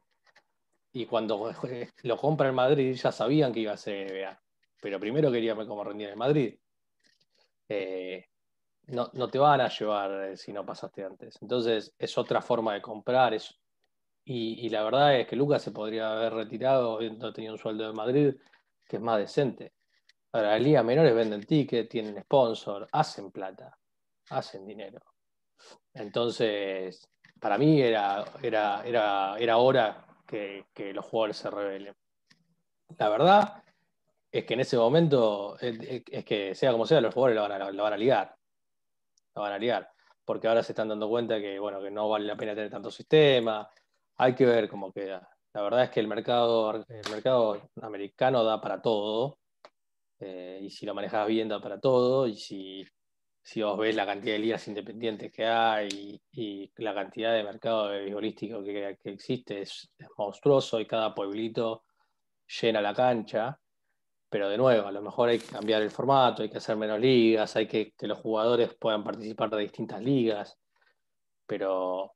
y 0.92 1.06
cuando 1.06 1.50
lo 2.02 2.16
compra 2.18 2.50
en 2.50 2.56
Madrid 2.56 2.94
ya 2.94 3.10
sabían 3.10 3.54
que 3.54 3.60
iba 3.60 3.72
a 3.72 3.78
ser 3.78 4.12
NBA. 4.12 4.38
Pero 4.82 5.00
primero 5.00 5.32
quería 5.32 5.54
ver 5.54 5.66
cómo 5.66 5.82
rendía 5.82 6.12
en 6.12 6.18
Madrid. 6.18 6.58
Eh, 7.70 8.29
no, 8.90 9.28
te 9.28 9.38
van 9.38 9.60
a 9.60 9.68
llevar 9.68 10.30
eh, 10.30 10.36
si 10.36 10.52
no 10.52 10.64
pasaste 10.64 11.04
antes. 11.04 11.38
Entonces 11.40 11.94
es 11.98 12.18
otra 12.18 12.42
forma 12.42 12.74
de 12.74 12.82
comprar. 12.82 13.36
y, 14.24 14.68
la 14.68 14.84
verdad 14.84 15.20
es 15.20 15.26
que 15.26 15.36
Lucas 15.36 15.62
se 15.62 15.72
podría 15.72 16.12
haber 16.12 16.34
retirado 16.34 17.00
no 17.00 17.32
tenía 17.32 17.52
un 17.52 17.58
sueldo 17.58 17.86
de 17.86 17.92
Madrid 17.92 18.34
que 18.86 18.96
es 18.96 19.02
más 19.02 19.18
decente. 19.18 19.72
Ahora, 20.32 20.52
las 20.52 20.62
ligas 20.62 20.84
menores 20.84 21.14
venden 21.14 21.44
tickets, 21.44 21.88
tienen 21.88 22.20
sponsor, 22.22 22.88
hacen 22.92 23.30
plata, 23.30 23.76
hacen 24.30 24.66
dinero. 24.66 25.00
Entonces, 25.94 27.08
para 27.40 27.58
mí 27.58 27.80
era, 27.80 28.24
era, 28.42 28.82
era, 28.84 29.36
era 29.38 29.56
hora 29.58 30.06
que, 30.26 30.64
los 30.92 31.04
jugadores 31.04 31.36
se 31.36 31.50
rebelen. 31.50 31.94
La 32.98 33.08
verdad 33.08 33.62
es 34.30 34.44
que 34.44 34.54
en 34.54 34.60
ese 34.60 34.76
momento, 34.76 35.56
es, 35.58 36.24
que 36.24 36.54
sea 36.54 36.72
como 36.72 36.86
sea, 36.86 37.00
los 37.00 37.14
jugadores 37.14 37.36
lo 37.36 37.42
van, 37.48 37.62
a, 37.62 37.70
lo 37.70 37.82
van 37.82 37.92
a 37.92 37.96
ligar. 37.96 38.36
Van 39.40 39.52
a 39.52 39.58
ligar. 39.58 39.88
Porque 40.24 40.48
ahora 40.48 40.62
se 40.62 40.72
están 40.72 40.88
dando 40.88 41.08
cuenta 41.08 41.40
que, 41.40 41.58
bueno, 41.58 41.80
que 41.82 41.90
no 41.90 42.08
vale 42.08 42.26
la 42.26 42.36
pena 42.36 42.54
tener 42.54 42.70
tanto 42.70 42.90
sistema. 42.90 43.68
Hay 44.16 44.34
que 44.34 44.46
ver 44.46 44.68
cómo 44.68 44.92
queda. 44.92 45.28
La 45.52 45.62
verdad 45.62 45.84
es 45.84 45.90
que 45.90 46.00
el 46.00 46.08
mercado, 46.08 46.72
el 46.72 47.10
mercado 47.10 47.70
americano 47.82 48.44
da 48.44 48.60
para 48.60 48.80
todo. 48.80 49.38
Eh, 50.20 50.60
y 50.62 50.70
si 50.70 50.86
lo 50.86 50.94
manejas 50.94 51.26
bien, 51.26 51.48
da 51.48 51.60
para 51.60 51.80
todo. 51.80 52.26
Y 52.26 52.36
si 52.36 52.86
si 53.42 53.62
vos 53.62 53.78
ves 53.78 53.96
la 53.96 54.06
cantidad 54.06 54.34
de 54.34 54.38
ligas 54.38 54.68
independientes 54.68 55.32
que 55.32 55.46
hay 55.46 56.20
y, 56.32 56.70
la 56.76 56.94
cantidad 56.94 57.34
de 57.34 57.42
mercado 57.42 57.88
beisbolístico 57.88 58.62
que, 58.62 58.96
que 59.02 59.10
existe 59.10 59.62
es, 59.62 59.90
monstruoso 60.16 60.80
y 60.80 60.86
cada 60.86 61.14
pueblito 61.14 61.84
llena 62.60 62.80
la 62.80 62.94
cancha. 62.94 63.58
Pero 64.30 64.48
de 64.48 64.56
nuevo, 64.56 64.86
a 64.86 64.92
lo 64.92 65.02
mejor 65.02 65.28
hay 65.28 65.38
que 65.40 65.46
cambiar 65.46 65.82
el 65.82 65.90
formato, 65.90 66.42
hay 66.42 66.50
que 66.50 66.58
hacer 66.58 66.76
menos 66.76 67.00
ligas, 67.00 67.56
hay 67.56 67.66
que 67.66 67.92
que 67.92 68.06
los 68.06 68.18
jugadores 68.18 68.74
puedan 68.74 69.04
participar 69.04 69.50
de 69.50 69.58
distintas 69.58 70.00
ligas. 70.02 70.58
Pero 71.46 72.14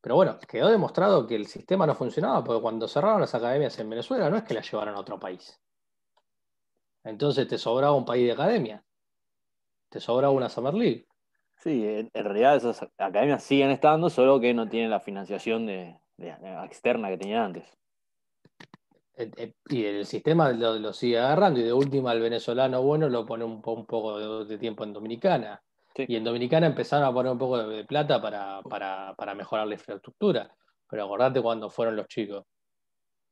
Pero 0.00 0.14
bueno, 0.16 0.38
quedó 0.48 0.68
demostrado 0.70 1.26
que 1.26 1.34
el 1.34 1.46
sistema 1.46 1.86
no 1.86 1.94
funcionaba, 1.94 2.44
porque 2.44 2.62
cuando 2.62 2.86
cerraron 2.88 3.20
las 3.20 3.34
academias 3.34 3.78
en 3.78 3.90
Venezuela 3.90 4.30
no 4.30 4.36
es 4.36 4.44
que 4.44 4.54
las 4.54 4.70
llevaran 4.70 4.94
a 4.94 5.00
otro 5.00 5.18
país. 5.18 5.60
Entonces 7.04 7.46
te 7.46 7.58
sobraba 7.58 7.94
un 7.94 8.04
país 8.04 8.26
de 8.26 8.32
academia. 8.32 8.84
Te 9.90 10.00
sobraba 10.00 10.32
una 10.32 10.48
Summer 10.48 10.74
League. 10.74 11.06
Sí, 11.58 11.84
en, 11.86 12.10
realidad 12.12 12.56
esas 12.56 12.82
academias 12.98 13.42
siguen 13.42 13.70
estando, 13.70 14.10
solo 14.10 14.40
que 14.40 14.52
no 14.52 14.68
tienen 14.68 14.90
la 14.90 15.00
financiación 15.00 15.66
de, 15.66 15.98
externa 16.64 17.08
que 17.08 17.18
tenían 17.18 17.42
antes. 17.42 17.64
Y 19.16 19.84
el 19.84 20.06
sistema 20.06 20.50
lo, 20.50 20.92
sigue 20.92 21.18
agarrando, 21.18 21.60
y 21.60 21.62
de 21.62 21.72
última 21.72 22.12
el 22.12 22.20
venezolano 22.20 22.82
bueno 22.82 23.08
lo 23.08 23.24
pone 23.24 23.44
un, 23.44 23.62
poco 23.62 24.44
de, 24.44 24.58
tiempo 24.58 24.84
en 24.84 24.92
Dominicana. 24.92 25.62
Y 25.96 26.16
en 26.16 26.24
Dominicana 26.24 26.66
empezaron 26.66 27.06
a 27.06 27.12
poner 27.12 27.30
un 27.30 27.38
poco 27.38 27.58
de, 27.58 27.84
plata 27.84 28.20
para, 28.20 29.34
mejorar 29.36 29.68
la 29.68 29.74
infraestructura. 29.74 30.52
Pero 30.88 31.04
acordate 31.04 31.40
cuando 31.40 31.70
fueron 31.70 31.96
los 31.96 32.08
chicos. 32.08 32.44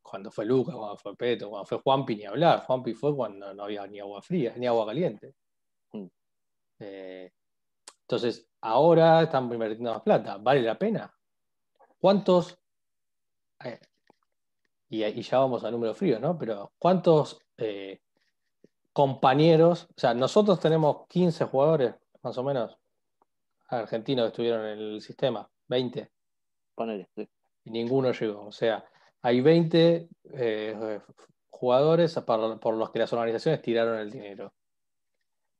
Cuando 0.00 0.30
fue 0.30 0.44
Lucas, 0.44 0.74
cuando 0.76 0.96
fue 0.96 1.16
Peto, 1.16 1.50
cuando 1.50 1.66
fue 1.66 1.78
Juanpi, 1.78 2.16
ni 2.16 2.24
hablar. 2.24 2.64
Juanpi 2.64 2.94
fue 2.94 3.14
cuando 3.14 3.52
no 3.52 3.64
había 3.64 3.86
ni 3.86 3.98
agua 3.98 4.22
fría, 4.22 4.54
ni 4.56 4.66
agua 4.66 4.86
caliente. 4.86 5.34
Mm. 5.92 6.06
Eh, 6.80 7.32
entonces, 8.02 8.48
ahora 8.60 9.22
están 9.22 9.52
invirtiendo 9.52 9.92
más 9.92 10.02
plata. 10.02 10.36
¿Vale 10.38 10.62
la 10.62 10.78
pena? 10.78 11.12
¿Cuántos? 11.98 12.58
Eh, 13.64 13.78
y, 14.92 15.22
ya 15.22 15.38
vamos 15.38 15.64
a 15.64 15.70
número 15.70 15.94
frío, 15.94 16.20
¿no? 16.20 16.36
Pero 16.36 16.72
¿cuántos 16.78 17.40
eh, 17.56 18.00
compañeros? 18.92 19.88
O 19.96 20.00
sea, 20.00 20.12
nosotros 20.12 20.60
tenemos 20.60 21.06
15 21.08 21.46
jugadores 21.46 21.94
más 22.22 22.36
o 22.36 22.44
menos, 22.44 22.76
argentinos 23.68 24.24
que 24.24 24.28
estuvieron 24.28 24.66
en 24.66 24.78
el 24.78 25.00
sistema, 25.00 25.48
20. 25.68 26.10
Ponele, 26.74 27.08
sí. 27.16 27.26
Y 27.64 27.70
ninguno 27.70 28.12
llegó. 28.12 28.46
O 28.46 28.52
sea, 28.52 28.84
hay 29.22 29.40
20 29.40 30.08
eh, 30.34 31.00
jugadores 31.48 32.14
por, 32.20 32.74
los 32.74 32.90
que 32.90 32.98
las 32.98 33.12
organizaciones 33.14 33.62
tiraron 33.62 33.98
el 33.98 34.10
dinero. 34.10 34.52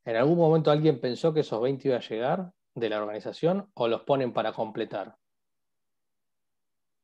¿En 0.04 0.16
algún 0.16 0.36
momento 0.36 0.70
alguien 0.70 1.00
pensó 1.00 1.32
que 1.32 1.40
esos 1.40 1.60
20 1.62 1.88
iban 1.88 2.02
a 2.02 2.06
llegar 2.06 2.52
de 2.74 2.88
la 2.90 3.00
organización 3.00 3.70
o 3.72 3.88
los 3.88 4.02
ponen 4.02 4.34
para 4.34 4.52
completar? 4.52 5.16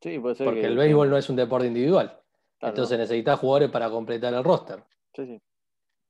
Sí, 0.00 0.18
puede 0.18 0.34
ser. 0.34 0.46
Porque 0.46 0.64
el 0.64 0.76
béisbol 0.76 1.10
no 1.10 1.16
es 1.16 1.28
un 1.28 1.36
deporte 1.36 1.66
individual. 1.66 2.20
Entonces 2.60 2.98
necesitas 2.98 3.38
jugadores 3.38 3.70
para 3.70 3.90
completar 3.90 4.34
el 4.34 4.44
roster. 4.44 4.82
Sí, 5.14 5.26
sí. 5.26 5.42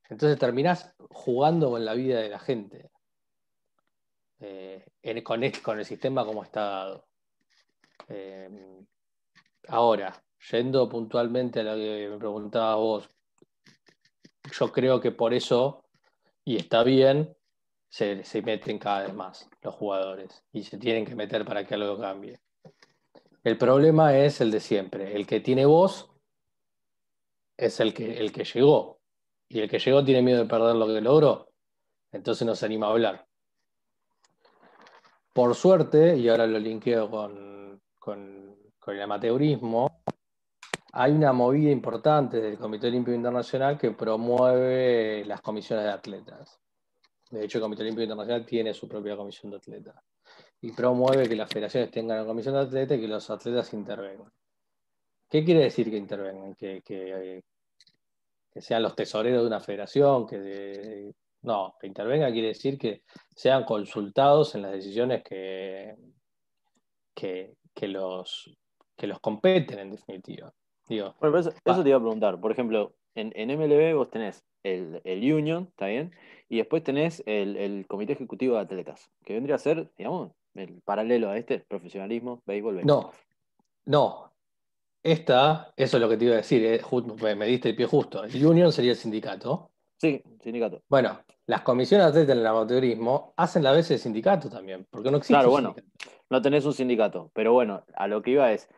Entonces 0.08 0.38
terminás 0.38 0.94
jugando 1.10 1.70
con 1.70 1.84
la 1.84 1.94
vida 1.94 2.20
de 2.20 2.28
la 2.28 2.38
gente. 2.38 2.90
Eh, 4.40 4.84
con, 5.24 5.42
el 5.42 5.84
sistema 5.84 6.24
como 6.24 6.42
está 6.42 6.60
dado. 6.60 7.08
Eh, 8.08 8.48
ahora, 9.68 10.22
yendo 10.50 10.88
puntualmente 10.88 11.60
a 11.60 11.64
lo 11.64 11.74
que 11.74 12.08
me 12.10 12.18
preguntabas 12.18 12.76
vos, 12.76 13.10
yo 14.58 14.72
creo 14.72 15.00
que 15.00 15.10
por 15.10 15.34
eso, 15.34 15.84
y 16.44 16.56
está 16.56 16.82
bien, 16.82 17.36
se, 17.88 18.22
meten 18.42 18.78
cada 18.78 19.02
vez 19.02 19.14
más 19.14 19.48
los 19.62 19.74
jugadores 19.74 20.44
y 20.52 20.62
se 20.62 20.78
tienen 20.78 21.04
que 21.04 21.14
meter 21.14 21.44
para 21.44 21.64
que 21.64 21.74
algo 21.74 21.98
cambie. 21.98 22.40
El 23.44 23.56
problema 23.56 24.16
es 24.16 24.40
el 24.40 24.50
de 24.50 24.60
siempre. 24.60 25.14
El 25.14 25.26
que 25.26 25.40
tiene 25.40 25.66
voz 25.66 26.10
es 27.56 27.80
el 27.80 27.94
que, 27.94 28.18
el 28.18 28.32
que 28.32 28.44
llegó. 28.44 28.98
Y 29.48 29.60
el 29.60 29.68
que 29.70 29.78
llegó 29.78 30.04
tiene 30.04 30.22
miedo 30.22 30.42
de 30.42 30.48
perder 30.48 30.76
lo 30.76 30.86
que 30.86 31.00
logró. 31.00 31.48
Entonces 32.12 32.46
no 32.46 32.54
se 32.54 32.66
anima 32.66 32.86
a 32.86 32.90
hablar. 32.90 33.26
Por 35.32 35.54
suerte, 35.54 36.16
y 36.16 36.28
ahora 36.28 36.46
lo 36.46 36.58
linkeo 36.58 37.08
con, 37.10 37.80
el 38.86 39.02
amateurismo, 39.02 40.02
hay 40.92 41.12
una 41.12 41.32
movida 41.32 41.70
importante 41.70 42.40
del 42.40 42.58
Comité 42.58 42.88
Olímpico 42.88 43.14
Internacional 43.14 43.78
que 43.78 43.90
promueve 43.90 45.24
las 45.26 45.40
comisiones 45.42 45.84
de 45.84 45.92
atletas. 45.92 46.58
De 47.30 47.44
hecho, 47.44 47.58
el 47.58 47.62
Comité 47.62 47.82
Olímpico 47.82 48.02
Internacional 48.02 48.46
tiene 48.46 48.72
su 48.72 48.88
propia 48.88 49.16
comisión 49.16 49.50
de 49.50 49.58
atletas. 49.58 49.96
Y 50.60 50.72
promueve 50.72 51.28
que 51.28 51.36
las 51.36 51.50
federaciones 51.50 51.90
tengan 51.90 52.18
una 52.18 52.26
comisión 52.26 52.54
de 52.54 52.60
atletas 52.60 52.98
y 52.98 53.00
que 53.00 53.08
los 53.08 53.28
atletas 53.30 53.72
intervengan. 53.74 54.30
¿Qué 55.28 55.44
quiere 55.44 55.64
decir 55.64 55.90
que 55.90 55.96
intervengan? 55.96 56.54
Que, 56.54 56.82
que, 56.82 57.42
sean 58.56 58.82
los 58.82 58.96
tesoreros 58.96 59.42
de 59.42 59.46
una 59.46 59.60
federación, 59.60 60.26
que 60.26 61.12
no, 61.42 61.76
que 61.80 61.86
intervenga 61.86 62.32
quiere 62.32 62.48
decir 62.48 62.76
que 62.76 63.02
sean 63.34 63.64
consultados 63.64 64.54
en 64.54 64.62
las 64.62 64.72
decisiones 64.72 65.22
que, 65.22 65.94
que, 67.14 67.88
los, 67.88 68.50
que 68.96 69.06
los 69.06 69.20
competen, 69.20 69.78
en 69.78 69.90
definitiva. 69.92 70.52
Digo, 70.88 71.14
bueno, 71.20 71.38
eso, 71.38 71.52
te 71.52 71.88
iba 71.88 71.98
a 71.98 72.00
preguntar. 72.00 72.40
Por 72.40 72.50
ejemplo, 72.50 72.94
en, 73.18 73.58
MLB 73.58 73.94
vos 73.94 74.10
tenés 74.10 74.44
el, 74.62 75.00
Union, 75.04 75.68
¿está 75.70 75.86
bien? 75.86 76.12
Y 76.48 76.58
después 76.58 76.82
tenés 76.82 77.22
el, 77.26 77.86
Comité 77.88 78.12
Ejecutivo 78.12 78.54
de 78.54 78.60
Atletas, 78.60 79.10
que 79.24 79.34
vendría 79.34 79.56
a 79.56 79.58
ser, 79.58 79.90
digamos, 79.96 80.30
el 80.54 80.80
paralelo 80.84 81.30
a 81.30 81.36
este, 81.36 81.60
profesionalismo, 81.60 82.42
béisbol, 82.46 82.76
béisbol. 82.76 82.86
No, 82.86 83.12
no. 83.86 84.32
Esta, 85.02 85.72
eso 85.76 85.96
es 85.96 86.00
lo 86.00 86.08
que 86.08 86.16
te 86.16 86.24
iba 86.24 86.34
a 86.34 86.38
decir, 86.38 86.64
eh, 86.64 87.34
me 87.36 87.46
diste 87.46 87.70
el 87.70 87.76
pie 87.76 87.86
justo. 87.86 88.24
El 88.24 88.44
Union 88.44 88.72
sería 88.72 88.90
el 88.90 88.96
sindicato. 88.96 89.70
Sí, 89.96 90.22
sindicato. 90.42 90.82
Bueno, 90.88 91.20
las 91.46 91.62
comisiones 91.62 92.06
de 92.06 92.10
atletas 92.10 92.34
en 92.34 92.40
el 92.40 92.46
amateurismo 92.46 93.32
hacen 93.36 93.62
la 93.62 93.72
vez 93.72 93.88
de 93.88 93.98
sindicato 93.98 94.50
también, 94.50 94.86
porque 94.90 95.10
no 95.10 95.18
existe. 95.18 95.34
Claro, 95.34 95.50
bueno, 95.50 95.74
no 96.30 96.42
tenés 96.42 96.64
un 96.66 96.74
sindicato, 96.74 97.30
pero 97.32 97.52
bueno, 97.52 97.84
a 97.94 98.06
lo 98.06 98.22
que 98.22 98.32
iba 98.32 98.52
es, 98.52 98.68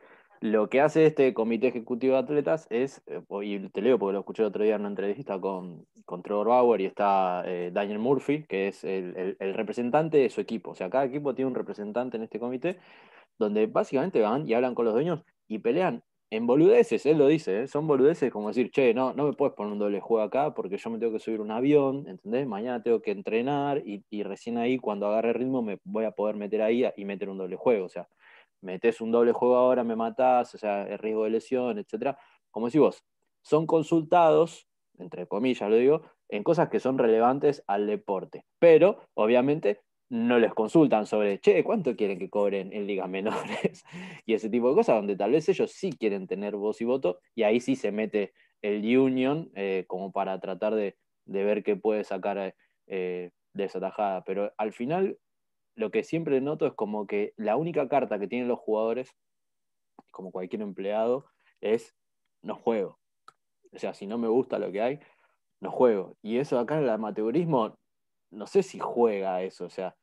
lo 0.40 0.70
que 0.70 0.81
hace 0.81 1.07
este 1.07 1.35
comité 1.35 1.68
ejecutivo 1.68 2.14
de 2.14 2.20
atletas 2.20 2.66
es, 2.70 3.03
eh, 3.07 3.22
y 3.42 3.68
te 3.68 3.83
leo 3.83 3.98
porque 3.98 4.14
lo 4.14 4.20
escuché 4.20 4.42
otro 4.42 4.64
día 4.64 4.74
en 4.74 4.83
una 4.83 4.90
entrevista 4.90 5.38
con, 5.40 5.87
con 6.07 6.22
Trevor 6.22 6.48
Bauer 6.48 6.81
y 6.81 6.87
está 6.87 7.42
eh, 7.46 7.70
Daniel 7.72 7.98
Murphy, 7.98 8.44
que 8.46 8.68
es 8.68 8.83
el, 8.85 9.37
representante 9.38 10.18
de 10.18 10.31
su 10.31 10.40
equipo. 10.40 10.70
O 10.70 10.74
sea, 10.74 10.90
cada 10.90 11.05
equipo 11.05 11.35
tiene 11.35 11.50
un 11.50 11.55
representante 11.55 12.16
en 12.16 12.22
este 12.24 12.40
comité, 12.40 12.79
donde 13.38 13.66
básicamente 13.66 14.20
van 14.20 14.48
y 14.48 14.55
hablan 14.55 14.74
con 14.74 14.87
los 14.87 14.94
dueños 14.94 15.22
y 15.48 15.59
pelean 15.59 16.03
en 16.31 16.46
boludeces, 16.46 17.05
él 17.07 17.18
lo 17.18 17.26
dice, 17.26 17.62
¿eh? 17.62 17.66
son 17.66 17.88
boludeces 17.88 18.31
como 18.31 18.48
decir, 18.48 18.70
che, 18.70 18.94
no, 18.94 19.12
no 19.14 19.26
me 19.26 19.33
puedes 19.33 19.55
poner 19.55 19.72
un 19.72 19.81
doble 19.81 20.00
juego 20.00 20.22
acá 20.22 20.55
porque 20.55 20.79
yo 20.79 20.88
me 20.88 20.98
tengo 20.98 21.12
que 21.12 21.18
subir 21.18 21.40
un 21.40 21.50
avión, 21.50 22.07
¿entendés? 22.07 22.46
Mañana 22.46 22.83
tengo 22.83 23.03
que 23.03 23.11
entrenar 23.11 23.83
y, 23.85 24.22
recién 24.22 24.57
ahí 24.57 24.79
cuando 24.79 25.09
agarre 25.09 25.33
ritmo 25.33 25.61
me 25.61 25.81
voy 25.83 26.05
a 26.05 26.12
poder 26.12 26.37
meter 26.37 26.62
ahí 26.62 26.85
y 26.96 27.05
meter 27.05 27.29
un 27.31 27.38
doble 27.38 27.57
juego. 27.57 27.87
O 27.87 27.88
sea, 27.88 28.09
metes 28.62 29.01
un 29.01 29.11
doble 29.11 29.33
juego 29.33 29.57
ahora, 29.57 29.85
me 29.85 29.96
matás, 29.96 30.55
o 30.55 30.59
sea, 30.59 30.87
el 30.87 30.99
riesgo 30.99 31.25
de 31.25 31.31
lesión, 31.31 31.79
etc. 31.79 32.16
Como 32.51 32.66
decís 32.66 32.81
vos, 32.81 33.05
son 33.42 33.66
consultados, 33.66 34.68
entre 34.99 35.27
comillas 35.27 35.70
lo 35.70 35.77
digo, 35.77 36.03
en 36.29 36.42
cosas 36.42 36.68
que 36.68 36.81
son 36.81 36.99
relevantes 36.99 37.64
al 37.66 37.87
deporte. 37.87 38.44
Pero, 38.59 39.01
obviamente, 39.14 39.81
no 40.11 40.38
les 40.38 40.53
consultan 40.53 41.07
sobre, 41.07 41.40
che, 41.40 41.62
¿cuánto 41.62 41.94
quieren 41.96 42.18
que 42.18 42.29
cobren 42.29 42.73
en 42.73 42.87
ligas 42.87 43.09
menores? 43.11 43.85
y 44.27 44.35
ese 44.35 44.51
tipo 44.51 44.68
de 44.70 44.75
cosas, 44.75 44.96
donde 44.96 45.16
tal 45.16 45.33
vez 45.33 45.49
ellos 45.49 45.70
sí 45.73 45.92
quieren 45.92 46.27
tener 46.27 46.57
voz 46.57 46.81
y 46.81 46.85
voto, 46.85 47.20
y 47.35 47.44
ahí 47.44 47.61
sí 47.61 47.77
se 47.77 47.92
mete 47.92 48.33
el 48.62 48.85
union 48.96 49.51
eh, 49.55 49.85
como 49.87 50.12
para 50.12 50.38
tratar 50.40 50.75
de, 50.75 50.96
ver 51.25 51.62
qué 51.62 51.77
puede 51.77 52.05
sacar 52.05 52.55
eh, 52.87 53.31
de 53.55 53.64
esa 53.64 53.81
tajada. 53.81 54.25
Pero 54.25 54.53
al 54.59 54.73
final, 54.73 55.16
lo 55.74 55.90
que 55.90 56.04
siempre 56.04 56.40
noto 56.40 56.66
es 56.66 56.74
como 56.74 57.06
que 57.06 57.33
la 57.37 57.56
única 57.56 57.88
carta 57.88 58.18
que 58.18 58.28
tienen 58.28 58.48
los 58.48 58.59
jugadores, 58.59 59.14
como 60.11 60.30
cualquier 60.30 60.62
empleado, 60.62 61.26
es 61.61 61.94
no 62.42 62.56
juego. 62.56 62.98
O 63.72 63.78
sea, 63.78 63.94
si 63.94 64.06
no 64.06 64.18
me 64.18 64.28
gusta 64.28 64.59
lo 64.59 64.72
que 64.72 64.83
hay, 64.83 65.00
no 65.61 65.70
juego. 65.70 66.16
Y 66.22 66.38
eso 66.38 66.59
acá 66.59 66.76
en 66.76 66.85
el 66.85 66.90
amateurismo, 66.90 67.78
no 68.30 68.46
sé 68.46 68.62
si 68.62 68.78
juega 68.78 69.42
eso. 69.42 69.64
O 69.64 69.70
sea, 69.70 69.94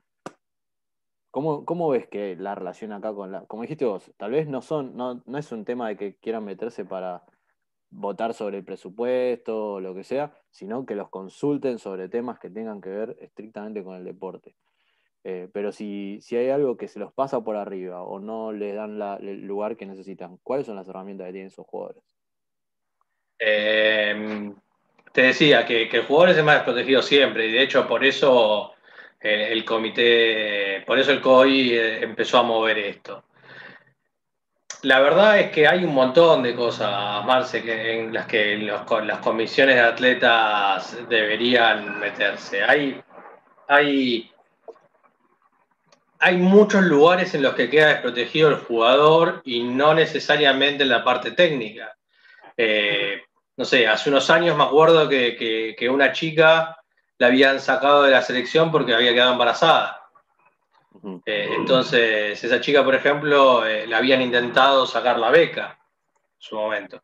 ¿Cómo, 1.32 1.90
ves 1.90 2.08
que 2.08 2.36
la 2.36 2.56
relación 2.56 2.92
acá 2.94 3.14
con 3.14 3.32
la. 3.32 3.46
Como 3.46 3.62
dijiste 3.62 3.86
vos, 3.86 4.12
tal 4.18 4.32
vez 4.32 4.48
no 4.48 4.64
son, 4.64 4.98
no, 4.98 5.22
no 5.24 5.38
es 5.38 5.52
un 5.52 5.66
tema 5.66 5.88
de 5.90 5.96
que 5.96 6.16
quieran 6.16 6.44
meterse 6.44 6.84
para 6.84 7.24
votar 7.92 8.34
sobre 8.34 8.58
el 8.58 8.64
presupuesto 8.64 9.74
o 9.74 9.80
lo 9.80 9.94
que 9.94 10.04
sea, 10.04 10.34
sino 10.50 10.86
que 10.88 10.96
los 10.96 11.10
consulten 11.10 11.78
sobre 11.78 12.10
temas 12.10 12.40
que 12.40 12.50
tengan 12.50 12.82
que 12.82 12.90
ver 12.90 13.18
estrictamente 13.20 13.84
con 13.84 13.96
el 13.96 14.04
deporte. 14.04 14.56
Eh, 15.30 15.50
pero 15.52 15.74
si, 15.74 16.22
si, 16.22 16.38
hay 16.38 16.52
algo 16.52 16.78
que 16.78 16.88
se 16.88 17.00
los 17.00 17.12
pasa 17.12 17.42
por 17.42 17.58
arriba 17.58 18.02
o 18.02 18.18
no 18.18 18.54
les 18.54 18.74
dan 18.74 19.02
el 19.20 19.46
lugar 19.46 19.76
que 19.76 19.86
necesitan, 19.86 20.38
¿cuáles 20.42 20.66
son 20.66 20.78
las 20.78 20.88
herramientas 20.88 21.28
que 21.28 21.34
tienen 21.34 21.48
esos 21.48 21.68
jugadores? 21.68 22.02
Em, 23.38 24.56
te 25.12 25.24
decía 25.24 25.66
que, 25.66 25.90
que, 25.90 25.98
el 25.98 26.06
jugador 26.06 26.30
es 26.30 26.38
el 26.38 26.46
más 26.46 26.56
desprotegido 26.56 27.02
siempre 27.02 27.48
y 27.48 27.52
de 27.52 27.62
hecho 27.62 27.86
por 27.90 28.06
eso 28.06 28.72
el 29.20 29.66
comité, 29.66 30.82
por 30.88 30.98
eso 30.98 31.12
el 31.12 31.20
COI 31.20 31.74
eh, 31.74 32.04
empezó 32.04 32.38
a 32.38 32.44
mover 32.44 32.78
esto. 32.78 33.26
La 34.84 35.02
verdad 35.02 35.40
es 35.40 35.52
que 35.52 35.68
hay 35.68 35.84
un 35.84 35.94
montón 35.94 36.42
de 36.42 36.56
cosas, 36.56 37.26
Marce, 37.26 37.62
que, 37.64 38.00
en 38.00 38.14
las 38.14 38.28
que 38.28 38.58
las 38.60 39.20
comisiones 39.20 39.76
de 39.76 39.82
atletas 39.82 40.98
deberían 41.10 42.00
meterse. 42.00 42.64
Hay, 42.64 43.02
hay, 43.68 44.32
hay 46.20 46.38
muchos 46.38 46.84
lugares 46.84 47.34
en 47.34 47.42
los 47.42 47.54
que 47.54 47.70
queda 47.70 47.88
desprotegido 47.88 48.50
el 48.50 48.56
jugador 48.56 49.42
y 49.44 49.64
no 49.64 49.94
necesariamente 49.94 50.84
en 50.84 50.90
la 50.90 51.04
parte 51.04 51.32
técnica. 51.32 51.96
Eh, 52.56 53.22
no 53.56 53.66
sé, 53.66 53.88
hace 53.88 54.10
unos 54.10 54.30
años 54.30 54.56
me 54.56 54.64
acuerdo 54.64 55.08
que, 55.10 55.90
una 55.92 56.12
chica 56.12 56.78
la 57.18 57.28
habían 57.28 57.60
sacado 57.60 58.04
de 58.04 58.12
la 58.12 58.22
selección 58.22 58.72
porque 58.72 58.94
había 58.94 59.14
quedado 59.14 59.34
embarazada. 59.34 60.04
Eh, 61.26 61.50
entonces, 61.56 62.44
esa 62.44 62.62
chica, 62.62 62.84
por 62.84 62.96
ejemplo, 62.96 63.64
le 63.64 63.96
habían 63.96 64.22
intentado 64.22 64.86
sacar 64.86 65.20
la 65.20 65.32
beca 65.32 65.80
en 65.80 66.40
su 66.40 66.56
momento. 66.56 67.02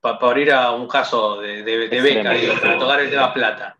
para 0.00 0.40
ir 0.40 0.52
a 0.52 0.72
un 0.72 0.88
caso 0.88 1.40
de, 1.40 1.62
beca, 1.62 2.34
para 2.60 2.78
tocar 2.78 3.00
el 3.00 3.10
tema 3.10 3.32
plata 3.32 3.78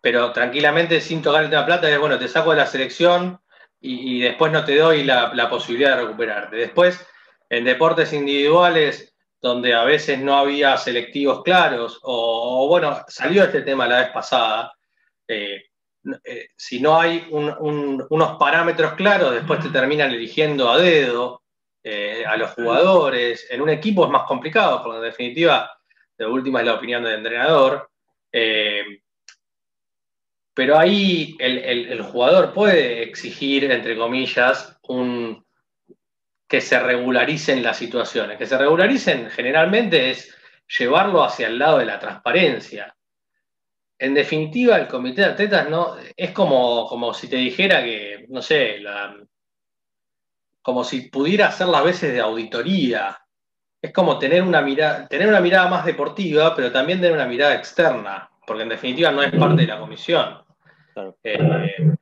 pero 0.00 0.32
tranquilamente 0.32 1.00
sin 1.00 1.22
tocar 1.22 1.44
el 1.44 1.50
tema 1.50 1.66
plata, 1.66 1.90
es 1.90 1.98
bueno, 1.98 2.18
te 2.18 2.28
saco 2.28 2.52
de 2.52 2.58
la 2.58 2.66
selección 2.66 3.40
y, 3.80 4.20
después 4.20 4.52
no 4.52 4.64
te 4.64 4.76
doy 4.76 5.04
la, 5.04 5.48
posibilidad 5.48 5.96
de 5.96 6.02
recuperarte. 6.02 6.56
Después, 6.56 7.06
en 7.48 7.64
deportes 7.64 8.12
individuales, 8.12 9.14
donde 9.40 9.74
a 9.74 9.84
veces 9.84 10.18
no 10.18 10.36
había 10.36 10.76
selectivos 10.76 11.42
claros, 11.42 12.00
o, 12.02 12.66
bueno, 12.68 13.04
salió 13.06 13.44
este 13.44 13.62
tema 13.62 13.86
la 13.86 14.00
vez 14.00 14.10
pasada, 14.10 14.72
eh, 15.28 15.62
eh, 16.24 16.48
si 16.56 16.80
no 16.80 16.98
hay 16.98 17.26
unos 17.30 18.38
parámetros 18.38 18.94
claros, 18.94 19.34
después 19.34 19.60
te 19.60 19.70
terminan 19.70 20.10
eligiendo 20.10 20.70
a 20.70 20.78
dedo 20.78 21.42
eh, 21.84 22.24
a 22.26 22.36
los 22.36 22.50
jugadores. 22.50 23.46
En 23.50 23.60
un 23.60 23.68
equipo 23.68 24.04
es 24.04 24.10
más 24.10 24.24
complicado, 24.24 24.82
porque 24.82 24.98
en 24.98 25.04
definitiva, 25.04 25.70
de 26.16 26.26
última 26.26 26.60
es 26.60 26.66
la 26.66 26.74
opinión 26.74 27.04
del 27.04 27.14
entrenador 27.14 27.90
pero 30.58 30.76
ahí 30.76 31.36
el, 31.38 32.02
jugador 32.02 32.52
puede 32.52 33.04
exigir, 33.04 33.70
entre 33.70 33.96
comillas, 33.96 34.76
que 36.48 36.60
se 36.60 36.80
regularicen 36.80 37.62
las 37.62 37.76
situaciones. 37.76 38.38
Que 38.38 38.46
se 38.46 38.58
regularicen 38.58 39.30
generalmente 39.30 40.10
es 40.10 40.34
llevarlo 40.76 41.22
hacia 41.22 41.46
el 41.46 41.60
lado 41.60 41.78
de 41.78 41.84
la 41.84 42.00
transparencia. 42.00 42.92
En 44.00 44.14
definitiva, 44.14 44.76
el 44.78 44.88
comité 44.88 45.20
de 45.20 45.26
atletas 45.28 45.70
no, 45.70 45.94
es 46.16 46.32
como, 46.32 46.88
como 46.88 47.14
si 47.14 47.28
te 47.28 47.36
dijera 47.36 47.80
que, 47.84 48.26
no 48.28 48.42
sé, 48.42 48.82
como 50.60 50.82
si 50.82 51.02
pudiera 51.02 51.46
hacer 51.46 51.68
las 51.68 51.84
veces 51.84 52.12
de 52.12 52.20
auditoría. 52.20 53.16
Es 53.80 53.92
como 53.92 54.18
tener 54.18 54.42
una, 54.42 55.06
tener 55.06 55.28
una 55.28 55.40
mirada 55.40 55.68
más 55.68 55.86
deportiva, 55.86 56.56
pero 56.56 56.72
también 56.72 57.00
tener 57.00 57.14
una 57.14 57.26
mirada 57.26 57.54
externa, 57.54 58.28
porque 58.44 58.64
en 58.64 58.70
definitiva 58.70 59.12
no 59.12 59.22
es 59.22 59.30
parte 59.30 59.62
de 59.62 59.68
la 59.68 59.78
comisión. 59.78 60.47
Eh, 61.22 61.94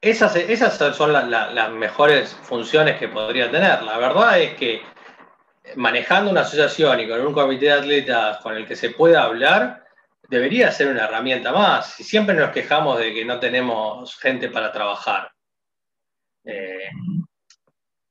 esas, 0.00 0.34
esas 0.36 0.96
son 0.96 1.12
las 1.12 1.70
mejores 1.70 2.34
funciones 2.34 2.98
que 2.98 3.08
podría 3.08 3.50
tener. 3.50 3.82
La 3.82 3.98
verdad 3.98 4.40
es 4.40 4.54
que 4.54 4.82
manejando 5.76 6.30
una 6.30 6.42
asociación 6.42 7.00
y 7.00 7.08
con 7.08 7.20
un 7.20 7.32
comité 7.32 7.66
de 7.66 7.72
atletas 7.72 8.38
con 8.38 8.56
el 8.56 8.66
que 8.66 8.76
se 8.76 8.90
pueda 8.90 9.22
hablar, 9.22 9.84
debería 10.28 10.72
ser 10.72 10.88
una 10.88 11.04
herramienta 11.04 11.52
más. 11.52 11.98
Y 12.00 12.04
siempre 12.04 12.34
nos 12.34 12.50
quejamos 12.50 12.98
de 12.98 13.12
que 13.12 13.24
no 13.24 13.38
tenemos 13.38 14.16
gente 14.18 14.48
para 14.48 14.72
trabajar. 14.72 15.30
Eh, 16.44 16.88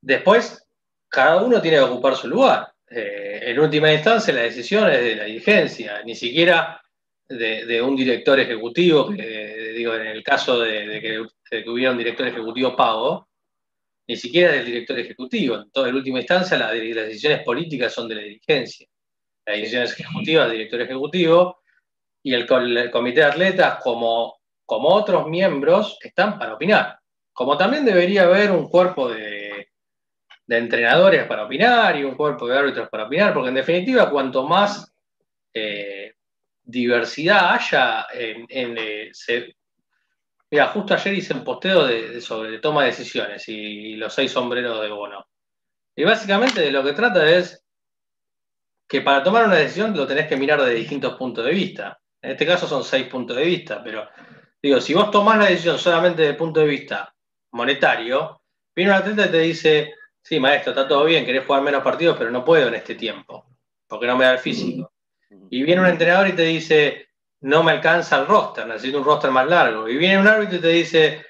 después, 0.02 0.66
cada 1.10 1.42
uno 1.42 1.62
tiene 1.62 1.78
que 1.78 1.84
ocupar 1.84 2.16
su 2.16 2.28
lugar. 2.28 2.72
Eh, 2.90 3.42
en 3.48 3.60
última 3.60 3.92
instancia, 3.92 4.34
la 4.34 4.42
decisión 4.42 4.90
es 4.90 5.02
de 5.02 5.16
la 5.16 5.24
dirigencia. 5.26 6.02
Ni 6.04 6.16
siquiera 6.16 6.81
de, 7.38 7.82
un 7.82 7.96
director 7.96 8.40
ejecutivo, 8.40 9.10
que, 9.10 9.74
digo, 9.76 9.94
en 9.96 10.08
el 10.08 10.24
caso 10.24 10.60
de, 10.60 11.00
que, 11.02 11.70
hubiera 11.70 11.92
un 11.92 11.98
director 11.98 12.28
ejecutivo 12.28 12.76
pago, 12.76 13.28
ni 14.08 14.16
siquiera 14.16 14.54
del 14.54 14.66
director 14.66 15.00
ejecutivo. 15.00 15.56
En 15.56 15.72
toda 15.72 15.90
última 15.90 16.20
instancia, 16.20 16.58
las 16.58 16.72
decisiones 16.72 17.44
políticas 17.44 17.94
son 17.94 18.08
de 18.08 18.16
la 18.16 18.22
dirigencia. 18.22 18.88
Las 19.46 19.58
decisiones 19.58 20.00
ejecutivas 20.00 20.48
del 20.48 20.58
director 20.58 20.82
ejecutivo 20.82 21.62
y 22.24 22.34
el, 22.34 22.46
comité 22.46 23.22
de 23.22 23.26
atletas, 23.26 23.80
como, 23.82 24.40
como 24.66 24.90
otros 24.90 25.28
miembros, 25.28 25.98
están 26.02 26.38
para 26.38 26.54
opinar. 26.54 27.00
Como 27.34 27.58
también 27.58 27.86
debería 27.86 28.24
haber 28.24 28.52
un 28.52 28.68
cuerpo 28.68 29.10
de, 29.10 29.68
entrenadores 30.48 31.26
para 31.28 31.46
opinar 31.46 31.96
y 31.96 32.04
un 32.04 32.16
cuerpo 32.16 32.46
de 32.46 32.58
árbitros 32.58 32.90
para 32.90 33.06
opinar, 33.06 33.34
porque 33.34 33.50
en 33.50 33.56
definitiva, 33.56 34.10
cuanto 34.10 34.46
más 34.46 34.94
eh, 35.54 36.14
diversidad 36.72 37.54
haya 37.54 38.08
en... 38.14 38.78
Eh, 38.78 39.12
mira, 40.50 40.68
justo 40.68 40.94
ayer 40.94 41.14
hice 41.14 41.34
un 41.34 41.44
posteo 41.44 41.86
de, 41.86 42.22
sobre 42.22 42.60
toma 42.60 42.82
de 42.82 42.88
decisiones 42.88 43.48
y, 43.48 43.96
los 43.96 44.14
seis 44.14 44.32
sombreros 44.32 44.82
de 44.82 44.90
Bono. 44.90 45.28
Y 45.96 46.04
básicamente 46.04 46.62
de 46.62 46.72
lo 46.72 46.84
que 46.84 46.94
trata 46.94 47.30
es 47.30 47.64
que 48.88 49.02
para 49.02 49.24
tomar 49.24 49.46
una 49.46 49.56
decisión 49.56 49.96
lo 49.96 50.08
tenés 50.08 50.28
que 50.28 50.38
mirar 50.38 50.62
de 50.62 50.74
distintos 50.74 51.16
puntos 51.16 51.46
de 51.46 51.52
vista. 51.52 52.00
En 52.22 52.32
este 52.32 52.46
caso 52.46 52.68
son 52.68 52.84
seis 52.84 53.08
puntos 53.08 53.38
de 53.38 53.46
vista, 53.46 53.84
pero 53.84 54.08
digo, 54.62 54.80
si 54.80 54.94
vos 54.94 55.12
tomás 55.12 55.38
la 55.38 55.46
decisión 55.46 55.78
solamente 55.78 56.22
desde 56.22 56.32
el 56.32 56.38
punto 56.38 56.60
de 56.60 56.68
vista 56.68 57.14
monetario, 57.52 58.42
viene 58.76 58.92
un 58.92 58.98
atleta 58.98 59.26
y 59.26 59.32
te 59.32 59.40
dice, 59.40 59.94
sí, 60.22 60.40
maestro, 60.40 60.72
está 60.72 60.88
todo 60.88 61.06
bien, 61.06 61.26
querés 61.26 61.46
jugar 61.46 61.64
menos 61.64 61.84
partidos, 61.84 62.18
pero 62.18 62.32
no 62.32 62.46
puedo 62.46 62.68
en 62.68 62.76
este 62.76 62.96
tiempo, 62.96 63.46
porque 63.88 64.08
no 64.08 64.18
me 64.18 64.26
da 64.26 64.34
el 64.34 64.40
físico. 64.40 64.91
Y 65.50 65.64
viene 65.64 65.82
un 65.82 65.88
entrenador 65.88 66.28
y 66.28 66.34
te 66.34 66.44
dice, 66.44 67.08
no 67.42 67.64
me 67.64 67.72
alcanza 67.72 68.20
el 68.20 68.28
roster, 68.28 68.68
necesito 68.68 69.00
un 69.00 69.06
roster 69.06 69.32
más 69.32 69.48
largo. 69.48 69.88
Y 69.88 69.98
viene 69.98 70.20
un 70.20 70.28
árbitro 70.28 70.58
y 70.58 70.62
te 70.62 70.68
dice, 70.68 71.26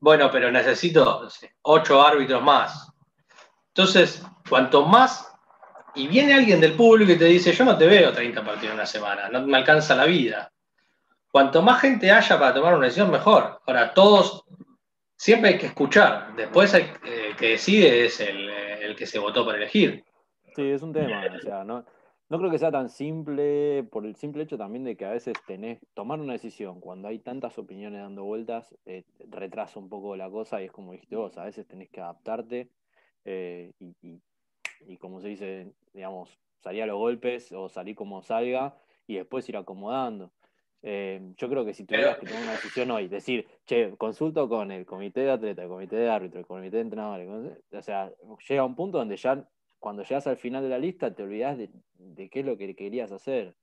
bueno, 0.00 0.30
pero 0.30 0.50
necesito 0.50 1.28
ocho 1.62 2.06
árbitros 2.06 2.42
más. 2.42 2.92
Entonces, 3.68 4.22
cuanto 4.48 4.84
más, 4.86 5.32
y 5.94 6.06
viene 6.08 6.34
alguien 6.34 6.60
del 6.60 6.74
público 6.74 7.12
y 7.12 7.18
te 7.18 7.26
dice, 7.26 7.52
yo 7.52 7.64
no 7.64 7.76
te 7.76 7.86
veo 7.86 8.12
30 8.12 8.44
partidos 8.44 8.72
en 8.72 8.74
una 8.74 8.86
semana, 8.86 9.28
no 9.28 9.46
me 9.46 9.58
alcanza 9.58 9.94
la 9.94 10.04
vida. 10.04 10.52
Cuanto 11.30 11.62
más 11.62 11.80
gente 11.80 12.10
haya 12.10 12.38
para 12.38 12.54
tomar 12.54 12.74
una 12.74 12.86
decisión, 12.86 13.10
mejor. 13.10 13.60
Ahora, 13.66 13.92
todos, 13.92 14.44
siempre 15.16 15.50
hay 15.50 15.58
que 15.58 15.66
escuchar. 15.66 16.34
Después 16.34 16.72
el 16.72 17.36
que 17.36 17.50
decide 17.50 18.06
es 18.06 18.20
el, 18.20 18.48
el 18.48 18.96
que 18.96 19.06
se 19.06 19.18
votó 19.18 19.44
para 19.44 19.58
elegir. 19.58 20.02
Sí, 20.54 20.70
es 20.70 20.80
un 20.80 20.92
tema. 20.92 21.22
O 21.34 21.40
sea, 21.40 21.64
¿no? 21.64 21.84
No 22.28 22.38
creo 22.38 22.50
que 22.50 22.58
sea 22.58 22.72
tan 22.72 22.88
simple 22.88 23.84
por 23.84 24.04
el 24.04 24.16
simple 24.16 24.42
hecho 24.42 24.58
también 24.58 24.82
de 24.82 24.96
que 24.96 25.04
a 25.04 25.10
veces 25.10 25.34
tenés, 25.46 25.78
tomar 25.94 26.18
una 26.18 26.32
decisión 26.32 26.80
cuando 26.80 27.06
hay 27.06 27.20
tantas 27.20 27.56
opiniones 27.56 28.00
dando 28.00 28.24
vueltas, 28.24 28.74
eh, 28.84 29.04
retrasa 29.30 29.78
un 29.78 29.88
poco 29.88 30.16
la 30.16 30.28
cosa 30.28 30.60
y 30.60 30.64
es 30.64 30.72
como 30.72 30.90
dijiste 30.92 31.14
vos, 31.14 31.38
a 31.38 31.44
veces 31.44 31.68
tenés 31.68 31.88
que 31.88 32.00
adaptarte 32.00 32.68
eh, 33.24 33.72
y, 33.78 34.96
como 34.98 35.20
se 35.20 35.28
dice, 35.28 35.72
digamos, 35.92 36.36
salir 36.58 36.82
a 36.82 36.86
los 36.86 36.98
golpes 36.98 37.52
o 37.52 37.68
salir 37.68 37.94
como 37.94 38.22
salga 38.22 38.76
y 39.06 39.16
después 39.16 39.48
ir 39.48 39.56
acomodando. 39.56 40.32
Eh, 40.82 41.32
yo 41.36 41.48
creo 41.48 41.64
que 41.64 41.74
si 41.74 41.84
tuvieras 41.84 42.18
que 42.18 42.26
tomar 42.26 42.42
una 42.42 42.52
decisión 42.52 42.90
hoy, 42.90 43.06
decir, 43.08 43.46
che, 43.66 43.96
consulto 43.96 44.48
con 44.48 44.72
el 44.72 44.84
comité 44.84 45.20
de 45.20 45.30
atleta, 45.30 45.62
el 45.62 45.68
comité 45.68 45.96
de 45.96 46.10
árbitro, 46.10 46.40
el 46.40 46.46
comité 46.46 46.76
de 46.76 46.82
entrenadores, 46.82 47.28
o 47.72 47.82
sea, 47.82 48.12
llega 48.48 48.64
un 48.64 48.74
punto 48.74 48.98
donde 48.98 49.16
ya 49.16 49.48
cuando 49.78 50.02
llegas 50.02 50.26
al 50.26 50.36
final 50.36 50.62
de 50.62 50.68
la 50.68 50.78
lista 50.78 51.14
te 51.14 51.22
olvidas 51.22 51.58
de, 51.58 51.70
qué 52.30 52.40
es 52.40 52.46
lo 52.46 52.56
que 52.56 52.74
querías 52.74 53.12
hacer. 53.12 53.54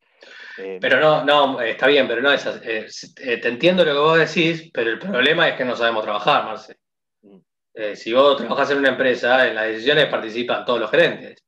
Eh, 0.57 0.78
pero 0.80 0.99
no, 0.99 1.24
no, 1.26 1.61
está 1.61 1.88
bien, 1.88 2.07
pero 2.07 2.22
no 2.22 2.32
es 2.32 2.45
eh, 2.45 2.88
eh, 3.18 3.38
te 3.38 3.47
entiendo 3.49 3.84
lo 3.84 3.93
que 3.93 3.99
vos 3.99 4.18
decís, 4.18 4.70
pero 4.74 4.91
el 4.91 4.99
problema 4.99 5.49
es 5.49 5.57
que 5.57 5.66
no 5.66 5.76
sabemos 5.76 6.03
trabajar, 6.03 6.45
Marce. 6.45 6.78
Mm. 7.22 7.39
si 7.95 8.14
vos 8.14 8.38
trabajas 8.38 8.72
en 8.72 8.78
una 8.80 8.89
empresa, 8.89 9.47
en 9.47 9.55
las 9.55 9.68
decisiones 9.68 10.07
participan 10.07 10.66
todos 10.66 10.80
los 10.80 10.91
gerentes. 10.91 11.43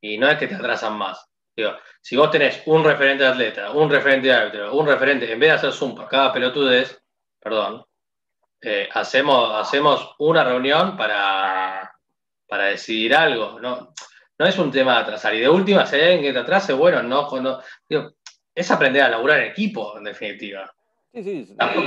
Y 0.00 0.16
no 0.16 0.30
es 0.30 0.38
que 0.38 0.46
te 0.46 0.54
atrasan 0.54 0.96
más. 0.96 1.26
Digo, 1.54 1.72
si 2.00 2.16
vos 2.16 2.30
tenés 2.30 2.62
un 2.66 2.82
referente 2.84 3.24
de 3.24 3.30
atleta, 3.30 3.72
un 3.72 3.90
referente 3.90 4.28
de 4.28 4.34
árbitro, 4.34 4.74
un 4.74 4.86
referente, 4.86 5.30
en 5.30 5.38
vez 5.38 5.50
de 5.50 5.56
hacer 5.56 5.72
Zoom 5.72 5.94
por 5.94 6.08
cada 6.08 6.32
pelotudez, 6.32 7.02
perdón, 7.38 7.84
hacemos, 8.94 9.52
hacemos 9.60 10.14
una 10.18 10.44
reunión 10.44 10.96
para 10.96 11.99
para 12.50 12.64
decidir 12.64 13.14
algo. 13.14 13.60
No, 13.60 13.94
no 14.36 14.46
es 14.46 14.58
un 14.58 14.72
tema 14.72 14.96
de 14.96 15.00
atrasar. 15.02 15.34
Y 15.34 15.40
de 15.40 15.48
última, 15.48 15.86
si 15.86 15.94
hay 15.94 16.02
alguien 16.02 16.22
que 16.22 16.32
te 16.32 16.38
atrase, 16.40 16.72
bueno, 16.72 17.00
no, 17.00 17.28
es 18.52 18.70
aprender 18.72 19.02
a 19.02 19.08
laburar 19.08 19.38
en 19.38 19.52
equipo, 19.52 19.96
en 19.96 20.04
definitiva. 20.04 20.70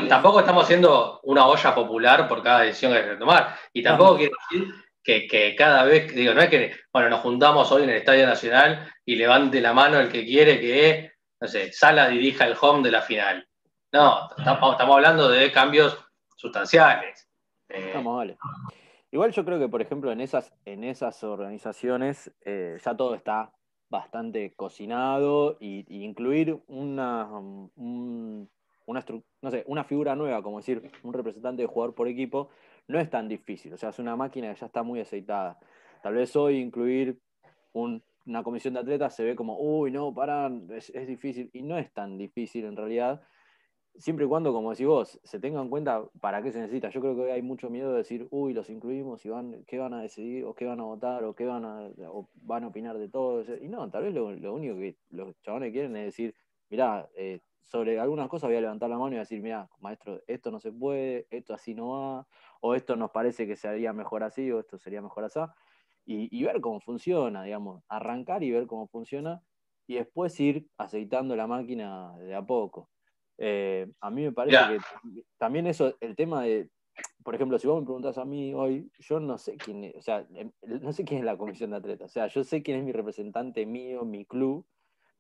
tampoco, 0.08 0.40
estamos 0.40 0.64
haciendo 0.64 1.20
una 1.24 1.48
olla 1.48 1.76
popular 1.76 2.30
por 2.30 2.42
cada 2.42 2.62
decisión 2.62 2.94
que 2.94 3.00
hay 3.00 3.10
que 3.10 3.16
tomar. 3.18 3.58
Y 3.74 3.84
tampoco 3.84 4.16
quiero 4.16 4.38
decir 4.50 4.74
que, 5.04 5.54
cada 5.58 5.84
vez, 5.84 6.16
digo, 6.16 6.34
no 6.34 6.42
es 6.42 6.50
que, 6.50 6.76
bueno, 6.94 7.10
nos 7.10 7.20
juntamos 7.20 7.70
hoy 7.74 7.84
en 7.84 7.90
el 7.90 7.98
Estadio 7.98 8.26
Nacional 8.26 8.90
y 9.04 9.18
levante 9.18 9.60
la 9.60 9.74
mano 9.74 10.00
el 10.00 10.10
que 10.10 10.24
quiere 10.24 10.62
que, 10.62 11.12
no 11.42 11.48
sé, 11.50 11.74
Sala 11.74 12.08
dirija 12.08 12.46
el 12.46 12.56
home 12.60 12.84
de 12.84 12.92
la 12.92 13.02
final. 13.02 13.46
No, 13.92 14.30
estamos, 14.38 14.80
hablando 14.80 15.28
de 15.28 15.52
cambios 15.52 15.98
sustanciales. 16.38 17.28
Vamos, 17.94 18.18
vale. 18.18 18.38
Igual 19.14 19.32
yo 19.32 19.46
creo 19.46 19.60
que, 19.60 19.70
por 19.70 19.80
ejemplo, 19.80 20.12
en 20.12 20.22
esas, 20.22 20.52
en 20.66 20.84
esas 20.84 21.24
organizaciones 21.24 22.34
eh, 22.46 22.80
ya 22.84 22.98
todo 22.98 23.14
está 23.14 23.54
bastante 23.88 24.56
cocinado 24.56 25.56
y, 25.60 25.86
incluir 26.04 26.60
una, 26.66 27.28
un, 27.28 28.50
una, 28.88 29.84
figura 29.84 30.16
nueva, 30.16 30.42
como 30.42 30.58
decir 30.58 30.90
un 31.04 31.14
representante 31.14 31.62
de 31.62 31.68
jugador 31.68 31.94
por 31.94 32.08
equipo, 32.08 32.50
no 32.88 33.00
es 33.00 33.08
tan 33.08 33.30
difícil. 33.30 33.72
O 33.76 33.78
sea, 33.78 33.90
es 33.90 34.00
una 34.00 34.16
máquina 34.16 34.52
que 34.52 34.60
ya 34.60 34.66
está 34.66 34.82
muy 34.82 35.00
aceitada. 35.00 35.60
Tal 36.02 36.16
vez 36.16 36.36
hoy 36.36 36.58
incluir 36.58 37.20
una 37.74 38.42
comisión 38.42 38.74
de 38.74 38.80
atletas 38.80 39.16
se 39.16 39.24
ve 39.24 39.36
como, 39.36 39.60
uy, 39.60 39.92
no, 39.92 40.12
paran, 40.12 40.68
es, 40.72 40.90
es, 40.90 41.06
difícil. 41.06 41.52
Y 41.54 41.62
no 41.62 41.78
es 41.78 41.94
tan 41.94 42.18
difícil 42.18 42.66
en 42.66 42.76
realidad, 42.76 43.22
siempre 43.96 44.26
y 44.26 44.28
cuando, 44.28 44.54
como 44.54 44.72
decís 44.72 44.88
vos, 44.88 45.20
se 45.24 45.40
tenga 45.40 45.62
en 45.62 45.70
cuenta 45.70 46.04
para 46.20 46.42
qué 46.42 46.52
se 46.52 46.60
necesita. 46.60 46.90
Yo 46.90 47.02
creo 47.02 47.16
que 47.16 47.32
hay 47.32 47.42
mucho 47.42 47.70
miedo 47.70 47.92
de 47.92 47.98
decir, 48.00 48.28
uy, 48.32 48.54
los 48.54 48.70
incluimos 48.70 49.26
y 49.26 49.30
van, 49.30 49.64
qué 49.66 49.78
van 49.78 49.94
a 49.94 50.02
decidir, 50.02 50.46
o 50.46 50.54
qué 50.54 50.66
van 50.66 50.80
a 50.80 50.84
votar, 50.84 51.24
o 51.24 51.36
qué 51.36 51.46
van 51.46 51.66
a, 51.66 51.90
o 52.08 52.30
van 52.36 52.64
a 52.64 52.68
opinar 52.68 52.98
de 52.98 53.10
todo. 53.10 53.44
Y 53.62 53.68
no, 53.68 53.90
tal 53.90 54.04
vez 54.04 54.14
lo, 54.14 54.54
único 54.54 54.76
que 54.76 54.98
los 55.12 55.40
chavales 55.42 55.72
quieren 55.72 55.96
es 55.96 56.06
decir, 56.06 56.36
mirá, 56.70 57.10
eh, 57.16 57.40
sobre 57.64 58.00
algunas 58.00 58.28
cosas 58.28 58.50
voy 58.50 58.58
a 58.58 58.62
levantar 58.62 58.90
la 58.90 58.98
mano 58.98 59.16
y 59.16 59.20
decir, 59.20 59.42
mira, 59.42 59.70
maestro, 59.80 60.22
esto 60.28 60.52
no 60.52 60.60
se 60.60 60.72
puede, 60.72 61.28
esto 61.30 61.54
así 61.54 61.74
no 61.74 61.90
va, 61.90 62.28
o 62.62 62.76
esto 62.76 62.96
nos 62.96 63.12
parece 63.12 63.48
que 63.48 63.56
sería 63.56 63.94
mejor 63.94 64.24
así, 64.24 64.52
o 64.52 64.60
esto 64.60 64.78
sería 64.78 65.02
mejor 65.02 65.24
así, 65.24 65.40
y, 66.06 66.44
ver 66.44 66.60
cómo 66.60 66.82
funciona, 66.82 67.44
digamos, 67.44 67.82
arrancar 67.88 68.44
y 68.44 68.52
ver 68.52 68.68
cómo 68.68 68.88
funciona, 68.88 69.42
y 69.88 69.96
después 69.96 70.38
ir 70.40 70.68
aceitando 70.78 71.36
la 71.36 71.48
máquina 71.48 72.18
de 72.18 72.36
a 72.36 72.42
poco. 72.42 72.90
Eh, 73.38 73.92
a 74.00 74.10
mí 74.10 74.24
me 74.24 74.32
parece 74.32 74.58
que 74.58 75.24
también 75.38 75.68
eso, 75.68 75.96
el 76.00 76.16
tema 76.16 76.44
de, 76.44 76.70
por 77.24 77.36
ejemplo, 77.36 77.58
si 77.58 77.68
vos 77.68 77.80
me 77.80 77.86
preguntás 77.86 78.18
a 78.18 78.26
mí 78.26 78.54
hoy, 78.54 78.92
yo 79.00 79.20
no 79.20 79.38
sé 79.38 79.58
quién 79.58 79.84
es, 79.86 79.96
o 79.96 80.02
sea, 80.02 80.28
em, 80.36 80.52
no 80.62 80.94
sé 80.94 81.04
quién 81.04 81.20
es 81.20 81.26
la 81.26 81.38
comisión 81.38 81.72
de 81.72 81.78
atletas, 81.78 82.12
o 82.12 82.14
sea, 82.14 82.28
yo 82.28 82.44
sé 82.44 82.62
quién 82.62 82.78
es 82.78 82.84
mi 82.84 82.92
representante 82.92 83.66
mío, 83.66 84.06
mi 84.06 84.26
club, 84.26 84.66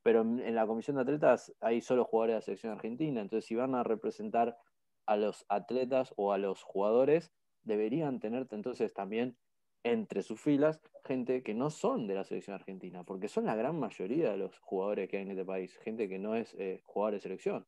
pero 0.03 0.21
en 0.21 0.53
la 0.53 0.67
comisión 0.67 0.97
de 0.97 1.03
atletas 1.03 1.53
hay 1.61 1.81
solo 1.81 2.05
jugadores 2.05 2.33
de 2.33 2.37
la 2.37 2.41
selección 2.41 2.73
argentina, 2.73 3.21
entonces 3.21 3.45
si 3.45 3.55
van 3.55 3.73
a 3.73 3.83
representar 3.83 4.57
a 5.05 5.17
los 5.17 5.45
atletas 5.49 6.13
o 6.17 6.33
a 6.33 6.37
los 6.37 6.61
jugadores, 6.61 7.31
deberían 7.63 8.19
tener 8.19 8.47
entonces 8.51 8.93
también 8.93 9.37
entre 9.83 10.21
sus 10.23 10.39
filas 10.39 10.81
gente 11.05 11.43
que 11.43 11.53
no 11.53 11.69
son 11.69 12.07
de 12.07 12.15
la 12.15 12.23
selección 12.23 12.55
argentina, 12.55 13.03
porque 13.03 13.27
son 13.27 13.45
la 13.45 13.55
gran 13.55 13.77
mayoría 13.77 14.31
de 14.31 14.37
los 14.37 14.57
jugadores 14.59 15.09
que 15.09 15.17
hay 15.17 15.23
en 15.23 15.31
este 15.31 15.45
país, 15.45 15.77
gente 15.79 16.07
que 16.07 16.19
no 16.19 16.35
es 16.35 16.53
eh, 16.57 16.81
jugador 16.85 17.15
de 17.15 17.19
selección, 17.19 17.65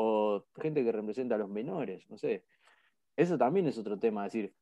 o 0.00 0.44
gente 0.62 0.84
que 0.84 0.92
representa 0.92 1.34
a 1.34 1.38
los 1.38 1.48
menores, 1.48 2.08
no 2.08 2.16
sé. 2.16 2.44
Eso 3.16 3.36
también 3.36 3.66
es 3.66 3.76
otro 3.78 3.98
tema, 3.98 4.24
es 4.24 4.32
decir, 4.32 4.54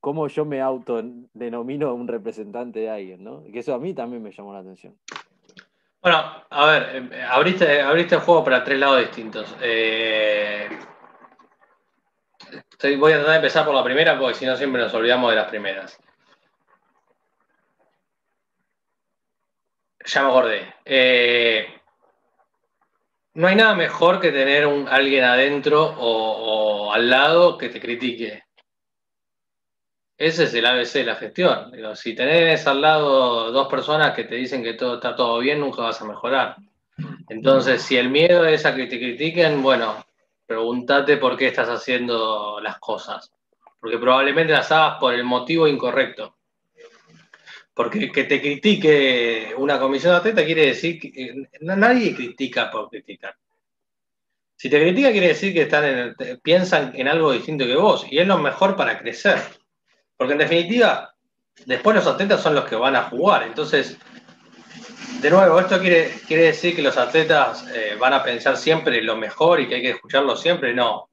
cómo 0.00 0.28
yo 0.28 0.44
me 0.44 0.60
autodenomino 0.60 1.94
un 1.94 2.06
representante 2.06 2.80
de 2.80 2.90
alguien, 2.90 3.24
¿no? 3.24 3.42
Que 3.50 3.60
eso 3.60 3.74
a 3.74 3.78
mí 3.78 3.94
también 3.94 4.22
me 4.22 4.32
llamó 4.32 4.52
la 4.52 4.58
atención. 4.58 4.98
Bueno, 6.02 6.18
a 6.50 6.66
ver, 6.66 7.10
eh, 7.10 7.22
abriste, 7.22 7.80
abriste 7.80 8.16
el 8.16 8.20
juego 8.20 8.44
para 8.44 8.62
tres 8.62 8.78
lados 8.78 9.00
distintos. 9.00 9.56
Eh, 9.62 10.68
voy 12.98 13.12
a 13.12 13.16
tratar 13.16 13.30
de 13.30 13.36
empezar 13.36 13.64
por 13.64 13.74
la 13.74 13.82
primera 13.82 14.18
porque 14.18 14.34
si 14.34 14.44
no 14.44 14.58
siempre 14.58 14.82
nos 14.82 14.92
olvidamos 14.92 15.30
de 15.30 15.36
las 15.36 15.48
primeras. 15.48 15.98
Ya 20.04 20.22
me 20.22 20.28
acordé. 20.28 20.74
Eh, 20.84 21.66
no 23.34 23.46
hay 23.46 23.56
nada 23.56 23.74
mejor 23.74 24.20
que 24.20 24.32
tener 24.32 24.66
un, 24.66 24.88
alguien 24.88 25.24
adentro 25.24 25.94
o 25.98 26.92
al 26.92 27.10
lado 27.10 27.58
que 27.58 27.68
te 27.68 27.80
critique. 27.80 28.44
Ese 30.16 30.44
es 30.44 30.54
el 30.54 30.64
ABC 30.64 30.92
de 30.92 31.04
la 31.04 31.16
gestión. 31.16 31.72
si 31.96 32.14
tenés 32.14 32.66
al 32.68 32.80
lado 32.80 33.50
dos 33.50 33.68
personas 33.68 34.14
que 34.14 34.24
te 34.24 34.36
dicen 34.36 34.62
que 34.62 34.74
todo 34.74 34.94
está 34.94 35.16
todo 35.16 35.38
bien, 35.40 35.60
nunca 35.60 35.82
vas 35.82 36.00
a 36.00 36.04
mejorar. 36.04 36.56
Entonces, 37.28 37.82
si 37.82 37.96
el 37.96 38.10
miedo 38.10 38.46
es 38.46 38.64
a 38.64 38.76
que 38.76 38.86
te 38.86 38.98
critiquen, 38.98 39.60
bueno, 39.60 40.04
pregúntate 40.46 41.16
por 41.16 41.36
qué 41.36 41.48
estás 41.48 41.68
haciendo 41.68 42.60
las 42.60 42.78
cosas. 42.78 43.32
Porque 43.80 43.98
probablemente 43.98 44.52
las 44.52 44.70
hagas 44.70 44.98
por 45.00 45.14
el 45.14 45.24
motivo 45.24 45.66
incorrecto. 45.66 46.36
Porque 47.74 48.12
que 48.12 48.24
te 48.24 48.40
critique 48.40 49.52
una 49.56 49.80
comisión 49.80 50.12
de 50.12 50.18
atleta 50.18 50.44
quiere 50.44 50.66
decir 50.66 51.00
que 51.00 51.48
nadie 51.60 52.14
critica 52.14 52.70
por 52.70 52.88
criticar. 52.88 53.36
Si 54.56 54.70
te 54.70 54.80
critica 54.80 55.10
quiere 55.10 55.28
decir 55.28 55.52
que 55.52 55.62
están 55.62 56.14
piensan 56.42 56.92
en 56.94 57.08
algo 57.08 57.32
distinto 57.32 57.66
que 57.66 57.74
vos 57.74 58.06
y 58.08 58.18
es 58.18 58.26
lo 58.26 58.38
mejor 58.38 58.76
para 58.76 58.98
crecer. 58.98 59.38
Porque 60.16 60.34
en 60.34 60.38
definitiva, 60.38 61.14
después 61.66 61.96
los 61.96 62.06
atletas 62.06 62.40
son 62.40 62.54
los 62.54 62.64
que 62.64 62.76
van 62.76 62.94
a 62.94 63.10
jugar. 63.10 63.42
Entonces, 63.42 63.98
de 65.20 65.30
nuevo, 65.30 65.58
esto 65.58 65.80
quiere, 65.80 66.12
quiere 66.26 66.44
decir 66.44 66.76
que 66.76 66.82
los 66.82 66.96
atletas 66.96 67.66
eh, 67.74 67.96
van 67.98 68.12
a 68.12 68.22
pensar 68.22 68.56
siempre 68.56 69.02
lo 69.02 69.16
mejor 69.16 69.60
y 69.60 69.68
que 69.68 69.76
hay 69.76 69.82
que 69.82 69.90
escucharlo 69.90 70.36
siempre. 70.36 70.74
No. 70.74 71.10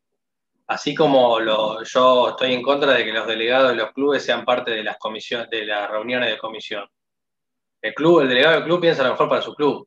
Así 0.71 0.95
como 0.95 1.37
yo 1.83 2.29
estoy 2.29 2.53
en 2.53 2.61
contra 2.61 2.93
de 2.93 3.03
que 3.03 3.11
los 3.11 3.27
delegados 3.27 3.71
de 3.71 3.75
los 3.75 3.91
clubes 3.91 4.23
sean 4.23 4.45
parte 4.45 4.71
de 4.71 4.85
las 4.85 4.97
comisiones, 4.97 5.49
de 5.49 5.65
las 5.65 5.91
reuniones 5.91 6.29
de 6.29 6.37
comisión. 6.37 6.87
El 7.81 7.93
club, 7.93 8.21
el 8.21 8.29
delegado 8.29 8.55
del 8.55 8.63
club 8.63 8.79
piensa 8.79 9.03
lo 9.03 9.09
mejor 9.09 9.27
para 9.27 9.41
su 9.41 9.53
club. 9.53 9.85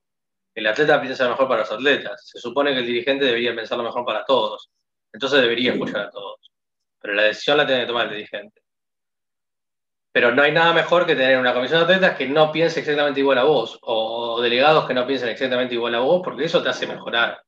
El 0.54 0.66
atleta 0.66 1.00
piensa 1.00 1.24
lo 1.24 1.30
mejor 1.30 1.48
para 1.48 1.60
los 1.60 1.72
atletas. 1.72 2.28
Se 2.28 2.38
supone 2.38 2.74
que 2.74 2.80
el 2.80 2.86
dirigente 2.86 3.24
debería 3.24 3.56
pensar 3.56 3.78
lo 3.78 3.84
mejor 3.84 4.04
para 4.04 4.26
todos. 4.26 4.68
Entonces 5.10 5.40
debería 5.40 5.72
escuchar 5.72 6.02
a 6.02 6.10
todos. 6.10 6.52
Pero 7.00 7.14
la 7.14 7.22
decisión 7.22 7.56
la 7.56 7.66
tiene 7.66 7.80
que 7.80 7.86
tomar 7.86 8.08
el 8.08 8.16
dirigente. 8.16 8.60
Pero 10.12 10.34
no 10.34 10.42
hay 10.42 10.52
nada 10.52 10.74
mejor 10.74 11.06
que 11.06 11.16
tener 11.16 11.38
una 11.38 11.54
comisión 11.54 11.78
de 11.78 11.94
atletas 11.94 12.18
que 12.18 12.28
no 12.28 12.52
piense 12.52 12.80
exactamente 12.80 13.20
igual 13.20 13.38
a 13.38 13.44
vos, 13.44 13.78
o 13.80 14.38
delegados 14.42 14.86
que 14.86 14.92
no 14.92 15.06
piensen 15.06 15.30
exactamente 15.30 15.76
igual 15.76 15.94
a 15.94 16.00
vos, 16.00 16.20
porque 16.22 16.44
eso 16.44 16.62
te 16.62 16.68
hace 16.68 16.86
mejorar. 16.86 17.42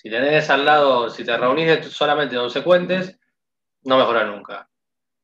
Si 0.00 0.08
tenés 0.08 0.48
al 0.48 0.64
lado, 0.64 1.10
si 1.10 1.24
te 1.24 1.36
reunís 1.36 1.84
solamente 1.86 2.36
consecuentes, 2.36 3.18
no 3.82 3.98
mejoras 3.98 4.28
nunca. 4.28 4.68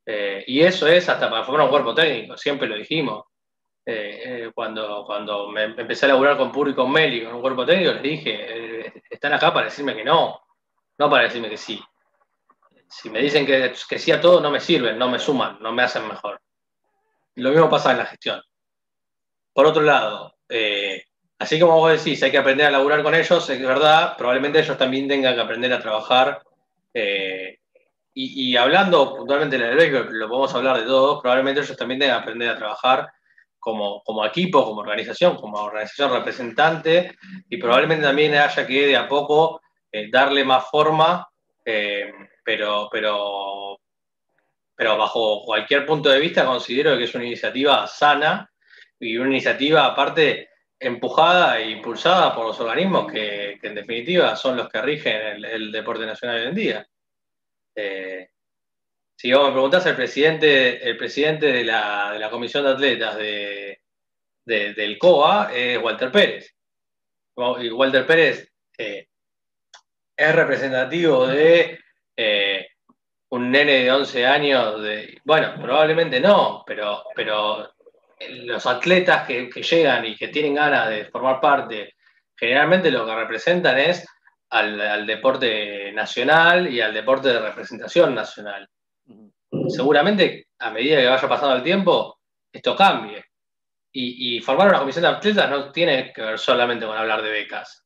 Eh, 0.04 0.42
y 0.48 0.62
eso 0.62 0.88
es 0.88 1.08
hasta 1.08 1.30
para 1.30 1.44
formar 1.44 1.66
un 1.66 1.70
cuerpo 1.70 1.94
técnico, 1.94 2.36
siempre 2.36 2.66
lo 2.66 2.74
dijimos. 2.74 3.24
Eh, 3.86 4.22
eh, 4.24 4.50
cuando, 4.52 5.04
cuando 5.06 5.48
me 5.48 5.62
empecé 5.62 6.06
a 6.06 6.08
laburar 6.08 6.36
con 6.36 6.50
Puri 6.50 6.72
y 6.72 6.74
con 6.74 6.90
Meli, 6.90 7.24
con 7.24 7.34
un 7.34 7.40
cuerpo 7.40 7.64
técnico, 7.64 7.92
les 7.92 8.02
dije, 8.02 8.92
están 9.08 9.32
acá 9.34 9.54
para 9.54 9.66
decirme 9.66 9.94
que 9.94 10.02
no, 10.02 10.40
no 10.98 11.08
para 11.08 11.22
decirme 11.22 11.48
que 11.48 11.56
sí. 11.56 11.80
Si 12.88 13.10
me 13.10 13.20
dicen 13.20 13.46
que, 13.46 13.72
que 13.88 13.98
sí 14.00 14.10
a 14.10 14.20
todo, 14.20 14.40
no 14.40 14.50
me 14.50 14.58
sirven, 14.58 14.98
no 14.98 15.08
me 15.08 15.20
suman, 15.20 15.58
no 15.60 15.70
me 15.70 15.84
hacen 15.84 16.08
mejor. 16.08 16.40
Lo 17.36 17.50
mismo 17.50 17.70
pasa 17.70 17.92
en 17.92 17.98
la 17.98 18.06
gestión. 18.06 18.42
Por 19.52 19.66
otro 19.66 19.82
lado, 19.82 20.34
eh, 20.48 21.04
así 21.38 21.58
como 21.58 21.78
vos 21.78 21.92
decís, 21.92 22.22
hay 22.22 22.30
que 22.30 22.38
aprender 22.38 22.66
a 22.66 22.70
laburar 22.70 23.02
con 23.02 23.14
ellos, 23.14 23.48
es 23.50 23.60
verdad, 23.60 24.16
probablemente 24.16 24.60
ellos 24.60 24.78
también 24.78 25.08
tengan 25.08 25.34
que 25.34 25.40
aprender 25.40 25.72
a 25.72 25.80
trabajar. 25.80 26.42
Eh, 26.92 27.58
y, 28.16 28.56
hablando 28.56 29.16
puntualmente 29.16 29.58
del 29.58 29.76
béisbol, 29.76 30.08
lo 30.12 30.28
podemos 30.28 30.54
hablar 30.54 30.78
de 30.78 30.86
todos, 30.86 31.20
probablemente 31.20 31.62
ellos 31.62 31.76
también 31.76 31.98
tengan 31.98 32.18
que 32.18 32.22
aprender 32.22 32.48
a 32.50 32.56
trabajar 32.56 33.08
como, 33.58 34.02
como 34.04 34.24
equipo, 34.24 34.64
como 34.64 34.82
organización, 34.82 35.36
como 35.36 35.58
organización 35.58 36.12
representante, 36.12 37.16
y 37.48 37.56
probablemente 37.56 38.04
también 38.04 38.34
haya 38.34 38.66
que 38.66 38.86
de 38.86 38.96
a 38.96 39.08
poco 39.08 39.60
eh, 39.90 40.08
darle 40.12 40.44
más 40.44 40.70
forma, 40.70 41.28
pero, 42.44 42.88
pero 42.92 43.78
pero 44.76 44.98
bajo 44.98 45.42
cualquier 45.44 45.86
punto 45.86 46.08
de 46.08 46.18
vista 46.18 46.44
considero 46.44 46.96
que 46.96 47.04
es 47.04 47.14
una 47.14 47.24
iniciativa 47.24 47.86
sana 47.86 48.50
y 48.98 49.16
una 49.16 49.30
iniciativa 49.30 49.86
aparte 49.86 50.48
empujada 50.78 51.60
e 51.60 51.70
impulsada 51.70 52.34
por 52.34 52.46
los 52.46 52.60
organismos 52.60 53.10
que, 53.10 53.58
en 53.62 53.74
definitiva 53.74 54.36
son 54.36 54.56
los 54.56 54.68
que 54.68 54.82
rigen 54.82 55.44
el, 55.44 55.72
deporte 55.72 56.06
nacional 56.06 56.40
hoy 56.40 56.48
en 56.48 56.54
día. 56.54 56.88
Eh, 57.74 58.28
si 59.16 59.32
vos 59.32 59.46
me 59.46 59.52
preguntás, 59.52 59.86
el 59.86 59.96
presidente, 59.96 60.88
el 60.88 60.96
presidente 60.96 61.46
de, 61.46 61.64
la, 61.64 62.28
Comisión 62.30 62.64
de 62.64 62.70
Atletas 62.70 63.16
de, 63.16 63.80
del 64.44 64.98
COA 64.98 65.50
es 65.54 65.78
Walter 65.82 66.10
Pérez. 66.10 66.54
Y 67.36 67.70
Walter 67.70 68.06
Pérez 68.06 68.52
eh, 68.78 69.08
es 70.16 70.34
representativo 70.34 71.26
de 71.26 71.80
eh, 72.16 72.68
un 73.30 73.50
nene 73.50 73.84
de 73.84 73.92
11 73.92 74.26
años, 74.26 74.82
de, 74.82 75.20
bueno, 75.24 75.54
probablemente 75.60 76.20
no, 76.20 76.62
pero, 76.66 77.04
pero 77.16 77.73
los 78.30 78.66
atletas 78.66 79.26
que, 79.26 79.50
llegan 79.50 80.04
y 80.04 80.16
que 80.16 80.28
tienen 80.28 80.54
ganas 80.54 80.88
de 80.88 81.04
formar 81.06 81.40
parte, 81.40 81.94
generalmente 82.36 82.90
lo 82.90 83.06
que 83.06 83.14
representan 83.14 83.78
es 83.78 84.06
al, 84.50 85.06
deporte 85.06 85.92
nacional 85.92 86.72
y 86.72 86.80
al 86.80 86.94
deporte 86.94 87.28
de 87.28 87.40
representación 87.40 88.14
nacional. 88.14 88.68
Seguramente 89.68 90.48
a 90.58 90.70
medida 90.70 90.98
que 90.98 91.06
vaya 91.06 91.28
pasando 91.28 91.56
el 91.56 91.62
tiempo, 91.62 92.18
esto 92.52 92.76
cambie. 92.76 93.24
Y, 93.96 94.40
formar 94.40 94.68
una 94.68 94.80
comisión 94.80 95.02
de 95.02 95.08
atletas 95.08 95.48
no 95.48 95.70
tiene 95.70 96.12
que 96.12 96.20
ver 96.20 96.38
solamente 96.38 96.84
con 96.84 96.96
hablar 96.96 97.22
de 97.22 97.30
becas. 97.30 97.84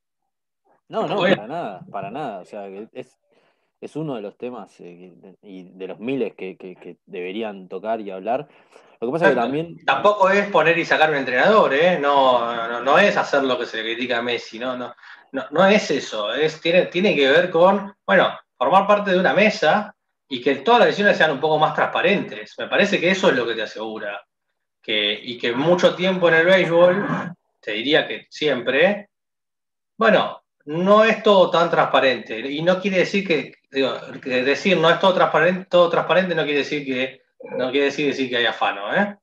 No, 0.88 1.06
no, 1.06 1.16
para 1.18 1.46
nada, 1.46 1.80
para 1.90 2.10
nada. 2.10 2.40
O 2.40 2.44
sea, 2.46 2.66
es, 2.66 3.18
es 3.80 3.96
uno 3.96 4.16
de 4.16 4.22
los 4.22 4.36
temas 4.36 4.80
eh, 4.80 5.12
y 5.42 5.62
de 5.62 5.86
los 5.86 6.00
miles 6.00 6.34
que, 6.34 6.98
deberían 7.06 7.68
tocar 7.68 8.00
y 8.00 8.10
hablar. 8.10 8.48
Lo 9.00 9.08
que 9.08 9.12
pasa 9.12 9.26
es 9.26 9.30
que 9.34 9.40
también. 9.40 9.84
Tampoco 9.84 10.28
es 10.30 10.50
poner 10.50 10.76
y 10.76 10.84
sacar 10.84 11.10
un 11.10 11.16
entrenador, 11.16 11.72
¿eh? 11.72 11.98
No, 11.98 12.80
no, 12.80 12.98
es 12.98 13.16
hacer 13.16 13.44
lo 13.44 13.58
que 13.58 13.66
se 13.66 13.76
le 13.76 13.84
critica 13.84 14.18
a 14.18 14.22
Messi, 14.22 14.58
no, 14.58 14.76
no, 14.76 14.94
no, 15.32 15.66
es 15.66 15.90
eso. 15.90 16.34
Es, 16.34 16.60
tiene, 16.60 16.86
tiene 16.86 17.14
que 17.14 17.30
ver 17.30 17.50
con, 17.50 17.94
bueno, 18.04 18.36
formar 18.56 18.86
parte 18.86 19.12
de 19.12 19.20
una 19.20 19.32
mesa 19.32 19.94
y 20.28 20.40
que 20.40 20.56
todas 20.56 20.80
las 20.80 20.88
decisiones 20.88 21.16
sean 21.16 21.30
un 21.30 21.40
poco 21.40 21.58
más 21.58 21.74
transparentes. 21.74 22.54
Me 22.58 22.66
parece 22.66 23.00
que 23.00 23.10
eso 23.10 23.28
es 23.28 23.36
lo 23.36 23.46
que 23.46 23.54
te 23.54 23.62
asegura. 23.62 24.20
Que, 24.82 25.12
y 25.12 25.38
que 25.38 25.52
mucho 25.52 25.94
tiempo 25.94 26.28
en 26.28 26.34
el 26.34 26.46
béisbol, 26.46 27.06
te 27.60 27.72
diría 27.72 28.06
que 28.06 28.26
siempre, 28.30 29.10
bueno, 29.96 30.42
no 30.64 31.04
es 31.04 31.22
todo 31.22 31.50
tan 31.50 31.70
transparente. 31.70 32.38
Y 32.40 32.62
no 32.62 32.80
quiere 32.80 32.98
decir 32.98 33.26
que, 33.26 33.54
digo, 33.70 33.94
decir 34.24 34.76
no 34.76 34.90
es 34.90 34.98
todo 34.98 35.14
transparente, 35.14 35.66
todo 35.70 35.88
transparente 35.88 36.34
no 36.34 36.44
quiere 36.44 36.58
decir 36.58 36.84
que 36.84 37.22
no 37.40 37.70
quiere 37.70 37.86
decir, 37.86 38.06
decir 38.06 38.28
que 38.28 38.36
hay 38.38 38.46
afano, 38.46 38.94
¿eh? 38.94 39.16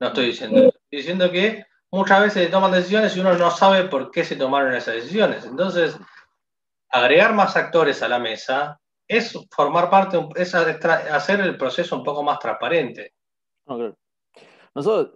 No 0.00 0.08
estoy 0.08 0.26
diciendo. 0.26 0.58
Estoy 0.58 0.98
diciendo 0.98 1.30
que 1.30 1.64
muchas 1.90 2.20
veces 2.20 2.44
se 2.44 2.50
toman 2.50 2.72
decisiones 2.72 3.16
y 3.16 3.20
uno 3.20 3.34
no 3.34 3.50
sabe 3.50 3.84
por 3.84 4.10
qué 4.10 4.24
se 4.24 4.36
tomaron 4.36 4.74
esas 4.74 4.94
decisiones. 4.94 5.44
Entonces, 5.44 5.98
agregar 6.90 7.34
más 7.34 7.56
actores 7.56 8.02
a 8.02 8.08
la 8.08 8.18
mesa 8.18 8.80
es 9.08 9.38
formar 9.50 9.90
parte, 9.90 10.18
es 10.36 10.54
hacer 10.54 11.40
el 11.40 11.56
proceso 11.56 11.96
un 11.96 12.04
poco 12.04 12.22
más 12.22 12.38
transparente. 12.38 13.14
Nosotros, 14.74 15.14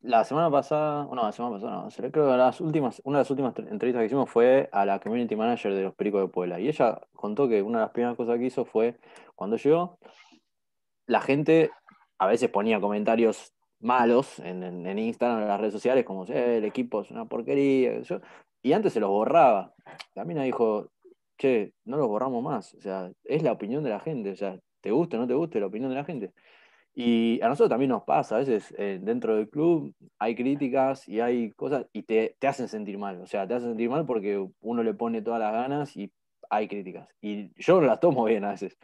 la 0.00 0.24
semana 0.24 0.50
pasada, 0.50 1.04
no, 1.04 1.22
la 1.22 1.32
semana 1.32 1.56
pasada, 1.56 1.82
no, 1.82 2.10
creo 2.12 2.30
que 2.30 2.36
las 2.36 2.60
últimas, 2.60 3.00
una 3.04 3.18
de 3.18 3.22
las 3.22 3.30
últimas 3.30 3.58
entrevistas 3.58 4.00
que 4.00 4.06
hicimos 4.06 4.30
fue 4.30 4.68
a 4.72 4.84
la 4.84 5.00
community 5.00 5.34
manager 5.34 5.74
de 5.74 5.82
los 5.82 5.94
Pericos 5.94 6.22
de 6.22 6.28
Puebla. 6.28 6.60
Y 6.60 6.68
ella 6.68 7.00
contó 7.14 7.48
que 7.48 7.62
una 7.62 7.78
de 7.78 7.84
las 7.86 7.92
primeras 7.92 8.16
cosas 8.16 8.38
que 8.38 8.44
hizo 8.44 8.64
fue, 8.64 8.96
cuando 9.34 9.56
llegó, 9.56 9.98
la 11.08 11.20
gente 11.20 11.70
a 12.18 12.26
veces 12.28 12.50
ponía 12.50 12.80
comentarios 12.80 13.52
malos 13.80 14.38
en, 14.40 14.62
en, 14.62 14.98
Instagram, 14.98 15.42
en 15.42 15.48
las 15.48 15.60
redes 15.60 15.72
sociales, 15.72 16.04
como 16.04 16.24
el 16.26 16.64
equipo 16.64 17.02
es 17.02 17.10
una 17.10 17.24
porquería, 17.24 18.00
y 18.62 18.72
antes 18.72 18.92
se 18.92 19.00
los 19.00 19.10
borraba. 19.10 19.74
La 20.14 20.24
mina 20.24 20.42
dijo, 20.42 20.90
che, 21.38 21.72
no 21.84 21.96
los 21.96 22.08
borramos 22.08 22.42
más. 22.42 22.74
O 22.74 22.80
sea, 22.80 23.10
es 23.24 23.42
la 23.42 23.52
opinión 23.52 23.82
de 23.84 23.90
la 23.90 24.00
gente. 24.00 24.30
O 24.30 24.36
sea, 24.36 24.58
te 24.80 24.90
guste 24.90 25.16
o 25.16 25.20
no 25.20 25.26
te 25.26 25.34
guste 25.34 25.60
la 25.60 25.66
opinión 25.66 25.90
de 25.90 25.96
la 25.96 26.04
gente. 26.04 26.32
Y 26.94 27.40
a 27.42 27.48
nosotros 27.48 27.70
también 27.70 27.90
nos 27.90 28.02
pasa, 28.02 28.34
a 28.34 28.38
veces 28.40 28.74
eh, 28.76 28.98
dentro 29.00 29.36
del 29.36 29.48
club 29.48 29.94
hay 30.18 30.34
críticas 30.34 31.06
y 31.08 31.20
hay 31.20 31.52
cosas 31.52 31.86
y 31.92 32.02
te, 32.02 32.36
te, 32.40 32.48
hacen 32.48 32.66
sentir 32.66 32.98
mal. 32.98 33.20
O 33.20 33.26
sea, 33.26 33.46
te 33.46 33.54
hacen 33.54 33.70
sentir 33.70 33.88
mal 33.88 34.04
porque 34.04 34.44
uno 34.60 34.82
le 34.82 34.94
pone 34.94 35.22
todas 35.22 35.38
las 35.38 35.52
ganas 35.52 35.96
y 35.96 36.10
hay 36.50 36.66
críticas. 36.66 37.08
Y 37.20 37.52
yo 37.54 37.80
las 37.80 38.00
tomo 38.00 38.24
bien 38.24 38.44
a 38.44 38.50
veces, 38.50 38.76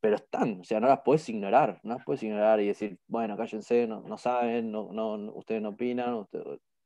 pero 0.00 0.16
están, 0.16 0.60
o 0.60 0.64
sea, 0.64 0.80
no 0.80 0.88
las 0.88 1.00
puedes 1.00 1.28
ignorar, 1.28 1.78
no 1.82 1.94
las 1.94 2.04
puedes 2.04 2.22
ignorar 2.22 2.60
y 2.60 2.68
decir, 2.68 2.98
bueno, 3.06 3.36
cállense, 3.36 3.86
no, 3.86 4.16
saben, 4.16 4.72
no, 4.72 4.86
ustedes 5.34 5.60
no 5.60 5.70
opinan. 5.70 6.26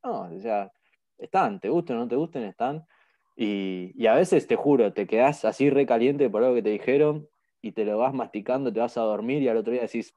no, 0.03 0.21
o 0.21 0.41
sea, 0.41 0.73
están, 1.19 1.61
te 1.61 1.69
gusten 1.69 1.97
o 1.97 2.01
no 2.01 2.09
te 2.09 2.17
gusten, 2.17 2.43
están. 2.43 2.85
Y, 3.37 4.07
a 4.07 4.15
veces 4.15 4.47
te 4.47 4.57
juro, 4.57 4.93
te 4.93 5.07
quedas 5.07 5.45
así 5.45 5.71
recaliente 5.71 6.29
por 6.29 6.43
algo 6.43 6.57
que 6.57 6.63
te 6.63 6.71
dijeron 6.71 7.29
y 7.63 7.73
te 7.73 7.85
lo 7.85 7.99
vas 7.99 8.13
masticando, 8.15 8.73
te 8.73 8.81
vas 8.81 8.99
a 8.99 9.03
dormir 9.03 9.43
y 9.43 9.49
al 9.49 9.57
otro 9.59 9.73
día 9.73 9.83
decís, 9.83 10.17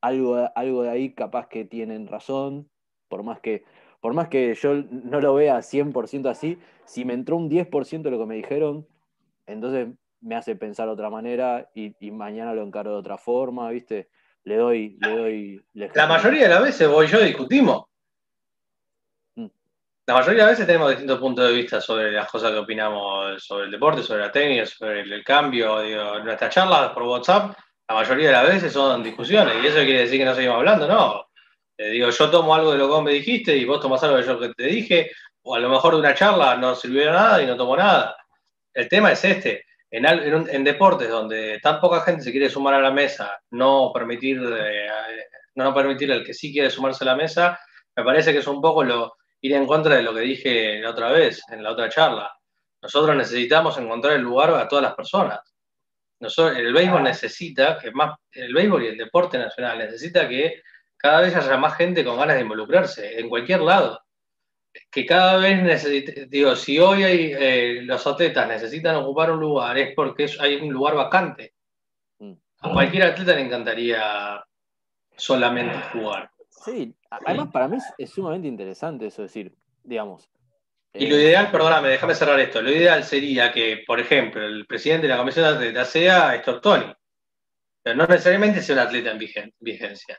algo, 0.00 0.48
algo 0.54 0.82
de 0.82 0.90
ahí 0.90 1.12
capaz 1.14 1.48
que 1.48 1.64
tienen 1.64 2.06
razón, 2.06 2.68
por 3.08 3.22
más 3.24 3.40
que, 3.40 3.64
por 4.00 4.14
más 4.14 4.28
que 4.28 4.54
yo 4.54 4.74
no 4.74 5.20
lo 5.20 5.34
vea 5.34 5.62
100% 5.62 6.28
así, 6.28 6.58
si 6.84 7.04
me 7.04 7.14
entró 7.14 7.36
un 7.36 7.48
10% 7.48 8.02
de 8.02 8.10
lo 8.10 8.18
que 8.18 8.26
me 8.26 8.36
dijeron, 8.36 8.86
entonces 9.46 9.88
me 10.22 10.34
hace 10.34 10.56
pensar 10.56 10.86
de 10.86 10.92
otra 10.92 11.10
manera 11.10 11.70
y, 11.74 11.94
mañana 12.10 12.54
lo 12.54 12.62
encaro 12.62 12.92
de 12.92 12.96
otra 12.96 13.18
forma, 13.18 13.70
¿viste? 13.70 14.08
Le 14.44 14.56
doy, 14.56 14.98
le 15.00 15.16
doy. 15.16 15.64
La 15.94 16.06
mayoría 16.06 16.44
de 16.44 16.48
las 16.48 16.62
veces 16.62 16.88
vos 16.88 17.04
y 17.04 17.08
yo 17.08 17.20
discutimos 17.20 17.84
la 20.06 20.14
mayoría 20.14 20.44
de 20.44 20.50
veces 20.50 20.66
tenemos 20.66 20.90
distintos 20.90 21.20
puntos 21.20 21.48
de 21.48 21.54
vista 21.54 21.80
sobre 21.80 22.10
las 22.10 22.28
cosas 22.28 22.50
que 22.50 22.58
opinamos 22.58 23.42
sobre 23.42 23.66
el 23.66 23.70
deporte, 23.70 24.02
sobre 24.02 24.22
la 24.22 24.32
técnica, 24.32 24.66
sobre 24.66 25.02
el, 25.02 25.24
cambio. 25.24 25.80
Digo, 25.80 26.18
nuestras 26.20 26.52
charlas 26.52 26.90
por 26.90 27.04
WhatsApp, 27.04 27.56
la 27.88 27.94
mayoría 27.94 28.26
de 28.28 28.32
las 28.32 28.48
veces 28.48 28.72
son 28.72 29.02
discusiones. 29.02 29.54
Y 29.62 29.66
eso 29.68 29.76
quiere 29.76 30.00
decir 30.00 30.18
que 30.18 30.24
no 30.24 30.34
seguimos 30.34 30.56
hablando, 30.56 30.88
no. 30.88 31.26
Eh, 31.78 31.90
digo, 31.90 32.10
yo 32.10 32.30
tomo 32.30 32.54
algo 32.54 32.72
de 32.72 32.78
lo 32.78 32.86
que 32.86 32.92
vos 32.92 33.02
me 33.04 33.12
dijiste 33.12 33.56
y 33.56 33.64
vos 33.64 33.80
tomás 33.80 34.02
algo 34.02 34.16
de 34.16 34.26
lo 34.26 34.40
que 34.40 34.48
te 34.54 34.64
dije, 34.64 35.12
o 35.42 35.54
a 35.54 35.60
lo 35.60 35.68
mejor 35.68 35.94
de 35.94 36.00
una 36.00 36.14
charla 36.14 36.56
no 36.56 36.74
sirvió 36.74 37.12
nada 37.12 37.40
y 37.40 37.46
no 37.46 37.56
tomo 37.56 37.76
nada. 37.76 38.16
El 38.74 38.88
tema 38.88 39.12
es 39.12 39.24
este. 39.24 39.64
En, 39.94 40.06
en, 40.06 40.64
deportes 40.64 41.10
donde 41.10 41.60
tan 41.62 41.78
poca 41.78 42.00
gente 42.00 42.22
se 42.22 42.30
quiere 42.30 42.48
sumar 42.48 42.72
a 42.72 42.80
la 42.80 42.90
mesa, 42.90 43.38
no 43.50 43.92
permitir, 43.92 44.40
eh, 44.42 44.88
no 45.54 45.74
permitir 45.74 46.10
al 46.10 46.24
que 46.24 46.32
sí 46.32 46.50
quiere 46.50 46.70
sumarse 46.70 47.04
a 47.04 47.08
la 47.08 47.14
mesa, 47.14 47.60
me 47.94 48.02
parece 48.02 48.32
que 48.32 48.38
es 48.38 48.46
un 48.46 48.62
poco 48.62 48.82
lo, 48.82 49.16
ir 49.42 49.52
en 49.52 49.66
contra 49.66 49.96
de 49.96 50.02
lo 50.02 50.14
que 50.14 50.20
dije 50.20 50.80
la 50.80 50.90
otra 50.90 51.12
vez, 51.12 51.42
en 51.50 51.62
la 51.62 51.72
otra 51.72 51.90
charla. 51.90 52.32
Nosotros 52.80 53.14
necesitamos 53.14 53.76
encontrar 53.76 54.14
el 54.14 54.22
lugar 54.22 54.54
a 54.54 54.66
todas 54.66 54.82
las 54.82 54.94
personas. 54.94 55.40
Nosotros, 56.20 56.56
el 56.56 56.72
béisbol 56.72 57.02
necesita, 57.02 57.78
que 57.78 57.90
más, 57.90 58.16
el 58.30 58.54
béisbol 58.54 58.84
y 58.84 58.86
el 58.88 58.96
deporte 58.96 59.36
nacional 59.36 59.76
necesita 59.76 60.26
que 60.26 60.62
cada 60.96 61.20
vez 61.20 61.36
haya 61.36 61.58
más 61.58 61.76
gente 61.76 62.02
con 62.02 62.16
ganas 62.16 62.36
de 62.36 62.42
involucrarse, 62.42 63.20
en 63.20 63.28
cualquier 63.28 63.60
lado. 63.60 64.00
Que 64.90 65.06
cada 65.06 65.36
vez 65.38 65.62
necesite, 65.62 66.26
digo, 66.26 66.56
si 66.56 66.78
hoy 66.78 67.02
hay, 67.02 67.32
eh, 67.38 67.80
los 67.82 68.06
atletas 68.06 68.48
necesitan 68.48 68.96
ocupar 68.96 69.30
un 69.32 69.40
lugar, 69.40 69.76
es 69.78 69.94
porque 69.94 70.30
hay 70.40 70.56
un 70.56 70.72
lugar 70.72 70.94
vacante. 70.94 71.54
Mm. 72.18 72.32
A 72.60 72.72
cualquier 72.72 73.04
atleta 73.04 73.34
le 73.34 73.42
encantaría 73.42 74.44
solamente 75.16 75.78
jugar. 75.92 76.30
Sí, 76.48 76.94
además 77.10 77.48
para 77.52 77.68
mí 77.68 77.78
es, 77.98 78.10
sumamente 78.10 78.48
interesante 78.48 79.06
eso, 79.06 79.22
decir, 79.22 79.54
digamos. 79.82 80.30
Y 80.94 81.06
lo 81.06 81.16
eh, 81.16 81.22
ideal, 81.22 81.50
perdóname, 81.50 81.88
déjame 81.88 82.14
cerrar 82.14 82.38
esto, 82.40 82.62
lo 82.62 82.70
ideal 82.70 83.02
sería 83.04 83.52
que, 83.52 83.82
por 83.86 83.98
ejemplo, 83.98 84.44
el 84.44 84.66
presidente 84.66 85.06
de 85.06 85.12
la 85.12 85.18
comisión 85.18 85.46
de 85.46 85.54
atleta 85.54 85.84
sea 85.84 86.34
Héctor 86.34 86.60
Tony, 86.60 86.92
pero 87.82 87.96
no 87.96 88.06
necesariamente 88.06 88.62
sea 88.62 88.76
un 88.76 88.80
atleta 88.82 89.10
en 89.10 89.18
vigencia. 89.58 90.18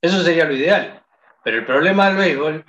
Eso 0.00 0.22
sería 0.22 0.44
lo 0.44 0.54
ideal. 0.54 1.02
Pero 1.44 1.58
el 1.58 1.66
problema 1.66 2.08
del 2.08 2.16
béisbol 2.16 2.64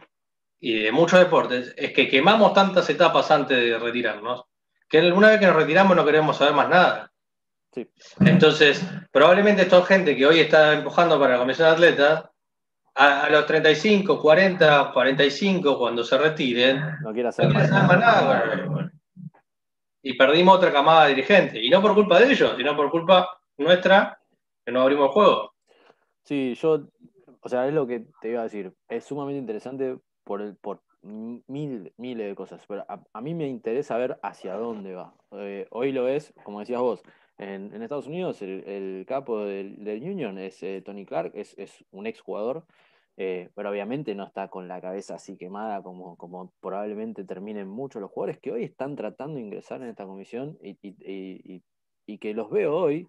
y 0.66 0.82
de 0.82 0.93
muchos 0.93 1.20
deportes 1.20 1.74
es 1.76 1.91
que 1.91 2.07
quemamos 2.07 2.53
tantas 2.53 2.89
etapas 2.89 3.30
antes 3.32 3.57
de 3.57 3.78
retirarnos 3.78 4.45
que 4.88 5.11
una 5.11 5.28
vez 5.28 5.39
que 5.41 5.47
nos 5.47 5.57
retiramos 5.57 5.93
no 5.93 6.05
queremos 6.05 6.38
saber 6.38 6.53
más 6.53 6.70
nada. 6.70 7.11
Entonces, 8.22 8.82
probablemente 9.11 9.64
esta 9.64 9.84
gente 9.84 10.16
que 10.16 10.26
hoy 10.26 10.39
está 10.39 10.72
empujando 10.72 11.20
para 11.20 11.34
la 11.34 11.39
comisión 11.39 11.68
de 11.68 11.74
atletas 11.74 12.30
a, 12.95 13.28
los 13.30 13.45
35, 13.45 14.22
40, 14.22 14.91
45, 14.93 15.78
cuando 15.78 16.01
se 16.01 16.18
retiren, 16.18 16.82
no 17.01 17.11
quiero 17.11 17.28
hacer 17.28 17.49
más 17.49 17.70
nada. 17.70 18.89
y 20.01 20.14
perdimos 20.14 20.55
otra 20.55 20.72
camada 20.72 21.05
de 21.05 21.16
dirigentes. 21.16 21.61
Y 21.61 21.70
no 21.70 21.82
por 21.82 21.93
culpa 21.93 22.20
de 22.20 22.32
ellos, 22.32 22.53
sino 22.55 22.74
por 22.74 22.89
culpa 22.89 23.28
nuestra, 23.57 24.18
que 24.64 24.72
no 24.72 24.82
abrimos 24.82 25.07
el 25.07 25.11
juego. 25.11 25.53
Sí, 26.24 26.53
yo, 26.53 26.88
o 27.41 27.49
sea, 27.49 27.68
es 27.68 27.74
lo 27.74 27.86
que 27.86 28.05
te 28.22 28.30
iba 28.30 28.39
a 28.39 28.43
decir. 28.43 28.72
Es 28.88 29.03
sumamente 29.03 29.39
interesante 29.39 29.97
por, 30.24 30.41
el, 30.41 30.55
por 30.55 30.82
mil, 31.03 31.93
miles 31.97 32.28
de 32.28 32.36
cosas, 32.36 32.63
pero 32.67 32.86
a, 32.88 33.21
mí 33.21 33.34
me 33.34 33.47
interesa 33.47 33.97
ver 33.97 34.19
hacia 34.24 34.55
dónde 34.55 34.95
va. 34.95 35.13
Eh, 35.32 35.67
hoy 35.71 35.91
lo 35.91 36.07
es, 36.07 36.34
como 36.43 36.59
decías 36.59 36.82
vos, 36.82 37.03
en, 37.38 37.82
Estados 37.82 38.07
Unidos 38.07 38.41
el, 38.41 39.05
capo 39.07 39.45
del, 39.45 39.78
Union 40.01 40.38
es 40.38 40.61
eh, 40.63 40.82
Tony 40.86 41.05
Clark, 41.05 41.34
es, 41.36 41.86
un 41.91 42.07
ex 42.07 42.21
jugador, 42.21 42.65
eh, 43.17 43.49
pero 43.53 43.69
obviamente 43.69 44.15
no 44.15 44.24
está 44.24 44.47
con 44.47 44.67
la 44.67 44.82
cabeza 44.82 45.15
así 45.15 45.38
quemada 45.38 45.84
como, 45.84 46.15
como 46.15 46.51
probablemente 46.61 47.24
terminen 47.24 47.67
muchos 47.67 48.01
los 48.01 48.09
jugadores 48.09 48.39
que 48.39 48.51
hoy 48.51 48.63
están 48.63 48.95
tratando 48.95 49.36
de 49.36 49.41
ingresar 49.41 49.82
en 49.82 49.89
esta 49.89 50.05
comisión 50.05 50.57
y, 50.61 50.76
que 52.17 52.34
los 52.34 52.49
veo 52.49 52.76
hoy 52.76 53.07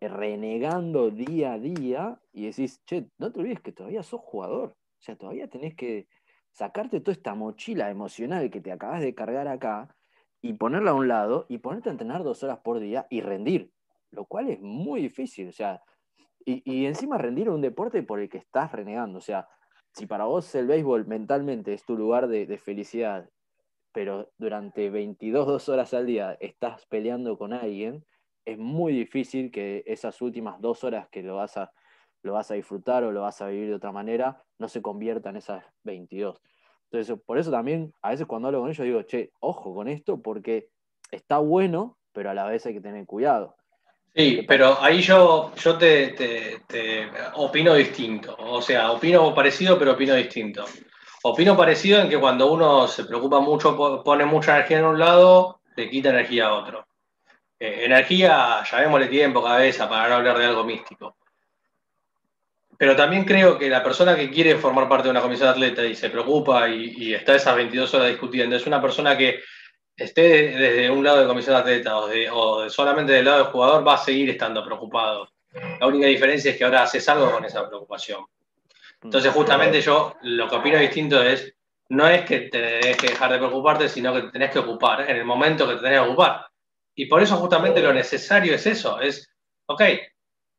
renegando 0.00 1.10
día 1.10 1.54
a 1.54 1.58
día 1.58 2.20
y 2.32 2.46
decís, 2.46 2.80
che, 2.86 3.06
no 3.18 3.32
te 3.32 3.40
olvides 3.40 3.60
que 3.60 3.72
todavía 3.72 4.02
sos 4.02 4.20
jugador, 4.20 4.74
o 4.98 5.02
sea, 5.02 5.16
todavía 5.16 5.48
tenés 5.48 5.74
que 5.74 6.08
sacarte 6.50 7.00
toda 7.00 7.12
esta 7.12 7.34
mochila 7.34 7.90
emocional 7.90 8.50
que 8.50 8.60
te 8.60 8.72
acabas 8.72 9.00
de 9.00 9.14
cargar 9.14 9.48
acá 9.48 9.94
y 10.40 10.54
ponerla 10.54 10.92
a 10.92 10.94
un 10.94 11.08
lado 11.08 11.46
y 11.48 11.58
ponerte 11.58 11.88
a 11.88 11.92
entrenar 11.92 12.24
dos 12.24 12.42
horas 12.42 12.58
por 12.58 12.80
día 12.80 13.06
y 13.10 13.20
rendir, 13.20 13.72
lo 14.10 14.24
cual 14.24 14.48
es 14.48 14.60
muy 14.60 15.02
difícil, 15.02 15.48
o 15.48 15.52
sea, 15.52 15.82
y, 16.44 16.86
encima 16.86 17.18
rendir 17.18 17.50
un 17.50 17.60
deporte 17.60 18.02
por 18.02 18.20
el 18.20 18.28
que 18.28 18.38
estás 18.38 18.72
renegando, 18.72 19.18
o 19.18 19.20
sea, 19.20 19.46
si 19.92 20.06
para 20.06 20.24
vos 20.24 20.54
el 20.54 20.66
béisbol 20.66 21.06
mentalmente 21.06 21.74
es 21.74 21.84
tu 21.84 21.96
lugar 21.96 22.28
de, 22.28 22.58
felicidad, 22.58 23.28
pero 23.92 24.32
durante 24.38 24.88
22 24.90 25.68
horas 25.68 25.92
al 25.92 26.06
día 26.06 26.36
estás 26.40 26.86
peleando 26.86 27.36
con 27.36 27.52
alguien, 27.52 28.04
es 28.44 28.58
muy 28.58 28.94
difícil 28.94 29.50
que 29.50 29.82
esas 29.86 30.22
últimas 30.22 30.60
dos 30.60 30.84
horas 30.84 31.08
que 31.10 31.22
lo 31.22 31.36
vas 31.36 31.56
a, 31.58 31.72
lo 32.22 32.32
vas 32.32 32.50
a 32.50 32.54
disfrutar 32.54 33.04
o 33.04 33.12
lo 33.12 33.22
vas 33.22 33.40
a 33.40 33.48
vivir 33.48 33.68
de 33.68 33.74
otra 33.74 33.92
manera 33.92 34.42
no 34.58 34.68
se 34.68 34.82
conviertan 34.82 35.34
en 35.34 35.38
esas 35.38 35.64
22. 35.84 36.40
Entonces, 36.90 37.16
por 37.24 37.38
eso 37.38 37.50
también, 37.50 37.92
a 38.02 38.10
veces 38.10 38.26
cuando 38.26 38.48
hablo 38.48 38.60
con 38.60 38.70
ellos 38.70 38.84
digo, 38.84 39.02
che, 39.02 39.30
ojo 39.40 39.74
con 39.74 39.88
esto, 39.88 40.20
porque 40.20 40.68
está 41.10 41.38
bueno, 41.38 41.98
pero 42.12 42.30
a 42.30 42.34
la 42.34 42.46
vez 42.46 42.64
hay 42.66 42.74
que 42.74 42.80
tener 42.80 43.04
cuidado. 43.06 43.56
Sí, 44.14 44.44
pero 44.48 44.80
ahí 44.80 45.00
yo, 45.00 45.52
yo 45.54 45.78
te, 45.78 46.62
opino 47.34 47.74
distinto. 47.74 48.34
O 48.38 48.62
sea, 48.62 48.90
opino 48.90 49.34
parecido, 49.34 49.78
pero 49.78 49.92
opino 49.92 50.14
distinto. 50.14 50.64
Opino 51.22 51.56
parecido 51.56 52.00
en 52.00 52.08
que 52.08 52.18
cuando 52.18 52.50
uno 52.50 52.88
se 52.88 53.04
preocupa 53.04 53.38
mucho, 53.40 53.76
pone 54.02 54.24
mucha 54.24 54.56
energía 54.56 54.78
en 54.78 54.86
un 54.86 54.98
lado, 54.98 55.60
le 55.76 55.90
quita 55.90 56.08
energía 56.08 56.46
a 56.46 56.54
otro. 56.54 56.86
Eh, 57.60 57.84
energía, 57.84 58.62
llamémosle 58.64 59.08
tiempo, 59.08 59.42
cabeza, 59.42 59.88
para 59.88 60.08
no 60.08 60.14
hablar 60.16 60.38
de 60.38 60.46
algo 60.46 60.64
místico. 60.64 61.17
Pero 62.78 62.96
también 62.96 63.24
creo 63.24 63.58
que 63.58 63.68
la 63.68 63.82
persona 63.82 64.16
que 64.16 64.30
quiere 64.30 64.56
formar 64.56 64.88
parte 64.88 65.04
de 65.04 65.10
una 65.10 65.20
comisión 65.20 65.48
de 65.48 65.52
atleta 65.52 65.84
y 65.84 65.96
se 65.96 66.10
preocupa 66.10 66.68
y, 66.68 66.94
y 66.96 67.14
está 67.14 67.34
esas 67.34 67.56
22 67.56 67.92
horas 67.92 68.08
discutiendo, 68.08 68.54
es 68.56 68.66
una 68.66 68.80
persona 68.80 69.18
que 69.18 69.40
esté 69.98 70.22
desde 70.56 70.88
un 70.88 71.02
lado 71.04 71.20
de 71.20 71.26
comisión 71.26 71.56
de 71.56 71.60
atleta 71.60 71.96
o, 72.32 72.70
solamente 72.70 73.12
del 73.12 73.24
lado 73.24 73.38
del 73.38 73.52
jugador, 73.52 73.86
va 73.86 73.94
a 73.94 73.98
seguir 73.98 74.30
estando 74.30 74.64
preocupado. 74.64 75.28
La 75.80 75.86
única 75.86 76.06
diferencia 76.06 76.52
es 76.52 76.56
que 76.56 76.64
ahora 76.64 76.84
haces 76.84 77.08
algo 77.08 77.32
con 77.32 77.44
esa 77.44 77.66
preocupación. 77.66 78.24
Entonces, 79.02 79.32
justamente 79.32 79.80
yo 79.80 80.16
lo 80.22 80.48
que 80.48 80.56
opino 80.56 80.78
distinto 80.78 81.20
es, 81.22 81.52
no 81.88 82.06
es 82.06 82.24
que 82.24 82.40
tenés 82.42 82.96
que 82.96 83.08
dejar 83.08 83.32
de 83.32 83.38
preocuparte, 83.38 83.88
sino 83.88 84.14
que 84.14 84.22
te 84.22 84.30
tenés 84.30 84.50
que 84.50 84.58
ocupar 84.60 85.08
en 85.10 85.16
el 85.16 85.24
momento 85.24 85.66
que 85.66 85.74
te 85.74 85.82
tenés 85.82 86.00
que 86.00 86.06
ocupar. 86.06 86.46
Y 86.94 87.06
por 87.06 87.22
eso 87.22 87.36
justamente 87.36 87.82
lo 87.82 87.92
necesario 87.92 88.54
es 88.54 88.66
eso, 88.66 89.00
es, 89.00 89.28
ok, 89.66 89.82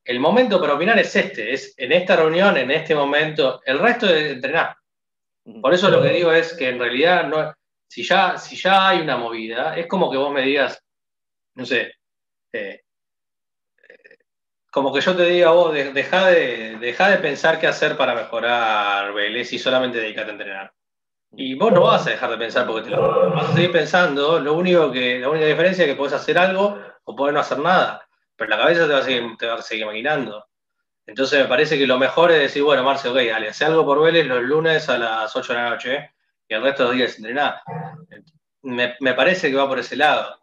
el 0.04 0.20
momento 0.20 0.60
para 0.60 0.74
opinar 0.74 0.98
es 1.00 1.16
este, 1.16 1.54
es 1.54 1.74
en 1.78 1.92
esta 1.92 2.16
reunión, 2.16 2.58
en 2.58 2.72
este 2.72 2.96
momento, 2.96 3.62
el 3.66 3.80
resto 3.80 4.08
de 4.08 4.32
entrenar. 4.32 4.76
Por 5.62 5.74
eso 5.74 5.90
lo 5.90 6.02
que 6.02 6.10
digo 6.10 6.32
es 6.32 6.54
que 6.54 6.70
en 6.70 6.80
realidad 6.80 7.28
no, 7.28 7.54
si 7.88 8.04
ya, 8.04 8.38
si 8.38 8.56
ya 8.56 8.90
hay 8.90 9.02
una 9.02 9.18
movida, 9.18 9.78
es 9.78 9.88
como 9.88 10.10
que 10.12 10.18
vos 10.18 10.32
me 10.32 10.42
digas, 10.42 10.84
no 11.56 11.66
sé, 11.66 11.94
eh, 12.54 12.82
como 14.72 14.94
que 14.94 15.02
yo 15.02 15.16
te 15.16 15.24
diga 15.24 15.52
vos, 15.52 15.74
deja 15.74 16.28
de, 16.28 16.78
de 16.78 17.18
pensar 17.18 17.60
qué 17.60 17.68
hacer 17.68 17.98
para 17.98 18.14
mejorar 18.14 19.14
Vélez 19.14 19.52
y 19.54 19.60
solamente 19.60 20.00
dedicate 20.00 20.30
a 20.30 20.34
entrenar. 20.34 20.74
Y 21.32 21.56
vos 21.56 21.72
no 21.72 21.82
vas 21.82 22.06
a 22.08 22.12
dejar 22.12 22.32
de 22.32 22.38
pensar 22.38 22.66
porque 22.66 22.90
te 22.90 22.96
lo 22.96 23.32
vas 23.32 23.50
a 23.50 23.54
seguir 23.54 23.72
pensando, 23.72 24.40
lo 24.40 24.54
único 24.54 24.92
que, 24.92 25.20
la 25.20 25.30
única 25.30 25.46
diferencia 25.46 25.86
es 25.86 25.92
que 25.92 25.98
podés 25.98 26.14
hacer 26.14 26.38
algo 26.38 26.80
o 27.04 27.16
podés 27.16 27.34
no 27.34 27.40
hacer 27.40 27.60
nada, 27.60 28.08
pero 28.40 28.50
la 28.50 28.58
cabeza 28.58 28.88
te 28.88 28.94
va 28.94 29.00
a 29.00 29.04
seguir, 29.62 29.84
va 29.84 29.86
maquinando. 29.86 30.46
Entonces 31.06 31.42
me 31.42 31.48
parece 31.48 31.78
que 31.78 31.86
lo 31.86 32.00
mejor 32.00 32.32
es 32.32 32.40
decir, 32.40 32.64
bueno, 32.64 32.84
Marce, 32.84 33.10
ok, 33.10 33.18
dale, 33.18 33.50
hace 33.50 33.66
algo 33.66 33.86
por 33.86 34.02
Vélez 34.02 34.26
los 34.26 34.42
lunes 34.42 34.90
a 34.90 34.98
las 34.98 35.36
8 35.36 35.54
de 35.54 35.60
la 35.60 35.70
noche, 35.70 36.12
y 36.48 36.54
el 36.54 36.64
resto 36.64 36.84
de 36.84 36.90
los 36.90 36.98
días 36.98 37.18
entrenar. 37.18 37.62
Me, 38.62 38.96
me 39.00 39.14
parece 39.14 39.50
que 39.50 39.58
va 39.58 39.68
por 39.68 39.80
ese 39.80 39.96
lado. 39.96 40.40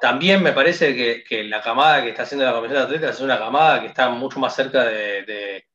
También 0.00 0.42
me 0.42 0.52
parece 0.52 1.22
que, 1.22 1.44
la 1.44 1.60
camada 1.60 2.02
que 2.02 2.10
está 2.10 2.22
haciendo 2.22 2.46
la 2.46 2.54
Comisión 2.54 2.78
de 2.78 2.84
Atletas 2.86 3.16
es 3.16 3.20
una 3.20 3.38
camada 3.38 3.80
que 3.80 3.88
está 3.88 4.08
mucho 4.08 4.40
más 4.40 4.54
cerca 4.54 4.84
de, 4.84 5.66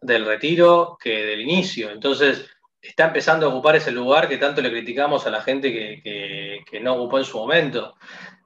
del 0.00 0.24
retiro 0.24 0.96
que 0.98 1.26
del 1.26 1.42
inicio. 1.42 1.90
Entonces, 1.90 2.48
está 2.80 3.04
empezando 3.04 3.46
a 3.46 3.48
ocupar 3.50 3.76
ese 3.76 3.92
lugar 3.92 4.28
que 4.28 4.38
tanto 4.38 4.62
le 4.62 4.70
criticamos 4.70 5.26
a 5.26 5.30
la 5.30 5.42
gente 5.42 5.70
que, 5.72 6.80
no 6.80 6.94
ocupó 6.94 7.18
en 7.18 7.24
su 7.24 7.36
momento. 7.38 7.96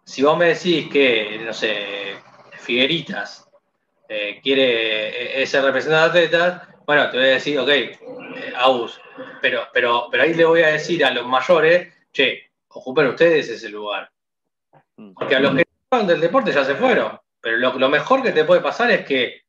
Si 0.04 0.22
vos 0.22 0.36
me 0.36 0.46
decís 0.46 0.88
que, 0.90 1.40
no 1.44 1.52
sé, 1.52 2.16
Figueritas 2.60 3.48
eh, 4.08 4.40
quiere 4.42 5.42
ese 5.42 5.60
representante 5.62 6.18
de 6.18 6.24
atletas, 6.26 6.68
bueno, 6.86 7.08
te 7.10 7.18
voy 7.18 7.26
a 7.26 7.30
decir, 7.30 7.58
ok, 7.58 7.68
eh, 7.68 8.52
Aus, 8.56 9.00
pero, 9.40 9.68
pero, 9.72 10.08
pero 10.10 10.22
ahí 10.24 10.34
le 10.34 10.44
voy 10.44 10.62
a 10.62 10.68
decir 10.68 11.04
a 11.04 11.12
los 11.12 11.24
mayores, 11.26 11.92
che, 12.12 12.50
ocupen 12.68 13.06
ustedes 13.06 13.48
ese 13.48 13.68
lugar. 13.68 14.10
Mm. 14.96 15.12
Porque 15.12 15.36
a 15.36 15.40
los 15.40 15.54
que 15.54 15.64
no 15.92 16.02
del 16.04 16.20
deporte 16.20 16.52
ya 16.52 16.64
se 16.64 16.74
fueron. 16.74 17.18
Pero 17.40 17.56
lo, 17.56 17.88
mejor 17.88 18.22
que 18.22 18.32
te 18.32 18.44
puede 18.44 18.60
pasar 18.60 18.90
es 18.90 19.06
que, 19.06 19.42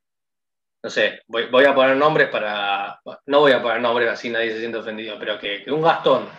no 0.84 0.90
sé, 0.90 1.22
voy, 1.28 1.66
a 1.66 1.76
poner 1.76 1.98
nombres 1.98 2.30
para. 2.30 3.02
No 3.26 3.40
voy 3.42 3.52
a 3.52 3.62
poner 3.62 3.82
nombres 3.82 4.10
así, 4.10 4.30
nadie 4.30 4.52
se 4.52 4.60
siente 4.60 4.78
ofendido, 4.78 5.18
pero 5.20 5.38
que, 5.38 5.66
un 5.68 5.82
Gastón, 5.82 6.30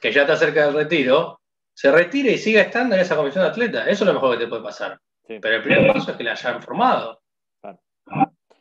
que 0.00 0.10
ya 0.10 0.22
está 0.22 0.36
cerca 0.36 0.64
del 0.66 0.74
retiro, 0.74 1.40
se 1.74 1.92
retire 1.92 2.32
y 2.32 2.38
siga 2.38 2.62
estando 2.62 2.96
en 2.96 3.02
esa 3.02 3.14
comisión 3.14 3.44
de 3.44 3.50
atletas. 3.50 3.86
Eso 3.86 4.04
es 4.04 4.08
lo 4.08 4.14
mejor 4.14 4.36
que 4.36 4.44
te 4.44 4.48
puede 4.48 4.62
pasar. 4.62 4.98
Pero 5.28 5.56
el 5.56 5.62
primer 5.62 5.92
paso 5.92 6.10
es 6.10 6.16
que 6.16 6.24
la 6.24 6.32
hayan 6.32 6.62
formado. 6.62 7.20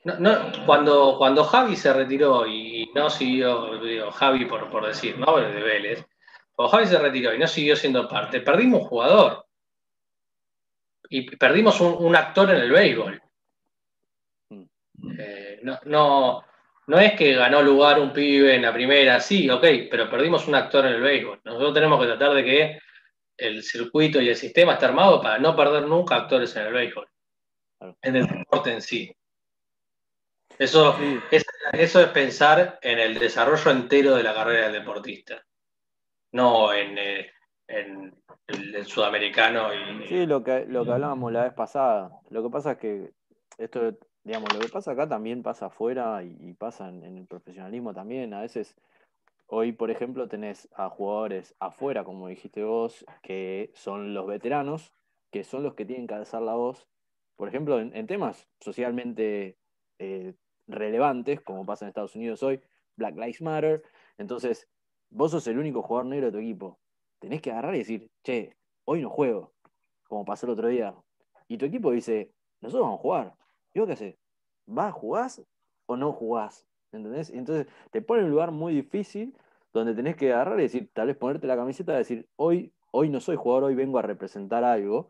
No, 0.04 0.52
cuando, 0.66 1.16
cuando 1.18 1.44
Javi 1.44 1.76
se 1.76 1.92
retiró 1.92 2.46
y 2.46 2.90
no 2.94 3.10
siguió, 3.10 3.78
digo, 3.80 4.12
Javi 4.12 4.46
por, 4.46 4.70
por 4.70 4.86
decir, 4.86 5.18
¿no? 5.18 5.38
De 5.38 5.62
Vélez, 5.62 6.06
cuando 6.54 6.72
Javi 6.72 6.88
se 6.88 7.00
retiró 7.00 7.34
y 7.34 7.40
no 7.40 7.48
siguió 7.48 7.76
siendo 7.76 8.08
parte, 8.08 8.42
perdimos 8.42 8.82
un 8.82 8.88
jugador. 8.88 9.46
Y 11.10 11.36
perdimos 11.38 11.80
un, 11.82 12.16
actor 12.16 12.50
en 12.52 12.58
el 12.58 12.72
béisbol. 12.72 13.22
Mm. 14.50 14.64
Eh, 15.20 15.60
no, 15.64 15.80
no, 15.86 16.44
no 16.88 17.00
es 17.00 17.14
que 17.14 17.34
ganó 17.34 17.62
lugar 17.62 18.00
un 18.00 18.12
pibe 18.12 18.56
en 18.56 18.62
la 18.62 18.74
primera, 18.74 19.20
sí, 19.20 19.50
ok, 19.50 19.66
pero 19.90 20.10
perdimos 20.10 20.48
un 20.48 20.56
actor 20.56 20.86
en 20.86 20.94
el 20.94 21.02
béisbol. 21.02 21.42
Nosotros 21.44 21.74
tenemos 21.74 22.00
que 22.00 22.08
tratar 22.08 22.34
de 22.34 22.44
que 22.44 22.80
el 23.38 23.64
circuito 23.64 24.22
y 24.22 24.30
el 24.30 24.36
sistema 24.36 24.74
esté 24.74 24.86
armado 24.86 25.22
para 25.22 25.38
no 25.38 25.56
perder 25.56 25.84
nunca 25.84 26.16
actores 26.16 26.56
en 26.56 26.68
el 26.68 26.74
béisbol. 26.74 27.08
En 28.02 28.16
el 28.16 28.28
deporte 28.28 28.74
en 28.74 28.82
sí. 28.82 29.16
Eso, 30.58 30.96
es, 31.30 31.46
eso 31.74 32.02
es 32.02 32.08
pensar 32.08 32.80
en 32.82 32.98
el 32.98 33.20
desarrollo 33.20 33.70
entero 33.70 34.16
de 34.16 34.24
la 34.24 34.34
carrera 34.34 34.70
del 34.70 34.82
deportista, 34.82 35.44
no 36.32 36.74
en, 36.74 36.98
eh, 36.98 37.32
el, 37.68 38.86
sudamericano. 38.86 39.70
Y, 39.74 40.08
sí, 40.08 40.26
lo 40.26 40.44
que, 40.44 40.66
lo 40.66 40.84
que 40.84 40.92
hablábamos 40.92 41.32
la 41.32 41.44
vez 41.44 41.54
pasada. 41.54 42.10
Lo 42.30 42.42
que 42.42 42.50
pasa 42.50 42.72
es 42.72 42.78
que 42.80 43.12
esto, 43.60 43.98
digamos, 44.24 44.52
lo 44.54 44.60
que 44.60 44.70
pasa 44.70 44.92
acá 44.92 45.08
también 45.08 45.44
pasa 45.44 45.68
afuera 45.68 46.24
y, 46.24 46.54
pasa 46.54 46.88
en, 46.90 47.04
el 47.18 47.28
profesionalismo 47.28 47.94
también. 47.94 48.34
A 48.34 48.42
veces, 48.42 48.76
hoy, 49.48 49.72
por 49.72 49.92
ejemplo, 49.92 50.28
tenés 50.28 50.70
a 50.76 50.90
jugadores 50.90 51.56
afuera, 51.60 52.04
como 52.04 52.28
dijiste 52.28 52.64
vos, 52.64 53.06
que 53.24 53.72
son 53.74 54.14
los 54.14 54.28
veteranos, 54.28 54.94
que 55.32 55.44
son 55.44 55.64
los 55.64 55.74
que 55.74 55.86
tienen 55.86 56.08
que 56.08 56.14
alzar 56.14 56.42
la 56.42 56.56
voz. 56.56 56.88
Por 57.36 57.48
ejemplo, 57.48 57.80
en, 57.80 58.08
temas 58.08 58.48
socialmente 58.60 59.58
eh, 60.00 60.34
relevantes, 60.68 61.42
como 61.42 61.66
pasa 61.66 61.86
en 61.86 61.90
Estados 61.90 62.16
Unidos 62.16 62.44
hoy, 62.44 62.62
Black 62.96 63.16
Lives 63.16 63.42
Matter. 63.42 63.84
Entonces, 64.18 64.68
vos 65.10 65.32
sos 65.32 65.48
el 65.48 65.58
único 65.58 65.82
jugador 65.82 66.08
negro 66.08 66.28
de 66.28 66.32
tu 66.34 66.40
equipo. 66.40 66.80
Tenés 67.20 67.42
que 67.42 67.52
agarrar 67.52 67.76
y 67.76 67.80
decir, 67.80 68.10
che, 68.24 68.56
hoy 68.86 69.02
no 69.02 69.10
juego, 69.10 69.54
como 70.08 70.26
pasó 70.26 70.46
el 70.46 70.54
otro 70.54 70.68
día. 70.68 70.96
Y 71.48 71.58
tu 71.58 71.66
equipo 71.66 71.92
dice, 71.92 72.32
nosotros 72.62 72.86
vamos 72.86 73.00
a 73.00 73.02
jugar. 73.02 73.36
¿Y 73.74 73.80
vos 73.80 73.88
qué 73.88 73.94
haces? 73.94 74.16
¿Vas, 74.66 74.94
jugás 74.94 75.42
o 75.86 75.96
no 75.96 76.12
jugás? 76.12 76.67
¿Entendés? 76.92 77.30
Entonces 77.30 77.68
te 77.92 78.02
pone 78.02 78.22
en 78.22 78.26
un 78.26 78.32
lugar 78.32 78.52
muy 78.52 78.74
difícil 78.74 79.36
donde 79.74 79.94
tenés 79.94 80.16
que 80.16 80.34
agarrar 80.34 80.60
y 80.60 80.64
decir, 80.64 80.90
tal 80.94 81.08
vez 81.08 81.18
ponerte 81.18 81.48
la 81.48 81.56
camiseta 81.56 81.94
y 81.94 81.98
decir, 81.98 82.28
hoy, 82.36 82.74
hoy 82.92 83.10
no 83.10 83.20
soy 83.20 83.36
jugador, 83.36 83.66
hoy 83.66 83.76
vengo 83.76 84.00
a 84.00 84.02
representar 84.02 84.64
algo. 84.64 85.08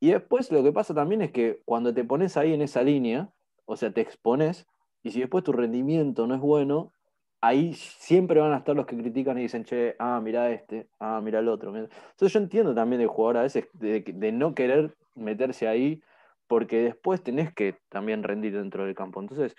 Y 0.00 0.10
después 0.12 0.52
lo 0.52 0.62
que 0.62 0.72
pasa 0.72 0.94
también 0.94 1.22
es 1.22 1.32
que 1.32 1.60
cuando 1.64 1.92
te 1.92 2.04
pones 2.04 2.36
ahí 2.36 2.54
en 2.54 2.62
esa 2.62 2.82
línea, 2.82 3.30
o 3.64 3.76
sea, 3.76 3.90
te 3.92 4.00
expones, 4.00 4.66
y 5.02 5.10
si 5.10 5.20
después 5.20 5.44
tu 5.44 5.52
rendimiento 5.52 6.26
no 6.26 6.34
es 6.34 6.40
bueno, 6.40 6.92
ahí 7.40 7.74
siempre 7.74 8.40
van 8.40 8.52
a 8.52 8.58
estar 8.58 8.74
los 8.74 8.86
que 8.86 8.96
critican 8.96 9.38
y 9.38 9.42
dicen, 9.42 9.64
che, 9.64 9.94
ah, 9.98 10.20
mira 10.22 10.50
este, 10.50 10.88
ah, 11.00 11.20
mira 11.22 11.38
el 11.40 11.48
otro. 11.48 11.74
Entonces 11.76 12.32
yo 12.32 12.38
entiendo 12.40 12.74
también 12.74 13.00
del 13.00 13.08
jugador 13.08 13.38
a 13.38 13.42
veces 13.42 13.68
de, 13.74 14.32
no 14.32 14.54
querer 14.54 14.94
meterse 15.14 15.68
ahí, 15.68 16.02
porque 16.46 16.82
después 16.82 17.22
tenés 17.22 17.52
que 17.52 17.76
también 17.88 18.22
rendir 18.22 18.56
dentro 18.56 18.84
del 18.84 18.94
campo. 18.94 19.20
Entonces, 19.20 19.54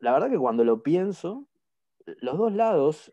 la 0.00 0.12
verdad 0.12 0.30
que 0.30 0.38
cuando 0.38 0.64
lo 0.64 0.82
pienso, 0.82 1.46
los 2.20 2.38
dos 2.38 2.52
lados, 2.52 3.10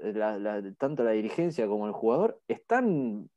tanto 0.78 1.04
la 1.04 1.12
dirigencia 1.12 1.68
como 1.68 1.88
el 1.88 1.94
jugador, 1.94 2.40
están 2.48 3.30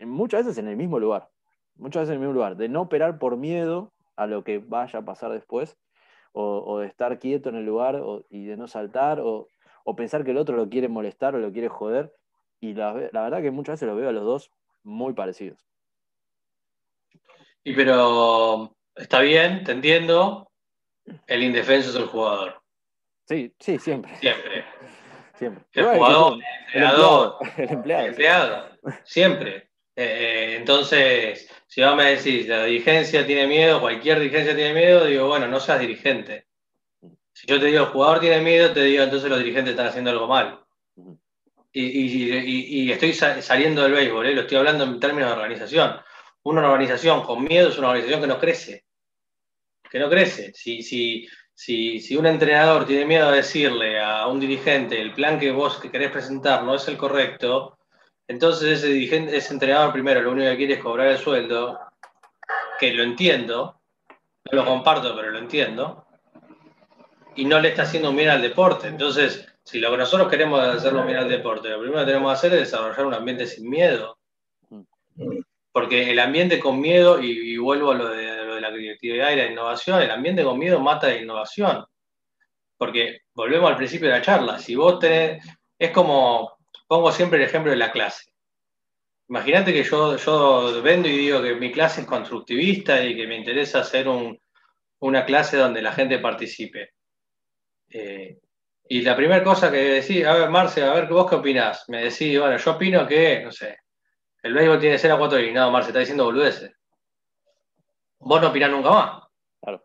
muchas 0.00 0.44
veces 0.44 0.58
en 0.58 0.68
el 0.68 0.76
mismo 0.76 0.98
lugar. 0.98 1.30
Muchas 1.76 2.02
veces 2.02 2.10
en 2.10 2.14
el 2.14 2.20
mismo 2.20 2.34
lugar, 2.34 2.56
de 2.56 2.68
no 2.68 2.82
operar 2.82 3.18
por 3.18 3.36
miedo 3.36 3.92
a 4.16 4.26
lo 4.26 4.44
que 4.44 4.58
vaya 4.58 4.98
a 4.98 5.04
pasar 5.04 5.32
después, 5.32 5.78
o, 6.32 6.78
de 6.78 6.86
estar 6.86 7.18
quieto 7.18 7.48
en 7.48 7.56
el 7.56 7.64
lugar 7.64 8.00
y 8.28 8.44
de 8.44 8.56
no 8.56 8.68
saltar, 8.68 9.20
o, 9.20 9.48
pensar 9.96 10.24
que 10.24 10.30
el 10.30 10.36
otro 10.36 10.56
lo 10.56 10.68
quiere 10.68 10.86
molestar 10.88 11.34
o 11.34 11.38
lo 11.38 11.52
quiere 11.52 11.68
joder. 11.68 12.14
Y 12.60 12.74
la, 12.74 12.92
verdad 12.92 13.42
que 13.42 13.50
muchas 13.50 13.74
veces 13.74 13.88
lo 13.88 13.96
veo 13.96 14.08
a 14.08 14.12
los 14.12 14.24
dos 14.24 14.52
muy 14.84 15.14
parecidos. 15.14 15.66
Y 17.64 17.74
pero 17.74 18.76
está 18.94 19.20
bien, 19.20 19.64
te 19.64 19.72
entiendo. 19.72 20.48
El 21.26 21.42
indefenso 21.42 21.90
es 21.90 21.96
el 21.96 22.06
jugador. 22.06 22.59
Sí, 23.30 23.54
sí, 23.60 23.78
siempre. 23.78 24.16
Siempre. 24.16 24.64
Siempre. 25.38 25.64
El 25.72 25.86
jugador, 25.86 26.40
el 26.74 26.82
empleado. 26.82 27.38
El 27.56 27.70
empleado. 27.70 28.02
El 28.02 28.08
empleado. 28.08 28.70
Siempre. 29.04 29.70
Eh, 29.94 30.56
entonces, 30.58 31.48
si 31.68 31.80
vos 31.80 31.94
me 31.94 32.16
decís, 32.16 32.48
la 32.48 32.64
dirigencia 32.64 33.24
tiene 33.24 33.46
miedo, 33.46 33.80
cualquier 33.80 34.18
dirigencia 34.18 34.56
tiene 34.56 34.74
miedo, 34.74 35.04
digo, 35.04 35.28
bueno, 35.28 35.46
no 35.46 35.60
seas 35.60 35.78
dirigente. 35.78 36.48
Si 37.32 37.46
yo 37.46 37.60
te 37.60 37.66
digo, 37.66 37.84
el 37.84 37.90
jugador 37.90 38.18
tiene 38.18 38.40
miedo, 38.40 38.72
te 38.72 38.82
digo, 38.82 39.04
entonces 39.04 39.30
los 39.30 39.38
dirigentes 39.38 39.70
están 39.72 39.86
haciendo 39.86 40.10
algo 40.10 40.26
mal. 40.26 40.64
Y, 41.72 42.90
estoy 42.90 43.12
saliendo 43.12 43.84
del 43.84 43.92
béisbol, 43.92 44.26
¿eh? 44.26 44.34
lo 44.34 44.40
estoy 44.40 44.58
hablando 44.58 44.82
en 44.82 44.98
términos 44.98 45.30
de 45.30 45.36
organización. 45.36 46.00
una 46.42 46.68
organización 46.68 47.22
con 47.22 47.44
miedo 47.44 47.68
es 47.68 47.78
una 47.78 47.90
organización 47.90 48.22
que 48.22 48.26
no 48.26 48.40
crece. 48.40 48.86
Que 49.88 50.00
no 50.00 50.10
crece. 50.10 50.52
Si, 50.52 50.82
si, 50.82 51.28
si, 51.60 52.00
si 52.00 52.16
un 52.16 52.24
entrenador 52.24 52.86
tiene 52.86 53.04
miedo 53.04 53.28
a 53.28 53.32
decirle 53.32 54.00
a 54.00 54.26
un 54.26 54.40
dirigente 54.40 54.98
el 54.98 55.12
plan 55.12 55.38
que 55.38 55.50
vos 55.50 55.76
que 55.76 55.90
querés 55.90 56.10
presentar 56.10 56.64
no 56.64 56.74
es 56.74 56.88
el 56.88 56.96
correcto, 56.96 57.76
entonces 58.26 58.78
ese 58.78 58.86
dirigente, 58.86 59.36
ese 59.36 59.52
entrenador 59.52 59.92
primero 59.92 60.22
lo 60.22 60.32
único 60.32 60.48
que 60.48 60.56
quiere 60.56 60.74
es 60.74 60.80
cobrar 60.80 61.08
el 61.08 61.18
sueldo, 61.18 61.78
que 62.78 62.94
lo 62.94 63.02
entiendo, 63.02 63.78
no 64.50 64.58
lo 64.58 64.64
comparto, 64.64 65.14
pero 65.14 65.32
lo 65.32 65.38
entiendo, 65.38 66.06
y 67.36 67.44
no 67.44 67.60
le 67.60 67.68
está 67.68 67.82
haciendo 67.82 68.10
bien 68.14 68.30
al 68.30 68.40
deporte. 68.40 68.88
Entonces, 68.88 69.46
si 69.62 69.80
lo 69.80 69.90
que 69.90 69.98
nosotros 69.98 70.30
queremos 70.30 70.66
es 70.66 70.76
hacerlo 70.76 71.04
bien 71.04 71.18
al 71.18 71.28
deporte, 71.28 71.68
lo 71.68 71.80
primero 71.80 72.00
que 72.00 72.12
tenemos 72.12 72.32
que 72.32 72.38
hacer 72.38 72.54
es 72.54 72.60
desarrollar 72.60 73.04
un 73.04 73.12
ambiente 73.12 73.46
sin 73.46 73.68
miedo. 73.68 74.16
Porque 75.72 76.10
el 76.10 76.20
ambiente 76.20 76.58
con 76.58 76.80
miedo, 76.80 77.20
y, 77.20 77.58
vuelvo 77.58 77.90
a 77.90 77.96
lo 77.96 78.08
de, 78.08 78.39
la 78.60 78.72
creatividad 78.72 79.30
y 79.30 79.36
la 79.36 79.46
innovación, 79.46 80.02
el 80.02 80.10
ambiente 80.10 80.44
con 80.44 80.58
miedo 80.58 80.80
mata 80.80 81.08
la 81.08 81.16
innovación. 81.16 81.84
Porque 82.76 83.20
volvemos 83.34 83.70
al 83.70 83.76
principio 83.76 84.08
de 84.08 84.14
la 84.14 84.22
charla, 84.22 84.58
si 84.58 84.74
vos 84.74 84.98
tenés, 84.98 85.44
es 85.78 85.90
como, 85.90 86.58
pongo 86.86 87.12
siempre 87.12 87.38
el 87.38 87.44
ejemplo 87.44 87.70
de 87.70 87.76
la 87.76 87.92
clase. 87.92 88.32
Imagínate 89.28 89.72
que 89.72 89.84
yo, 89.84 90.16
yo 90.16 90.82
vendo 90.82 91.08
y 91.08 91.16
digo 91.16 91.40
que 91.40 91.54
mi 91.54 91.70
clase 91.70 92.00
es 92.00 92.06
constructivista 92.06 93.04
y 93.04 93.16
que 93.16 93.26
me 93.26 93.36
interesa 93.36 93.80
hacer 93.80 94.08
una 94.98 95.24
clase 95.24 95.56
donde 95.56 95.82
la 95.82 95.92
gente 95.92 96.18
participe. 96.18 96.94
Eh, 97.90 98.38
y 98.88 99.02
la 99.02 99.14
primera 99.14 99.44
cosa 99.44 99.70
que 99.70 99.76
decís, 99.76 100.24
a 100.26 100.34
ver, 100.34 100.50
Marce, 100.50 100.82
a 100.82 100.92
ver, 100.92 101.06
¿vos 101.06 101.30
qué 101.30 101.36
opinás? 101.36 101.84
Me 101.88 102.02
decís, 102.02 102.40
bueno, 102.40 102.56
yo 102.56 102.72
opino 102.72 103.06
que, 103.06 103.40
no 103.44 103.52
sé, 103.52 103.78
el 104.42 104.52
béisbol 104.52 104.80
tiene 104.80 104.98
que 104.98 105.08
a 105.08 105.16
cuatro 105.16 105.38
y 105.38 105.52
no, 105.52 105.70
Marce, 105.70 105.90
está 105.90 106.00
diciendo 106.00 106.24
boludeces. 106.24 106.72
Vos 108.20 108.40
no 108.40 108.48
opinás 108.48 108.70
nunca 108.70 108.90
más. 108.90 109.22
Claro. 109.62 109.82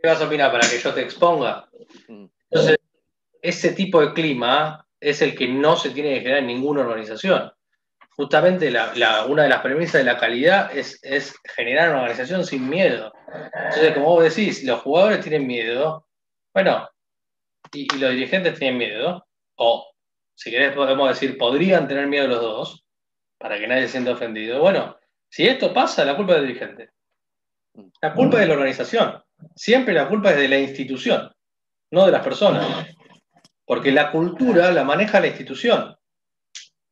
¿Qué 0.00 0.08
vas 0.08 0.20
a 0.20 0.26
opinar 0.26 0.50
para 0.50 0.68
que 0.68 0.78
yo 0.78 0.94
te 0.94 1.02
exponga? 1.02 1.68
Mm. 2.08 2.26
Entonces, 2.50 2.78
ese 3.42 3.72
tipo 3.72 4.00
de 4.00 4.12
clima 4.12 4.86
es 5.00 5.22
el 5.22 5.36
que 5.36 5.48
no 5.48 5.76
se 5.76 5.90
tiene 5.90 6.14
que 6.14 6.20
generar 6.20 6.40
en 6.40 6.46
ninguna 6.46 6.82
organización. 6.82 7.52
Justamente 8.10 8.72
una 9.28 9.42
de 9.44 9.48
las 9.48 9.60
premisas 9.60 10.00
de 10.00 10.04
la 10.04 10.18
calidad 10.18 10.76
es, 10.76 10.98
es 11.02 11.36
generar 11.54 11.90
una 11.90 12.00
organización 12.00 12.44
sin 12.44 12.68
miedo. 12.68 13.12
Entonces, 13.54 13.92
como 13.94 14.06
vos 14.06 14.24
decís, 14.24 14.64
los 14.64 14.80
jugadores 14.80 15.20
tienen 15.20 15.46
miedo. 15.46 16.08
Bueno, 16.52 16.88
y, 17.72 17.86
los 17.96 18.10
dirigentes 18.10 18.58
tienen 18.58 18.78
miedo, 18.78 19.24
o 19.56 19.86
si 20.34 20.50
querés 20.50 20.74
podemos 20.74 21.08
decir, 21.08 21.38
podrían 21.38 21.86
tener 21.86 22.08
miedo 22.08 22.26
los 22.26 22.40
dos, 22.40 22.84
para 23.38 23.58
que 23.58 23.68
nadie 23.68 23.82
se 23.82 23.92
sienta 23.92 24.12
ofendido. 24.12 24.60
Bueno, 24.60 24.98
si 25.28 25.46
esto 25.46 25.72
pasa, 25.72 26.04
la 26.04 26.16
culpa 26.16 26.32
es 26.32 26.38
del 26.38 26.48
dirigente. 26.48 26.90
La 28.00 28.14
culpa 28.14 28.36
es 28.36 28.42
de 28.42 28.46
la 28.48 28.54
organización. 28.54 29.22
Siempre 29.54 29.94
la 29.94 30.08
culpa 30.08 30.30
es 30.30 30.36
de 30.36 30.48
la 30.48 30.58
institución, 30.58 31.30
no 31.90 32.06
de 32.06 32.12
las 32.12 32.24
personas. 32.24 32.86
Porque 33.64 33.92
la 33.92 34.10
cultura 34.10 34.72
la 34.72 34.84
maneja 34.84 35.20
la 35.20 35.28
institución, 35.28 35.96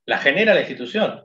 la 0.04 0.18
genera 0.18 0.54
la 0.54 0.60
institución. 0.60 1.22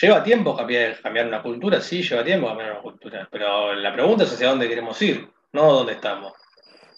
¿Lleva 0.00 0.24
tiempo 0.24 0.56
cambiar, 0.56 0.98
una 1.26 1.42
cultura? 1.42 1.80
Sí, 1.80 2.02
lleva 2.02 2.24
tiempo 2.24 2.48
cambiar 2.48 2.72
una 2.72 2.82
cultura. 2.82 3.28
Pero 3.30 3.74
la 3.74 3.92
pregunta 3.92 4.24
es 4.24 4.32
hacia 4.32 4.48
dónde 4.48 4.68
queremos 4.68 5.00
ir, 5.02 5.30
no 5.52 5.72
dónde 5.72 5.92
estamos 5.92 6.32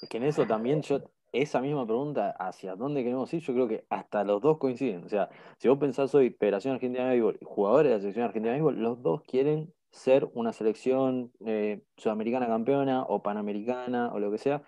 que 0.09 0.17
en 0.19 0.25
eso 0.25 0.47
también 0.47 0.83
yo, 0.83 1.01
esa 1.33 1.61
misma 1.61 1.85
pregunta, 1.87 2.31
hacia 2.39 2.77
dónde 2.77 3.03
queremos 3.03 3.33
ir, 3.35 3.41
yo 3.41 3.55
creo 3.55 3.69
que 3.69 3.85
hasta 3.91 4.25
los 4.25 4.41
dos 4.41 4.59
coinciden. 4.59 5.05
O 5.05 5.09
sea, 5.09 5.29
si 5.59 5.69
vos 5.69 5.79
pensás 5.79 6.15
hoy 6.15 6.31
Federación 6.31 6.75
Argentina 6.75 7.05
de 7.05 7.11
Béisbol 7.11 7.39
y 7.41 7.45
jugadores 7.45 7.91
de 7.91 7.95
la 7.95 8.01
Selección 8.01 8.25
Argentina 8.25 8.53
de 8.53 8.61
Béisbol, 8.61 8.83
los 8.83 9.03
dos 9.03 9.23
quieren 9.23 9.74
ser 9.95 10.29
una 10.35 10.53
selección 10.53 11.33
eh, 11.47 11.81
sudamericana 11.97 12.47
campeona 12.47 13.03
o 13.05 13.23
panamericana 13.23 14.13
o 14.13 14.19
lo 14.19 14.31
que 14.31 14.39
sea. 14.39 14.63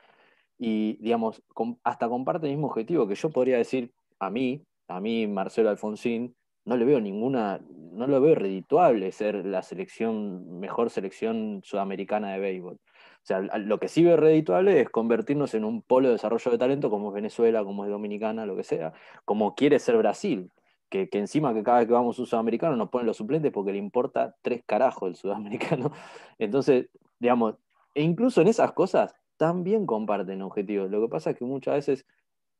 Y, 0.58 0.96
digamos, 1.02 1.42
hasta 1.82 2.08
comparte 2.08 2.46
el 2.46 2.52
mismo 2.52 2.68
objetivo, 2.68 3.06
que 3.08 3.16
yo 3.16 3.30
podría 3.30 3.58
decir 3.58 3.92
a 4.20 4.30
mí, 4.30 4.64
a 4.88 5.00
mí, 5.00 5.26
Marcelo 5.26 5.68
Alfonsín, 5.68 6.34
no 6.64 6.76
le 6.76 6.84
veo 6.84 7.00
ninguna, 7.00 7.60
no 7.92 8.06
lo 8.06 8.20
veo 8.20 8.34
redituable 8.34 9.12
ser 9.12 9.44
la 9.44 9.62
selección, 9.62 10.58
mejor 10.60 10.90
selección 10.90 11.60
sudamericana 11.64 12.32
de 12.32 12.40
béisbol. 12.40 12.74
O 12.74 13.26
sea, 13.26 13.40
lo 13.40 13.78
que 13.78 13.88
sí 13.88 14.04
ve 14.04 14.16
redituable 14.16 14.80
es 14.80 14.88
convertirnos 14.88 15.54
en 15.54 15.64
un 15.64 15.82
polo 15.82 16.08
de 16.08 16.14
desarrollo 16.14 16.50
de 16.52 16.58
talento 16.58 16.90
como 16.90 17.08
es 17.08 17.14
Venezuela, 17.14 17.64
como 17.64 17.84
es 17.84 17.90
Dominicana, 17.90 18.46
lo 18.46 18.56
que 18.56 18.62
sea, 18.62 18.92
como 19.24 19.54
quiere 19.56 19.80
ser 19.80 19.96
Brasil, 19.96 20.50
que, 20.88 21.08
encima 21.12 21.52
que 21.54 21.62
cada 21.62 21.78
vez 21.78 21.86
que 21.86 21.92
vamos 21.92 22.18
un 22.18 22.26
sudamericano 22.26 22.76
nos 22.76 22.90
ponen 22.90 23.06
los 23.06 23.16
suplentes 23.16 23.52
porque 23.52 23.72
le 23.72 23.78
importa 23.78 24.34
tres 24.42 24.62
carajos 24.66 25.08
el 25.08 25.16
sudamericano. 25.16 25.92
Entonces, 26.38 26.88
digamos, 27.18 27.56
e 27.94 28.02
incluso 28.02 28.40
en 28.40 28.48
esas 28.48 28.72
cosas 28.72 29.14
también 29.36 29.86
comparten 29.86 30.42
objetivos. 30.42 30.90
Lo 30.90 31.00
que 31.00 31.08
pasa 31.08 31.30
es 31.30 31.36
que 31.36 31.44
muchas 31.44 31.74
veces, 31.74 32.06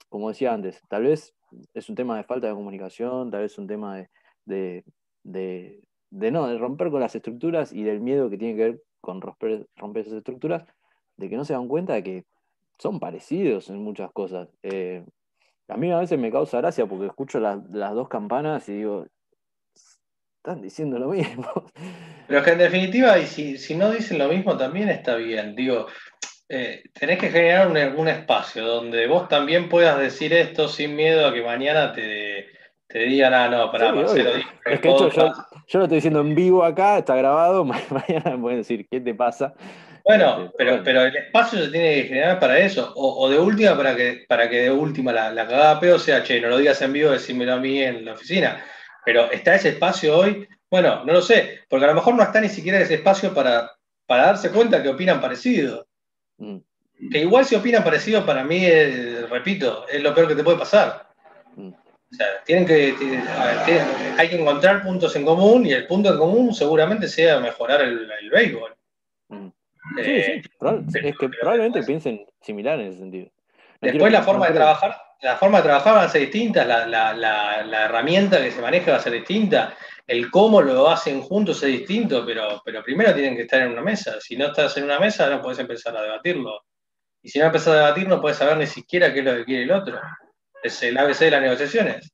como 0.09 0.29
decía 0.29 0.53
antes, 0.53 0.81
tal 0.89 1.05
vez 1.05 1.35
es 1.74 1.89
un 1.89 1.95
tema 1.95 2.16
de 2.16 2.24
falta 2.24 2.47
de 2.49 2.55
comunicación, 2.55 3.31
tal 3.31 3.43
vez 3.43 3.53
es 3.53 3.59
un 3.59 3.66
tema 3.66 3.97
de, 3.97 4.85
de, 5.24 5.83
de 6.11 6.31
no, 6.31 6.47
de 6.47 6.59
romper 6.59 6.91
con 6.91 7.01
las 7.01 7.14
estructuras 7.14 7.72
y 7.72 7.83
del 7.83 8.01
miedo 8.01 8.29
que 8.31 8.39
tiene 8.39 8.57
que 8.57 8.64
ver 8.64 8.83
con 9.01 9.20
romper, 9.20 9.66
esas 9.97 10.14
estructuras, 10.14 10.66
de 11.16 11.29
que 11.29 11.37
no 11.37 11.45
se 11.45 11.53
dan 11.53 11.68
cuenta 11.68 11.95
de 11.95 12.03
que 12.03 12.24
son 12.79 12.99
parecidos 13.01 13.70
en 13.70 13.83
muchas 13.83 14.11
cosas. 14.12 14.49
Eh, 14.62 15.05
a 15.69 15.77
mí 15.77 15.91
a 15.91 15.99
veces 15.99 16.19
me 16.19 16.31
causa 16.31 16.59
gracia 16.59 16.87
porque 16.87 17.07
escucho 17.07 17.41
las 17.41 17.95
dos 17.95 18.09
campanas 18.09 18.69
y 18.69 18.77
digo, 18.77 19.07
están 20.47 20.62
diciendo 20.62 20.99
lo 20.99 21.09
mismo. 21.09 21.49
Pero 22.29 22.43
que 22.43 22.53
en 22.53 22.59
definitiva, 22.59 23.19
y 23.19 23.27
si, 23.27 23.75
no 23.75 23.91
dicen 23.91 24.19
lo 24.19 24.29
mismo, 24.29 24.57
también 24.57 24.89
está 24.89 25.17
bien. 25.17 25.57
Digo, 25.57 25.87
eh, 26.49 26.85
tenés 26.93 27.19
que 27.19 27.31
generar 27.31 27.69
un, 27.69 28.09
espacio 28.09 28.64
donde 28.64 29.09
vos 29.09 29.29
también 29.29 29.69
puedas 29.69 29.99
decir 29.99 30.33
esto 30.33 30.69
sin 30.69 30.95
miedo 30.95 31.27
a 31.27 31.35
que 31.35 31.43
mañana 31.43 31.93
te, 31.93 32.47
te 32.87 33.01
digan, 33.01 33.35
ah, 33.35 33.49
no, 33.49 33.73
para 33.73 33.93
Marcelo. 33.93 34.31
Es 34.64 34.81
que 34.81 34.89
yo, 34.89 35.11
yo, 35.11 35.79
lo 35.79 35.85
estoy 35.85 35.97
diciendo 35.97 36.21
en 36.21 36.35
vivo 36.35 36.64
acá, 36.64 36.99
está 36.99 37.17
grabado, 37.17 37.64
mañana 37.64 38.31
me 38.33 38.39
pueden 38.39 38.59
decir, 38.59 38.87
¿qué 38.89 39.01
te 39.01 39.14
pasa? 39.14 39.55
Bueno, 40.07 40.52
pero, 40.57 40.82
pero 40.84 41.02
el 41.02 41.16
espacio 41.16 41.64
se 41.64 41.70
tiene 41.70 41.94
que 41.94 42.09
generar 42.09 42.38
para 42.38 42.61
eso, 42.61 42.92
o, 42.94 43.28
de 43.28 43.40
última 43.40 43.76
para 43.76 43.96
que, 43.96 44.24
para 44.28 44.48
que 44.48 44.62
de 44.62 44.70
última 44.70 45.12
la, 45.12 45.32
la 45.32 45.48
cagada 45.48 45.80
peor 45.80 45.98
sea, 45.98 46.22
che, 46.22 46.40
no 46.40 46.48
lo 46.48 46.59
digas 46.59 46.80
en 46.80 46.92
vivo, 46.92 47.11
decímelo 47.11 47.54
a 47.54 47.59
mí 47.59 47.82
en 47.82 48.04
la 48.04 48.12
oficina. 48.12 48.64
Pero 49.04 49.30
¿está 49.32 49.57
ese 49.57 49.70
espacio 49.70 50.16
hoy? 50.16 50.46
Bueno, 50.70 51.04
no 51.04 51.12
lo 51.12 51.20
sé, 51.20 51.61
porque 51.68 51.86
a 51.86 51.88
lo 51.88 51.94
mejor 51.94 52.14
no 52.14 52.22
está 52.22 52.40
ni 52.40 52.48
siquiera 52.48 52.78
ese 52.78 52.94
espacio 52.94 53.34
para, 53.34 53.72
para 54.07 54.26
darse 54.26 54.50
cuenta 54.50 54.80
que 54.80 54.90
opinan 54.90 55.20
parecido. 55.20 55.88
Mm. 56.38 56.59
Que 57.11 57.18
igual 57.18 57.44
si 57.44 57.57
opinan 57.57 57.82
parecido 57.82 58.24
para 58.24 58.44
mí, 58.44 58.64
repito, 59.28 59.86
es 59.88 60.00
lo 60.02 60.14
peor 60.14 60.28
que 60.28 60.36
te 60.36 60.44
puede 60.44 60.59
pasar. 60.59 61.09
O 61.57 62.14
sea, 62.14 62.26
tienen 62.44 62.64
que, 62.64 62.94
hay 64.16 64.28
que 64.28 64.40
encontrar 64.40 64.84
puntos 64.84 65.16
en 65.16 65.24
común 65.24 65.66
y 65.66 65.72
el 65.72 65.88
punto 65.88 66.12
en 66.12 66.18
común 66.18 66.54
seguramente 66.54 67.09
sea 67.09 67.40
mejorar 67.40 67.82
el, 67.82 68.09
béisbol. 68.30 68.76
Mm. 69.28 69.48
Sí, 69.97 70.03
sí, 70.05 70.11
eh, 70.11 70.43
es 71.03 71.16
que 71.16 71.28
probablemente 71.28 71.82
piensen 71.82 72.26
similar 72.41 72.80
en 72.80 72.89
ese 72.89 72.99
sentido. 72.99 73.30
después 73.80 74.12
la 74.12 74.22
forma 74.22 74.49
de 74.49 74.55
trabajar, 74.55 74.97
la 75.22 75.37
forma 75.37 75.59
de 75.59 75.64
trabajar 75.64 75.95
va 75.97 76.03
a 76.03 76.09
ser 76.09 76.22
distinta, 76.22 76.64
la, 76.64 77.84
herramienta 77.84 78.43
que 78.43 78.51
se 78.51 78.61
maneja 78.61 78.93
va 78.93 78.97
a 78.99 79.01
ser 79.01 79.12
distinta, 79.12 79.74
el 80.07 80.30
cómo 80.30 80.61
lo 80.62 80.89
hacen 80.89 81.20
juntos 81.22 81.62
es 81.62 81.70
distinto, 81.70 82.24
pero, 82.26 82.62
pero 82.64 82.82
primero 82.82 83.14
tienen 83.14 83.37
que 83.37 83.43
estar 83.43 83.62
en 83.62 83.72
una 83.72 83.82
mesa. 83.82 84.20
Si 84.20 84.37
no 84.37 84.47
estás 84.47 84.76
en 84.76 84.84
una 84.84 85.01
mesa, 85.01 85.28
no 85.28 85.43
puedes 85.43 85.59
empezar 85.59 85.97
a 85.97 86.03
debatirlo. 86.03 86.62
Y 87.22 87.28
si 87.28 87.39
no 87.39 87.47
empezás 87.47 87.68
a 87.68 87.76
debatir, 87.76 88.07
no 88.07 88.20
puedes 88.20 88.39
saber 88.39 88.57
ni 88.57 88.66
siquiera 88.66 89.12
qué 89.12 89.18
es 89.20 89.24
lo 89.24 89.34
que 89.34 89.45
quiere 89.45 89.64
el 89.64 89.72
otro 89.72 90.01
es 90.66 90.82
el 90.82 90.99
ABC 90.99 91.20
de 91.20 91.30
las 91.30 91.43
negociaciones. 91.43 92.12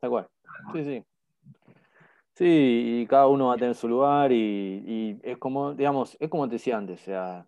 Tal 0.00 0.10
cual. 0.10 0.28
Sí, 0.72 0.84
sí. 0.84 1.04
Sí, 2.38 3.00
y 3.00 3.06
cada 3.08 3.26
uno 3.26 3.48
va 3.48 3.54
a 3.54 3.56
tener 3.56 3.74
su 3.74 3.88
lugar 3.88 4.30
y, 4.30 5.18
es 5.24 5.38
como, 5.38 5.74
digamos, 5.74 6.16
es 6.20 6.28
como 6.30 6.46
te 6.46 6.52
decía 6.52 6.76
antes, 6.76 7.00
o 7.00 7.04
sea, 7.04 7.44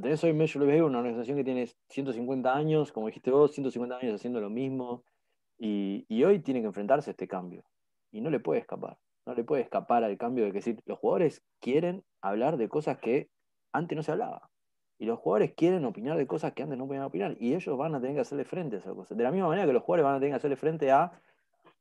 tenés 0.00 0.24
hoy 0.24 0.32
Major 0.32 0.62
League 0.62 0.80
una 0.80 1.00
organización 1.00 1.36
que 1.36 1.44
tiene 1.44 1.68
150 1.90 2.56
años, 2.56 2.92
como 2.92 3.08
dijiste 3.08 3.30
vos, 3.30 3.52
150 3.52 3.94
años 3.98 4.14
haciendo 4.14 4.40
lo 4.40 4.48
mismo, 4.48 5.04
y, 5.58 6.06
hoy 6.24 6.38
tiene 6.38 6.62
que 6.62 6.66
enfrentarse 6.68 7.10
a 7.10 7.12
este 7.12 7.28
cambio. 7.28 7.62
Y 8.10 8.22
no 8.22 8.30
le 8.30 8.40
puede 8.40 8.60
escapar, 8.60 8.96
no 9.26 9.34
le 9.34 9.44
puede 9.44 9.60
escapar 9.64 10.02
al 10.02 10.16
cambio 10.16 10.46
de 10.46 10.52
que 10.58 10.78
los 10.86 10.98
jugadores 10.98 11.42
quieren 11.60 12.02
hablar 12.22 12.56
de 12.56 12.70
cosas 12.70 12.96
que 12.96 13.28
antes 13.70 13.94
no 13.94 14.02
se 14.02 14.12
hablaba. 14.12 14.48
Y 14.98 15.04
los 15.04 15.18
jugadores 15.18 15.52
quieren 15.54 15.84
opinar 15.84 16.16
de 16.16 16.26
cosas 16.26 16.54
que 16.54 16.62
antes 16.62 16.78
no 16.78 16.86
podían 16.86 17.04
opinar. 17.04 17.36
Y 17.38 17.52
ellos 17.52 17.76
van 17.76 17.94
a 17.94 18.00
tener 18.00 18.14
que 18.14 18.22
hacerle 18.22 18.46
frente 18.46 18.76
a 18.76 18.78
esas 18.78 18.94
cosas. 18.94 19.14
De 19.14 19.24
la 19.24 19.30
misma 19.30 19.48
manera 19.48 19.66
que 19.66 19.74
los 19.74 19.82
jugadores 19.82 20.04
van 20.04 20.14
a 20.14 20.20
tener 20.20 20.30
que 20.30 20.36
hacerle 20.36 20.56
frente 20.56 20.90
a. 20.90 21.20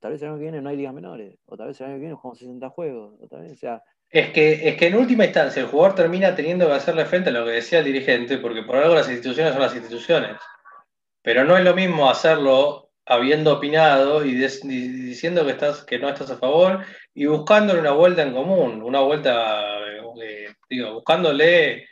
Tal 0.01 0.13
vez 0.13 0.21
el 0.23 0.29
año 0.29 0.37
que 0.37 0.43
viene 0.43 0.61
no 0.61 0.69
hay 0.69 0.77
ligas 0.77 0.93
menores. 0.93 1.37
O 1.45 1.55
tal 1.55 1.67
vez 1.67 1.79
el 1.79 1.87
año 1.87 1.95
que 1.95 2.01
viene 2.01 2.15
jugamos 2.15 2.39
60 2.39 2.69
juegos. 2.71 3.13
O 3.21 3.27
tal 3.27 3.43
vez, 3.43 3.59
sea, 3.59 3.83
es 4.09 4.31
que, 4.31 4.67
es 4.67 4.75
que 4.75 4.87
en 4.87 4.95
última 4.95 5.25
instancia 5.25 5.61
el 5.61 5.69
jugador 5.69 5.95
termina 5.95 6.35
teniendo 6.35 6.67
que 6.67 6.73
hacerle 6.73 7.05
frente 7.05 7.29
a 7.29 7.33
lo 7.33 7.45
que 7.45 7.51
decía 7.51 7.79
el 7.79 7.85
dirigente, 7.85 8.39
porque 8.39 8.63
por 8.63 8.77
algo 8.77 8.95
las 8.95 9.07
instituciones 9.07 9.53
son 9.53 9.61
las 9.61 9.75
instituciones. 9.75 10.37
Pero 11.21 11.45
no 11.45 11.55
es 11.55 11.63
lo 11.63 11.75
mismo 11.75 12.09
hacerlo 12.09 12.89
habiendo 13.05 13.53
opinado 13.53 14.25
y, 14.25 14.33
diciendo 14.33 15.45
que, 15.45 15.51
estás, 15.51 15.83
que 15.83 15.99
no 15.99 16.09
estás 16.09 16.31
a 16.31 16.37
favor 16.37 16.83
y 17.13 17.25
buscándole 17.25 17.79
una 17.79 17.91
vuelta 17.91 18.23
en 18.23 18.33
común, 18.33 18.81
una 18.81 19.01
vuelta, 19.01 19.79
eh, 20.21 20.53
digo, 20.69 20.95
buscándole 20.95 21.83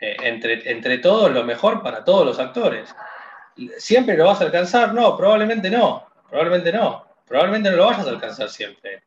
eh, 0.00 0.16
entre, 0.22 0.70
entre 0.70 0.98
todos 0.98 1.32
lo 1.32 1.44
mejor 1.44 1.82
para 1.82 2.04
todos 2.04 2.26
los 2.26 2.38
actores. 2.38 2.94
¿Siempre 3.78 4.16
lo 4.16 4.26
vas 4.26 4.40
a 4.40 4.44
alcanzar? 4.44 4.92
No, 4.92 5.16
probablemente 5.16 5.70
no, 5.70 6.06
probablemente 6.28 6.72
no, 6.72 7.04
probablemente 7.26 7.70
no 7.70 7.76
lo 7.76 7.86
vayas 7.86 8.06
a 8.06 8.10
alcanzar 8.10 8.48
siempre. 8.48 9.02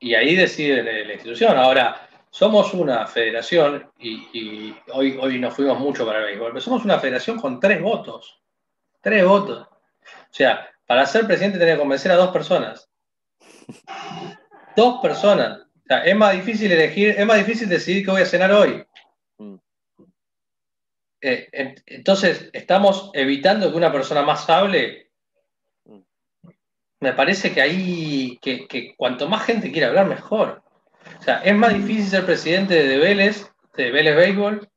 Y 0.00 0.14
ahí 0.14 0.34
decide 0.34 0.82
la, 0.82 1.12
institución. 1.12 1.56
Ahora, 1.56 2.08
somos 2.30 2.74
una 2.74 3.06
federación, 3.06 3.90
y, 3.98 4.74
hoy, 4.92 5.18
hoy 5.20 5.38
nos 5.38 5.54
fuimos 5.54 5.78
mucho 5.78 6.04
para 6.04 6.18
el 6.18 6.24
béisbol, 6.26 6.52
pero 6.52 6.60
somos 6.60 6.84
una 6.84 6.98
federación 6.98 7.40
con 7.40 7.60
tres 7.60 7.80
votos. 7.80 8.40
Tres 9.00 9.24
votos. 9.24 9.66
O 9.66 10.36
sea, 10.36 10.68
para 10.86 11.06
ser 11.06 11.26
presidente 11.26 11.58
tenés 11.58 11.74
que 11.74 11.80
convencer 11.80 12.12
a 12.12 12.16
dos 12.16 12.30
personas. 12.30 12.90
Dos 14.76 15.00
personas. 15.00 15.60
O 15.60 15.86
sea, 15.86 16.04
es 16.04 16.16
más 16.16 16.32
difícil 16.32 16.72
elegir, 16.72 17.14
es 17.16 17.26
más 17.26 17.38
difícil 17.38 17.68
decidir 17.68 18.04
qué 18.04 18.10
voy 18.10 18.22
a 18.22 18.26
cenar 18.26 18.52
hoy. 18.52 18.84
Mm. 19.38 19.56
Eh, 21.20 21.76
entonces, 21.86 22.50
estamos 22.52 23.10
evitando 23.14 23.70
que 23.70 23.76
una 23.76 23.92
persona 23.92 24.22
más 24.22 24.48
hable. 24.50 25.03
Me 27.00 27.12
parece 27.12 27.52
que 27.52 27.60
ahí, 27.60 28.38
que, 28.40 28.94
cuanto 28.96 29.28
más 29.28 29.44
gente 29.44 29.70
quiera 29.70 29.88
hablar, 29.88 30.06
mejor. 30.06 30.62
O 31.18 31.22
sea, 31.22 31.38
es 31.38 31.54
más 31.54 31.74
difícil 31.74 32.06
ser 32.06 32.24
presidente 32.24 32.86
de 32.86 32.98
Vélez, 32.98 33.46
de 33.76 33.90
Vélez 33.90 34.16
Béisbol, 34.16 34.68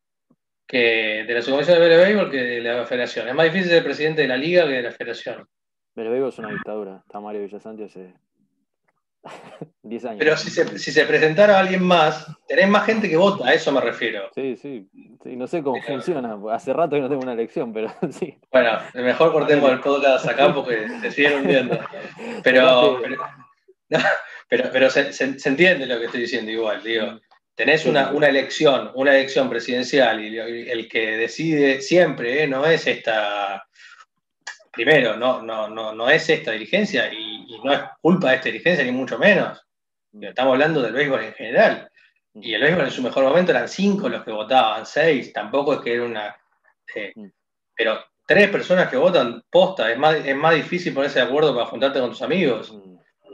que 0.67 1.23
de 1.25 1.33
la 1.33 1.41
subcomisión 1.41 1.79
de 1.79 1.87
Vélez 1.87 2.05
Béisbol 2.05 2.31
que 2.31 2.37
de 2.37 2.61
la 2.61 2.85
federación. 2.85 3.27
Es 3.29 3.35
más 3.35 3.45
difícil 3.45 3.69
ser 3.69 3.83
presidente 3.83 4.23
de 4.23 4.27
la 4.27 4.37
liga 4.37 4.65
que 4.65 4.73
de 4.73 4.81
la 4.81 4.91
federación. 4.91 5.47
Vélez 5.95 6.11
Béisbol 6.11 6.29
es 6.29 6.39
una 6.39 6.49
dictadura. 6.49 7.03
Está 7.05 7.19
Mario 7.19 7.41
Villasanti 7.41 7.83
hace 7.83 8.13
10 9.83 10.05
años. 10.05 10.19
Pero 10.19 10.37
si 10.37 10.49
se, 10.49 10.77
si 10.77 10.91
se, 10.91 11.05
presentara 11.05 11.59
alguien 11.59 11.83
más, 11.83 12.27
tenés 12.47 12.67
más 12.67 12.85
gente 12.85 13.09
que 13.09 13.17
vota, 13.17 13.47
a 13.47 13.53
eso 13.53 13.71
me 13.71 13.81
refiero. 13.81 14.29
Sí, 14.35 14.55
sí. 14.57 14.87
no 15.23 15.47
sé 15.47 15.63
cómo 15.63 15.81
funciona. 15.81 16.37
Hace 16.51 16.73
rato 16.73 16.95
que 16.95 17.01
no 17.01 17.09
tengo 17.09 17.21
una 17.21 17.33
elección, 17.33 17.73
pero 17.73 17.93
sí. 18.11 18.37
Bueno, 18.51 18.79
mejor 18.93 19.31
cortemos 19.31 19.71
el 19.71 19.79
podcast 19.79 20.27
acá 20.27 20.53
porque 20.53 20.87
se 21.01 21.11
siguen 21.11 21.39
hundiendo. 21.39 21.79
Pero, 22.43 23.01
pero, 24.49 24.69
pero, 24.71 24.89
se, 24.89 25.13
se, 25.13 25.49
entiende 25.49 25.85
lo 25.85 25.97
que 25.97 26.05
estoy 26.05 26.21
diciendo 26.21 26.51
igual, 26.51 26.83
digo 26.83 27.19
tenés 27.57 27.87
una, 27.87 28.11
elección, 28.27 28.91
una 28.93 29.15
elección 29.15 29.49
presidencial 29.49 30.23
y 30.23 30.37
el 30.37 30.87
que 30.87 31.17
decide 31.17 31.81
siempre 31.81 32.43
¿eh? 32.43 32.47
no 32.47 32.63
es 32.67 32.85
esta, 32.85 33.66
primero, 34.77 35.17
no, 35.17 35.41
no, 35.41 35.67
no, 35.67 35.91
no 35.91 36.07
es 36.07 36.29
esta 36.29 36.51
dirigencia 36.51 37.11
y, 37.11 37.59
no 37.63 37.73
es 37.73 37.79
culpa 37.99 38.29
de 38.29 38.35
esta 38.35 38.49
dirigencia 38.49 38.85
ni 38.85 38.91
mucho 38.91 39.17
menos. 39.17 39.65
Estamos 40.21 40.53
hablando 40.53 40.81
del 40.81 40.93
béisbol 40.93 41.23
en 41.23 41.33
general. 41.33 41.89
Y 42.35 42.53
el 42.53 42.61
béisbol 42.61 42.85
en 42.85 42.91
su 42.91 43.01
mejor 43.01 43.23
momento 43.23 43.51
eran 43.51 43.67
cinco 43.67 44.07
los 44.07 44.23
que 44.23 44.31
votaban, 44.31 44.85
seis, 44.85 45.33
tampoco 45.33 45.73
es 45.73 45.79
que 45.79 45.95
era 45.95 46.03
una... 46.03 46.35
Eh, 46.93 47.11
pero 47.75 47.99
tres 48.27 48.49
personas 48.49 48.89
que 48.89 48.97
votan 48.97 49.43
posta, 49.49 49.91
es 49.91 49.97
más, 49.97 50.15
es 50.15 50.35
más 50.35 50.53
difícil 50.53 50.93
ponerse 50.93 51.19
de 51.19 51.25
acuerdo 51.25 51.55
para 51.55 51.65
juntarte 51.65 51.99
con 51.99 52.11
tus 52.11 52.21
amigos. 52.21 52.71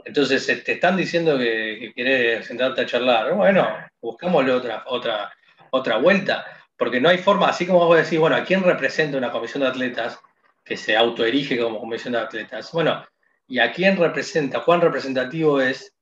Entonces 0.06 0.64
te 0.64 0.72
están 0.72 0.96
diciendo 0.96 1.36
que, 1.36 1.76
que 1.78 1.92
querés 1.94 2.46
sentarte 2.46 2.80
a 2.80 2.86
charlar. 2.86 3.34
Bueno, 3.34 3.68
buscámosle 4.00 4.52
otra, 4.52 4.84
otra, 4.86 5.30
otra 5.70 5.98
vuelta, 5.98 6.46
porque 6.78 7.02
no 7.02 7.10
hay 7.10 7.18
forma, 7.18 7.48
así 7.48 7.66
como 7.66 7.84
vos 7.84 7.98
decís, 7.98 8.18
bueno, 8.18 8.36
¿a 8.36 8.44
quién 8.44 8.62
representa 8.62 9.18
una 9.18 9.30
comisión 9.30 9.62
de 9.62 9.68
atletas 9.68 10.18
que 10.64 10.76
se 10.76 10.96
autoerige 10.96 11.58
como 11.58 11.80
comisión 11.80 12.12
de 12.12 12.20
atletas? 12.20 12.70
Bueno, 12.72 13.04
¿y 13.46 13.58
a 13.58 13.72
quién 13.72 13.96
representa? 13.96 14.64
¿Cuán 14.64 14.80
representativo 14.80 15.60
es 15.60 15.92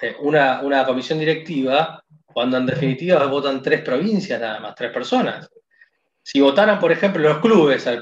eh, 0.00 0.16
una, 0.20 0.60
una 0.62 0.86
comisión 0.86 1.18
directiva 1.18 2.02
cuando 2.24 2.56
en 2.58 2.66
definitiva 2.66 3.26
votan 3.26 3.62
tres 3.62 3.82
provincias 3.82 4.40
nada 4.40 4.60
más, 4.60 4.74
tres 4.74 4.92
personas? 4.92 5.50
si 6.22 6.40
votaran, 6.40 6.78
por 6.78 6.92
ejemplo, 6.92 7.22
los 7.22 7.38
clubes 7.38 7.86
al, 7.86 8.00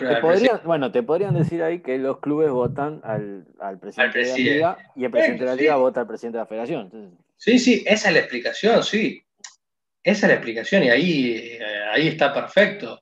Bueno, 0.65 0.91
te 0.93 1.03
podrían 1.03 1.35
decir 1.35 1.63
ahí 1.63 1.81
que 1.81 1.99
los 1.99 2.21
clubes 2.21 2.51
votan 2.51 3.01
al, 3.05 3.47
presidente, 3.81 4.19
de 4.19 4.27
la 4.27 4.37
liga 4.37 4.79
y 4.97 5.05
el 5.05 5.11
presidente 5.11 5.45
de 5.45 5.51
la 5.51 5.57
liga 5.57 5.77
vota 5.77 6.01
al 6.01 6.07
presidente 6.07 6.39
de 6.39 6.43
la 6.43 6.47
federación. 6.47 7.17
Sí, 7.37 7.59
sí, 7.59 7.85
esa 7.87 8.09
es 8.09 8.15
la 8.15 8.21
explicación, 8.21 8.83
sí. 8.83 9.23
Esa 10.03 10.27
es 10.27 10.29
la 10.29 10.35
explicación 10.35 10.85
y 10.85 10.91
ahí, 10.91 11.59
eh, 11.59 11.61
ahí 11.93 12.09
está 12.09 12.35
perfecto. 12.35 13.01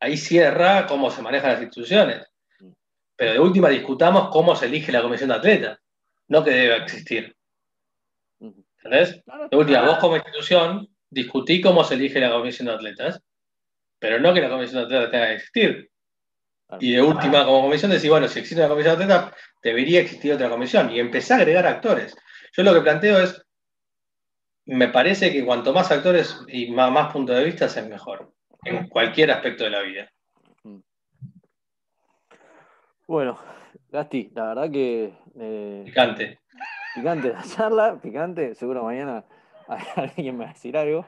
Ahí 0.00 0.16
cierra 0.16 0.86
cómo 0.86 1.10
se 1.10 1.22
manejan 1.22 1.52
las 1.52 1.62
instituciones. 1.62 2.26
Pero 3.16 3.32
de 3.32 3.40
última 3.40 3.68
discutamos 3.68 4.28
cómo 4.30 4.54
se 4.54 4.66
elige 4.66 4.92
la 4.92 5.02
comisión 5.02 5.30
de 5.30 5.34
atletas, 5.34 5.78
no 6.28 6.44
que 6.44 6.50
debe 6.50 6.76
existir. 6.76 7.36
¿Entendés? 8.40 9.22
De 9.50 9.56
última, 9.56 9.82
vos 9.82 9.98
como 9.98 10.16
institución 10.16 10.88
discutí 11.10 11.60
cómo 11.60 11.82
se 11.82 11.94
elige 11.94 12.20
la 12.20 12.30
comisión 12.30 12.66
de 12.66 12.74
atletas 12.74 13.22
pero 13.98 14.18
no 14.20 14.32
que 14.32 14.40
la 14.40 14.48
comisión 14.48 14.80
de 14.80 14.86
atletas 14.86 15.10
tenga 15.10 15.26
que 15.26 15.34
existir. 15.34 15.90
Y 16.80 16.92
de 16.92 17.02
última, 17.02 17.44
como 17.44 17.62
comisión, 17.62 17.90
decir, 17.90 18.10
bueno, 18.10 18.28
si 18.28 18.38
existe 18.38 18.60
una 18.60 18.68
comisión 18.68 18.98
de 18.98 19.04
atletas, 19.04 19.34
debería 19.62 20.00
existir 20.00 20.32
otra 20.32 20.50
comisión 20.50 20.90
y 20.90 21.00
empezar 21.00 21.38
a 21.38 21.42
agregar 21.42 21.66
actores. 21.66 22.14
Yo 22.52 22.62
lo 22.62 22.74
que 22.74 22.82
planteo 22.82 23.20
es, 23.20 23.42
me 24.66 24.88
parece 24.88 25.32
que 25.32 25.44
cuanto 25.44 25.72
más 25.72 25.90
actores 25.90 26.38
y 26.46 26.70
más, 26.70 27.12
puntos 27.12 27.36
de 27.36 27.44
vista, 27.44 27.64
es 27.66 27.88
mejor, 27.88 28.32
en 28.64 28.88
cualquier 28.88 29.30
aspecto 29.30 29.64
de 29.64 29.70
la 29.70 29.82
vida. 29.82 30.10
Bueno, 33.06 33.38
Gasti, 33.90 34.30
la 34.34 34.48
verdad 34.48 34.70
que... 34.70 35.14
Eh, 35.38 35.82
picante. 35.86 36.40
Picante 36.94 37.32
la 37.32 37.42
charla, 37.42 37.98
picante, 38.00 38.54
seguro 38.54 38.84
mañana 38.84 39.24
alguien 39.96 40.36
me 40.36 40.44
va 40.44 40.50
a 40.50 40.52
decir 40.54 40.76
algo. 40.76 41.06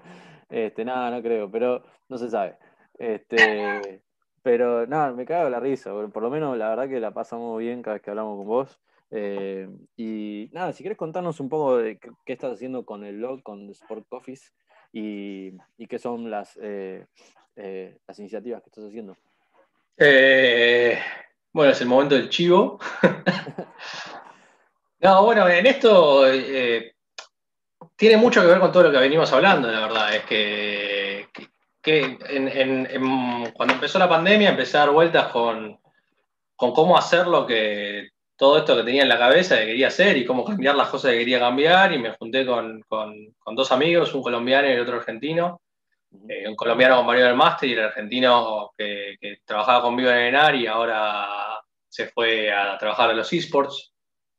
Este, 0.48 0.84
nada, 0.84 1.10
no 1.10 1.22
creo, 1.22 1.50
pero 1.50 1.84
no 2.08 2.18
se 2.18 2.30
sabe. 2.30 2.56
Este, 2.98 4.02
pero 4.42 4.86
nada, 4.86 5.12
me 5.12 5.24
cago 5.24 5.48
la 5.48 5.60
risa. 5.60 5.92
Por 5.92 6.22
lo 6.22 6.30
menos 6.30 6.56
la 6.56 6.70
verdad 6.70 6.88
que 6.88 7.00
la 7.00 7.12
pasamos 7.12 7.58
bien 7.58 7.82
cada 7.82 7.94
vez 7.94 8.02
que 8.02 8.10
hablamos 8.10 8.36
con 8.38 8.46
vos. 8.46 8.80
Eh, 9.10 9.68
y 9.96 10.50
nada, 10.52 10.72
si 10.72 10.82
quieres 10.82 10.98
contarnos 10.98 11.40
un 11.40 11.48
poco 11.48 11.78
de 11.78 11.98
qué, 11.98 12.32
estás 12.32 12.52
haciendo 12.52 12.84
con 12.84 13.04
el 13.04 13.18
blog, 13.18 13.42
con 13.42 13.68
Sport 13.70 14.06
Office 14.10 14.52
y, 14.92 15.52
qué 15.88 15.98
son 15.98 16.30
las, 16.30 16.58
eh, 16.62 17.06
eh, 17.62 17.98
las 18.06 18.18
iniciativas 18.18 18.62
que 18.62 18.70
estás 18.70 18.84
haciendo. 18.84 19.16
bueno, 21.52 21.72
es 21.72 21.80
el 21.80 21.88
momento 21.88 22.14
del 22.14 22.28
chivo. 22.28 22.78
no, 25.00 25.24
bueno, 25.24 25.48
en 25.48 25.66
esto 25.66 26.24
tiene 27.96 28.16
mucho 28.16 28.40
que 28.40 28.46
ver 28.46 28.60
con 28.60 28.72
todo 28.72 28.84
lo 28.84 28.92
que 28.92 28.98
venimos 28.98 29.32
hablando, 29.32 29.70
la 29.70 29.80
verdad. 29.80 30.14
Es 30.16 30.24
que 30.24 31.28
que 31.82 32.18
cuando 33.54 33.74
empezó 33.74 33.98
la 33.98 34.08
pandemia 34.08 34.50
empecé 34.50 34.76
a 34.76 34.80
dar 34.80 34.90
vueltas 34.90 35.28
con, 35.28 35.78
cómo 36.56 36.96
hacer 36.96 37.26
lo 37.26 37.46
que 37.46 38.10
todo 38.36 38.58
esto 38.58 38.76
que 38.76 38.84
tenía 38.84 39.02
en 39.02 39.08
la 39.08 39.18
cabeza 39.18 39.58
que 39.58 39.66
quería 39.66 39.88
hacer 39.88 40.16
y 40.16 40.24
cómo 40.24 40.44
cambiar 40.44 40.74
las 40.74 40.88
cosas 40.88 41.12
que 41.12 41.18
quería 41.18 41.38
cambiar 41.38 41.92
y 41.92 41.98
me 41.98 42.12
junté 42.12 42.46
con, 42.46 42.84
dos 43.54 43.72
amigos, 43.72 44.14
un 44.14 44.22
colombiano 44.22 44.72
y 44.72 44.78
otro 44.78 44.96
argentino. 44.96 45.60
Eh, 46.28 46.48
un 46.48 46.56
colombiano 46.56 47.02
Mario 47.02 47.26
del 47.26 47.36
Máster 47.36 47.68
y 47.68 47.72
el 47.74 47.84
argentino 47.84 48.72
que, 48.76 49.16
trabajaba 49.44 49.82
conmigo 49.82 50.10
en 50.10 50.18
ENAR 50.18 50.54
y 50.56 50.66
ahora 50.66 51.62
se 51.88 52.08
fue 52.08 52.52
a 52.52 52.76
trabajar 52.78 53.10
en 53.10 53.18
los 53.18 53.32
esports. 53.32 53.92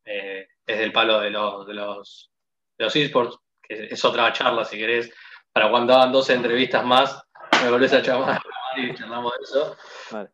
Eh, 0.05 0.47
es 0.65 0.80
del 0.80 0.91
palo 0.91 1.19
de 1.19 1.30
los, 1.30 1.67
de 1.67 1.74
los, 1.74 2.32
de 2.78 2.86
los 2.86 2.95
esports, 2.95 3.38
que 3.61 3.86
es 3.91 4.05
otra 4.05 4.32
charla 4.34 4.65
si 4.65 4.78
querés, 4.78 5.13
para 5.51 5.69
cuando 5.69 5.93
hagan 5.93 6.11
dos 6.11 6.30
entrevistas 6.30 6.84
más 6.86 7.24
me 7.63 7.69
volvés 7.72 7.93
a 7.93 7.99
llamar 7.99 8.41
y 8.78 8.93
charlamos 8.95 9.34
de 9.34 9.43
eso. 9.43 9.78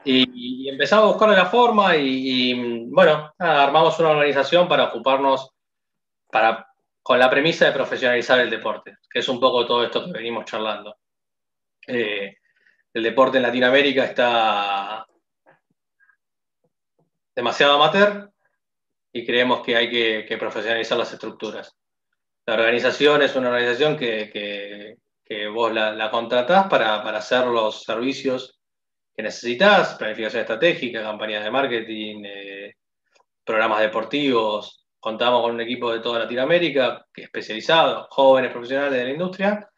Y, 0.03 0.69
empezamos 0.69 1.05
a 1.05 1.07
buscar 1.07 1.29
la 1.29 1.45
forma 1.45 1.95
y, 1.95 2.85
bueno, 2.89 3.33
armamos 3.38 3.99
una 3.99 4.09
organización 4.09 4.67
para 4.67 4.85
ocuparnos, 4.85 5.49
para, 6.31 6.67
con 7.01 7.19
la 7.19 7.29
premisa 7.29 7.65
de 7.65 7.71
profesionalizar 7.71 8.39
el 8.39 8.49
deporte, 8.49 8.97
que 9.09 9.19
es 9.19 9.29
un 9.29 9.39
poco 9.39 9.65
todo 9.65 9.83
esto 9.83 10.05
que 10.05 10.11
venimos 10.11 10.45
charlando. 10.45 10.97
Eh, 11.88 12.35
el 12.93 13.03
deporte 13.03 13.38
en 13.38 13.43
Latinoamérica 13.43 14.03
está 14.03 15.07
demasiado 17.33 17.75
amateur 17.75 18.31
y 19.13 19.25
creemos 19.25 19.61
que 19.61 19.75
hay 19.75 19.89
que, 19.89 20.38
profesionalizar 20.38 20.97
las 20.97 21.13
estructuras. 21.13 21.75
La 22.45 22.55
organización 22.55 23.21
es 23.21 23.35
una 23.35 23.49
organización 23.49 23.95
que, 23.97 24.97
vos 25.53 25.73
la, 25.73 26.09
contratás 26.11 26.67
para, 26.67 27.01
hacer 27.17 27.47
los 27.47 27.83
servicios 27.83 28.59
que 29.15 29.23
necesitas, 29.23 29.95
planificación 29.95 30.41
estratégica, 30.41 31.01
campañas 31.01 31.43
de 31.43 31.51
marketing, 31.51 32.23
eh, 32.25 32.73
programas 33.43 33.79
deportivos. 33.79 34.85
Contamos 34.99 35.41
con 35.41 35.55
un 35.55 35.61
equipo 35.61 35.91
de 35.91 35.99
toda 35.99 36.19
Latinoamérica 36.19 37.05
especializado, 37.15 38.07
jóvenes 38.09 38.51
profesionales 38.51 38.93
de 38.93 39.03
la 39.05 39.11
industria. 39.11 39.69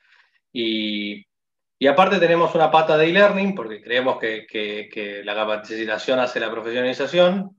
Y, 0.52 1.29
aparte 1.88 2.20
tenemos 2.20 2.54
una 2.56 2.70
pata 2.70 2.98
de 2.98 3.08
e-learning, 3.08 3.56
porque 3.56 3.82
creemos 3.82 4.18
que, 4.20 5.22
la 5.24 5.34
capacitación 5.34 6.20
hace 6.20 6.40
la 6.40 6.52
profesionalización. 6.52 7.58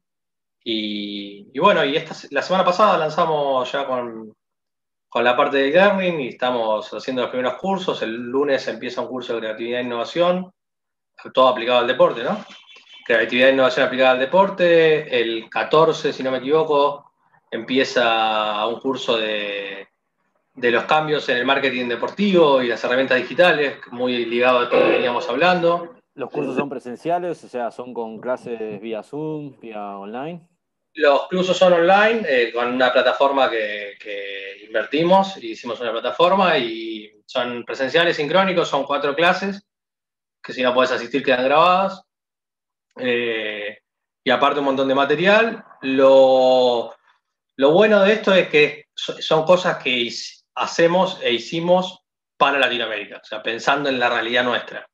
Y, 0.62 1.58
bueno, 1.58 1.82
y 1.84 1.96
esta, 1.96 2.14
la 2.30 2.42
semana 2.42 2.64
pasada 2.64 2.98
lanzamos 2.98 3.72
ya 3.72 3.86
con, 3.86 4.36
con 5.08 5.24
la 5.24 5.34
parte 5.34 5.56
de 5.56 5.70
learning 5.70 6.20
y 6.20 6.28
estamos 6.28 6.92
haciendo 6.92 7.22
los 7.22 7.30
primeros 7.30 7.54
cursos. 7.54 8.02
El 8.02 8.14
lunes 8.14 8.68
empieza 8.68 9.00
un 9.00 9.08
curso 9.08 9.34
de 9.34 9.40
creatividad 9.40 9.80
e 9.80 9.84
innovación, 9.84 10.52
todo 11.32 11.48
aplicado 11.48 11.78
al 11.78 11.86
deporte, 11.86 12.22
¿no? 12.22 12.44
Creatividad 13.06 13.48
e 13.48 13.52
innovación 13.52 13.86
aplicada 13.86 14.10
al 14.10 14.18
deporte. 14.18 15.18
El 15.18 15.48
14, 15.48 16.12
si 16.12 16.22
no 16.22 16.30
me 16.30 16.38
equivoco, 16.38 17.10
empieza 17.50 18.66
un 18.66 18.80
curso 18.80 19.16
de, 19.16 19.88
de 20.60 20.70
los 20.70 20.84
cambios 20.84 21.28
en 21.30 21.38
el 21.38 21.46
marketing 21.46 21.88
deportivo 21.88 22.62
y 22.62 22.68
las 22.68 22.84
herramientas 22.84 23.18
digitales, 23.18 23.78
muy 23.90 24.26
ligado 24.26 24.58
a 24.58 24.68
todo 24.68 24.80
lo 24.80 24.86
que 24.86 24.92
veníamos 24.92 25.28
hablando. 25.28 25.94
¿Los 26.14 26.30
cursos 26.30 26.54
son 26.54 26.68
presenciales? 26.68 27.42
O 27.44 27.48
sea, 27.48 27.70
¿son 27.70 27.94
con 27.94 28.20
clases 28.20 28.80
vía 28.80 29.02
Zoom, 29.02 29.58
vía 29.58 29.96
online? 29.96 30.46
Los 30.94 31.28
cursos 31.28 31.56
son 31.56 31.72
online, 31.72 32.22
eh, 32.28 32.52
con 32.52 32.74
una 32.74 32.92
plataforma 32.92 33.48
que, 33.48 33.96
invertimos, 34.66 35.42
y 35.42 35.52
hicimos 35.52 35.80
una 35.80 35.92
plataforma 35.92 36.58
y 36.58 37.10
son 37.24 37.64
presenciales, 37.64 38.16
sincrónicos, 38.16 38.68
son 38.68 38.84
cuatro 38.84 39.14
clases, 39.14 39.66
que 40.42 40.52
si 40.52 40.62
no 40.62 40.74
puedes 40.74 40.92
asistir 40.92 41.22
quedan 41.22 41.44
grabadas. 41.44 42.02
Eh, 42.96 43.78
y 44.22 44.30
aparte 44.30 44.58
un 44.58 44.66
montón 44.66 44.88
de 44.88 44.94
material. 44.94 45.64
Lo, 45.80 46.94
lo 47.56 47.72
bueno 47.72 48.02
de 48.02 48.12
esto 48.12 48.34
es 48.34 48.48
que 48.48 48.86
son 48.94 49.44
cosas 49.44 49.82
que 49.82 49.90
hacemos 50.60 51.18
e 51.22 51.32
hicimos 51.32 52.04
para 52.36 52.58
Latinoamérica, 52.58 53.18
o 53.18 53.24
sea, 53.24 53.42
pensando 53.42 53.88
en 53.88 53.98
la 53.98 54.08
realidad 54.08 54.44
nuestra. 54.44 54.86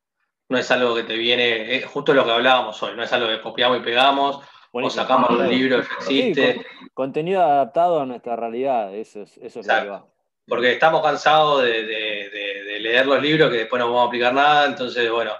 No 0.48 0.58
es 0.58 0.70
algo 0.70 0.94
que 0.94 1.02
te 1.02 1.16
viene, 1.16 1.76
es 1.76 1.86
justo 1.86 2.14
lo 2.14 2.24
que 2.24 2.30
hablábamos 2.30 2.80
hoy, 2.82 2.96
no 2.96 3.02
es 3.02 3.12
algo 3.12 3.28
que 3.28 3.40
copiamos 3.40 3.78
y 3.78 3.82
pegamos 3.82 4.40
o 4.72 4.90
sacamos 4.90 5.30
un 5.30 5.48
libro 5.48 5.80
que 5.80 5.94
existe. 5.94 6.66
contenido 6.94 7.42
adaptado 7.42 8.00
a 8.00 8.06
nuestra 8.06 8.36
realidad, 8.36 8.94
eso 8.94 9.22
es, 9.22 9.36
eso 9.38 9.60
es 9.60 9.66
lo 9.66 9.74
que 9.74 9.88
va. 9.88 10.06
Porque 10.46 10.72
estamos 10.72 11.02
cansados 11.02 11.62
de, 11.62 12.78
leer 12.80 13.06
los 13.06 13.20
libros 13.20 13.50
que 13.50 13.58
después 13.58 13.80
no 13.80 13.86
vamos 13.86 14.04
a 14.04 14.08
aplicar 14.08 14.34
nada, 14.34 14.66
entonces, 14.66 15.10
bueno, 15.10 15.32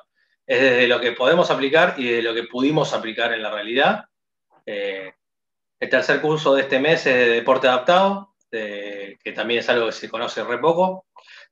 es 0.44 0.60
desde 0.60 0.88
lo 0.88 1.00
que 1.00 1.12
podemos 1.12 1.50
aplicar 1.50 1.94
y 1.96 2.08
de 2.08 2.22
lo 2.22 2.34
que 2.34 2.44
pudimos 2.44 2.92
aplicar 2.92 3.32
en 3.32 3.42
la 3.42 3.50
realidad. 3.50 4.06
Eh, 4.64 5.12
el 5.78 5.88
tercer 5.88 6.20
curso 6.20 6.54
de 6.54 6.62
este 6.62 6.80
mes 6.80 7.06
es 7.06 7.14
de 7.14 7.28
deporte 7.28 7.68
adaptado, 7.68 8.34
que 8.50 9.32
también 9.34 9.60
es 9.60 9.68
algo 9.68 9.86
que 9.86 9.92
se 9.92 10.08
conoce 10.08 10.44
re 10.44 10.58
poco. 10.58 11.06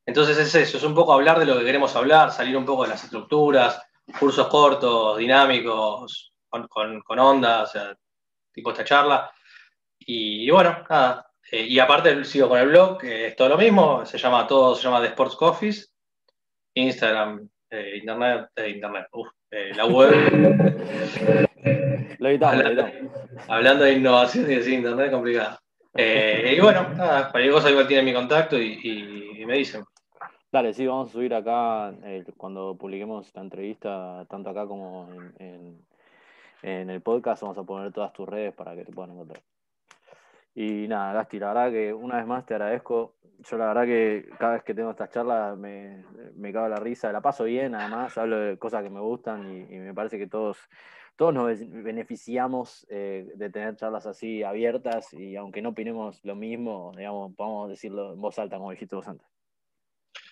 Entonces 0.07 0.39
es 0.39 0.55
eso, 0.55 0.77
es 0.77 0.83
un 0.83 0.95
poco 0.95 1.13
hablar 1.13 1.39
de 1.39 1.47
lo 1.47 1.59
que 1.59 1.65
queremos 1.65 1.97
hablar, 1.97 2.31
salir 2.31 2.57
un 2.57 2.67
poco 2.67 2.83
de 2.83 2.91
las 2.91 3.05
estructuras, 3.05 3.81
cursos 4.19 4.49
cortos, 4.49 5.19
dinámicos, 5.19 6.33
con, 6.49 7.19
onda, 7.19 7.63
o 7.63 7.67
sea, 7.67 7.97
tipo 8.53 8.71
esta 8.71 8.85
charla. 8.85 9.31
Y, 9.99 10.51
bueno, 10.51 10.85
nada. 10.89 11.27
Eh, 11.51 11.67
y 11.67 11.79
aparte 11.79 12.25
sigo 12.25 12.49
con 12.49 12.59
el 12.59 12.69
blog, 12.69 12.99
que 12.99 13.29
es 13.29 13.37
todo 13.37 13.51
lo 13.51 13.59
mismo, 13.59 14.05
se 14.07 14.19
llama 14.19 14.47
todo, 14.47 14.75
se 14.75 14.83
llama 14.83 15.01
The 15.01 15.09
Sports 15.09 15.37
Coffees, 15.37 15.93
Instagram, 16.75 17.49
eh, 17.71 17.99
internet, 17.99 18.49
eh, 18.57 18.71
internet, 18.71 19.07
la 19.75 19.87
web. 19.87 20.11
lo 22.19 22.29
evitamos, 22.29 22.55
hablando, 22.55 22.91
hablando 23.49 23.85
de 23.85 23.93
innovación 23.93 24.51
y 24.51 24.55
de 24.55 24.71
internet 24.71 25.11
complicado. 25.11 25.59
Y 25.97 26.61
bueno, 26.61 26.89
nada, 26.95 27.31
cualquier 27.31 27.53
cosa 27.53 27.71
igual 27.71 27.87
tiene 27.87 28.03
mi 28.03 28.13
contacto 28.13 28.61
y, 28.61 29.45
me 29.47 29.59
dicen. 29.59 29.85
Dale, 30.51 30.73
sí, 30.73 30.87
vamos 30.87 31.11
a 31.11 31.13
subir 31.13 31.35
acá 31.35 31.93
cuando 32.37 32.77
publiquemos 32.77 33.31
la 33.35 33.43
entrevista, 33.43 34.25
tanto 34.29 34.51
acá 34.51 34.67
como 34.67 35.09
en, 35.39 35.85
en 36.63 36.91
el 36.91 37.01
podcast 37.03 37.43
vamos 37.43 37.59
a 37.59 37.65
poner 37.65 37.93
todas 37.93 38.13
tus 38.13 38.29
redes 38.29 38.55
para 38.55 38.75
que 38.75 38.85
te 38.85 38.93
puedan 38.93 39.13
encontrar. 39.13 39.43
Y 40.55 40.87
nada, 40.87 41.13
Gasti, 41.13 41.39
la 41.39 41.49
verdad 41.49 41.71
que 41.73 41.93
una 41.93 42.17
vez 42.17 42.27
más 42.27 42.47
te 42.47 42.55
agradezco. 42.55 43.17
Yo 43.41 43.59
la 43.59 43.67
verdad 43.67 43.85
que 43.85 44.29
cada 44.39 44.55
vez 44.55 44.63
que 44.63 44.73
tengo 44.73 44.91
estas 44.91 45.11
charlas 45.11 45.59
me, 45.59 46.05
me 46.37 46.53
cago 46.53 46.69
la 46.69 46.77
risa, 46.77 47.13
la 47.13 47.21
paso 47.21 47.45
bien, 47.45 47.75
además 47.75 48.17
hablo 48.17 48.39
de 48.39 48.57
cosas 48.57 48.83
que 48.83 48.91
me 48.91 49.01
gustan 49.01 49.67
y, 49.69 49.77
me 49.77 49.93
parece 49.93 50.17
que 50.17 50.29
todos, 50.29 50.57
todos 51.17 51.33
nos 51.33 51.59
beneficiamos 51.59 52.87
eh, 52.91 53.31
de 53.35 53.51
tener 53.51 53.77
charlas 53.77 54.07
así 54.07 54.43
abiertas 54.43 55.13
y 55.13 55.37
aunque 55.37 55.63
no 55.63 55.71
opinemos 55.71 56.25
lo 56.25 56.35
mismo, 56.35 56.93
digamos, 56.97 57.35
podemos 57.37 57.69
decirlo 57.69 58.13
en 58.15 58.21
voz 58.21 58.39
alta, 58.39 58.57
como 58.57 58.71
dijiste 58.71 58.97
vos 58.97 59.07
antes. 59.07 59.27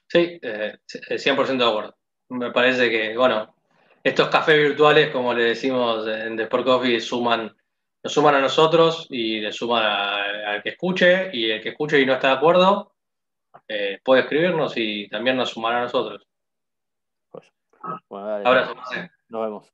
Sí, 0.09 0.39
eh, 0.43 0.78
100% 0.87 1.57
de 1.57 1.64
acuerdo. 1.64 1.97
Me 2.28 2.51
parece 2.51 2.91
que, 2.91 3.16
bueno, 3.16 3.55
estos 4.03 4.28
cafés 4.28 4.57
virtuales, 4.57 5.11
como 5.11 5.33
le 5.33 5.45
decimos 5.45 6.07
en 6.07 6.37
The 6.37 6.45
Sport 6.45 6.64
Coffee, 6.64 7.01
suman, 7.01 7.55
nos 8.03 8.12
suman 8.12 8.35
a 8.35 8.41
nosotros 8.41 9.07
y 9.11 9.41
le 9.41 9.53
suman 9.53 9.85
al 9.85 10.62
que 10.62 10.70
escuche, 10.70 11.30
y 11.33 11.51
el 11.51 11.62
que 11.62 11.70
escuche 11.70 12.01
y 12.01 12.07
no 12.07 12.14
está 12.14 12.28
de 12.28 12.35
acuerdo, 12.35 12.93
eh, 13.68 14.01
puede 14.03 14.22
escribirnos 14.22 14.74
y 14.76 15.09
también 15.09 15.37
nos 15.37 15.51
sumará 15.51 15.78
a 15.78 15.83
nosotros. 15.83 16.26
Pues, 17.30 17.45
bueno, 18.09 18.28
Ahora, 18.45 18.74
nos 19.28 19.43
vemos. 19.43 19.72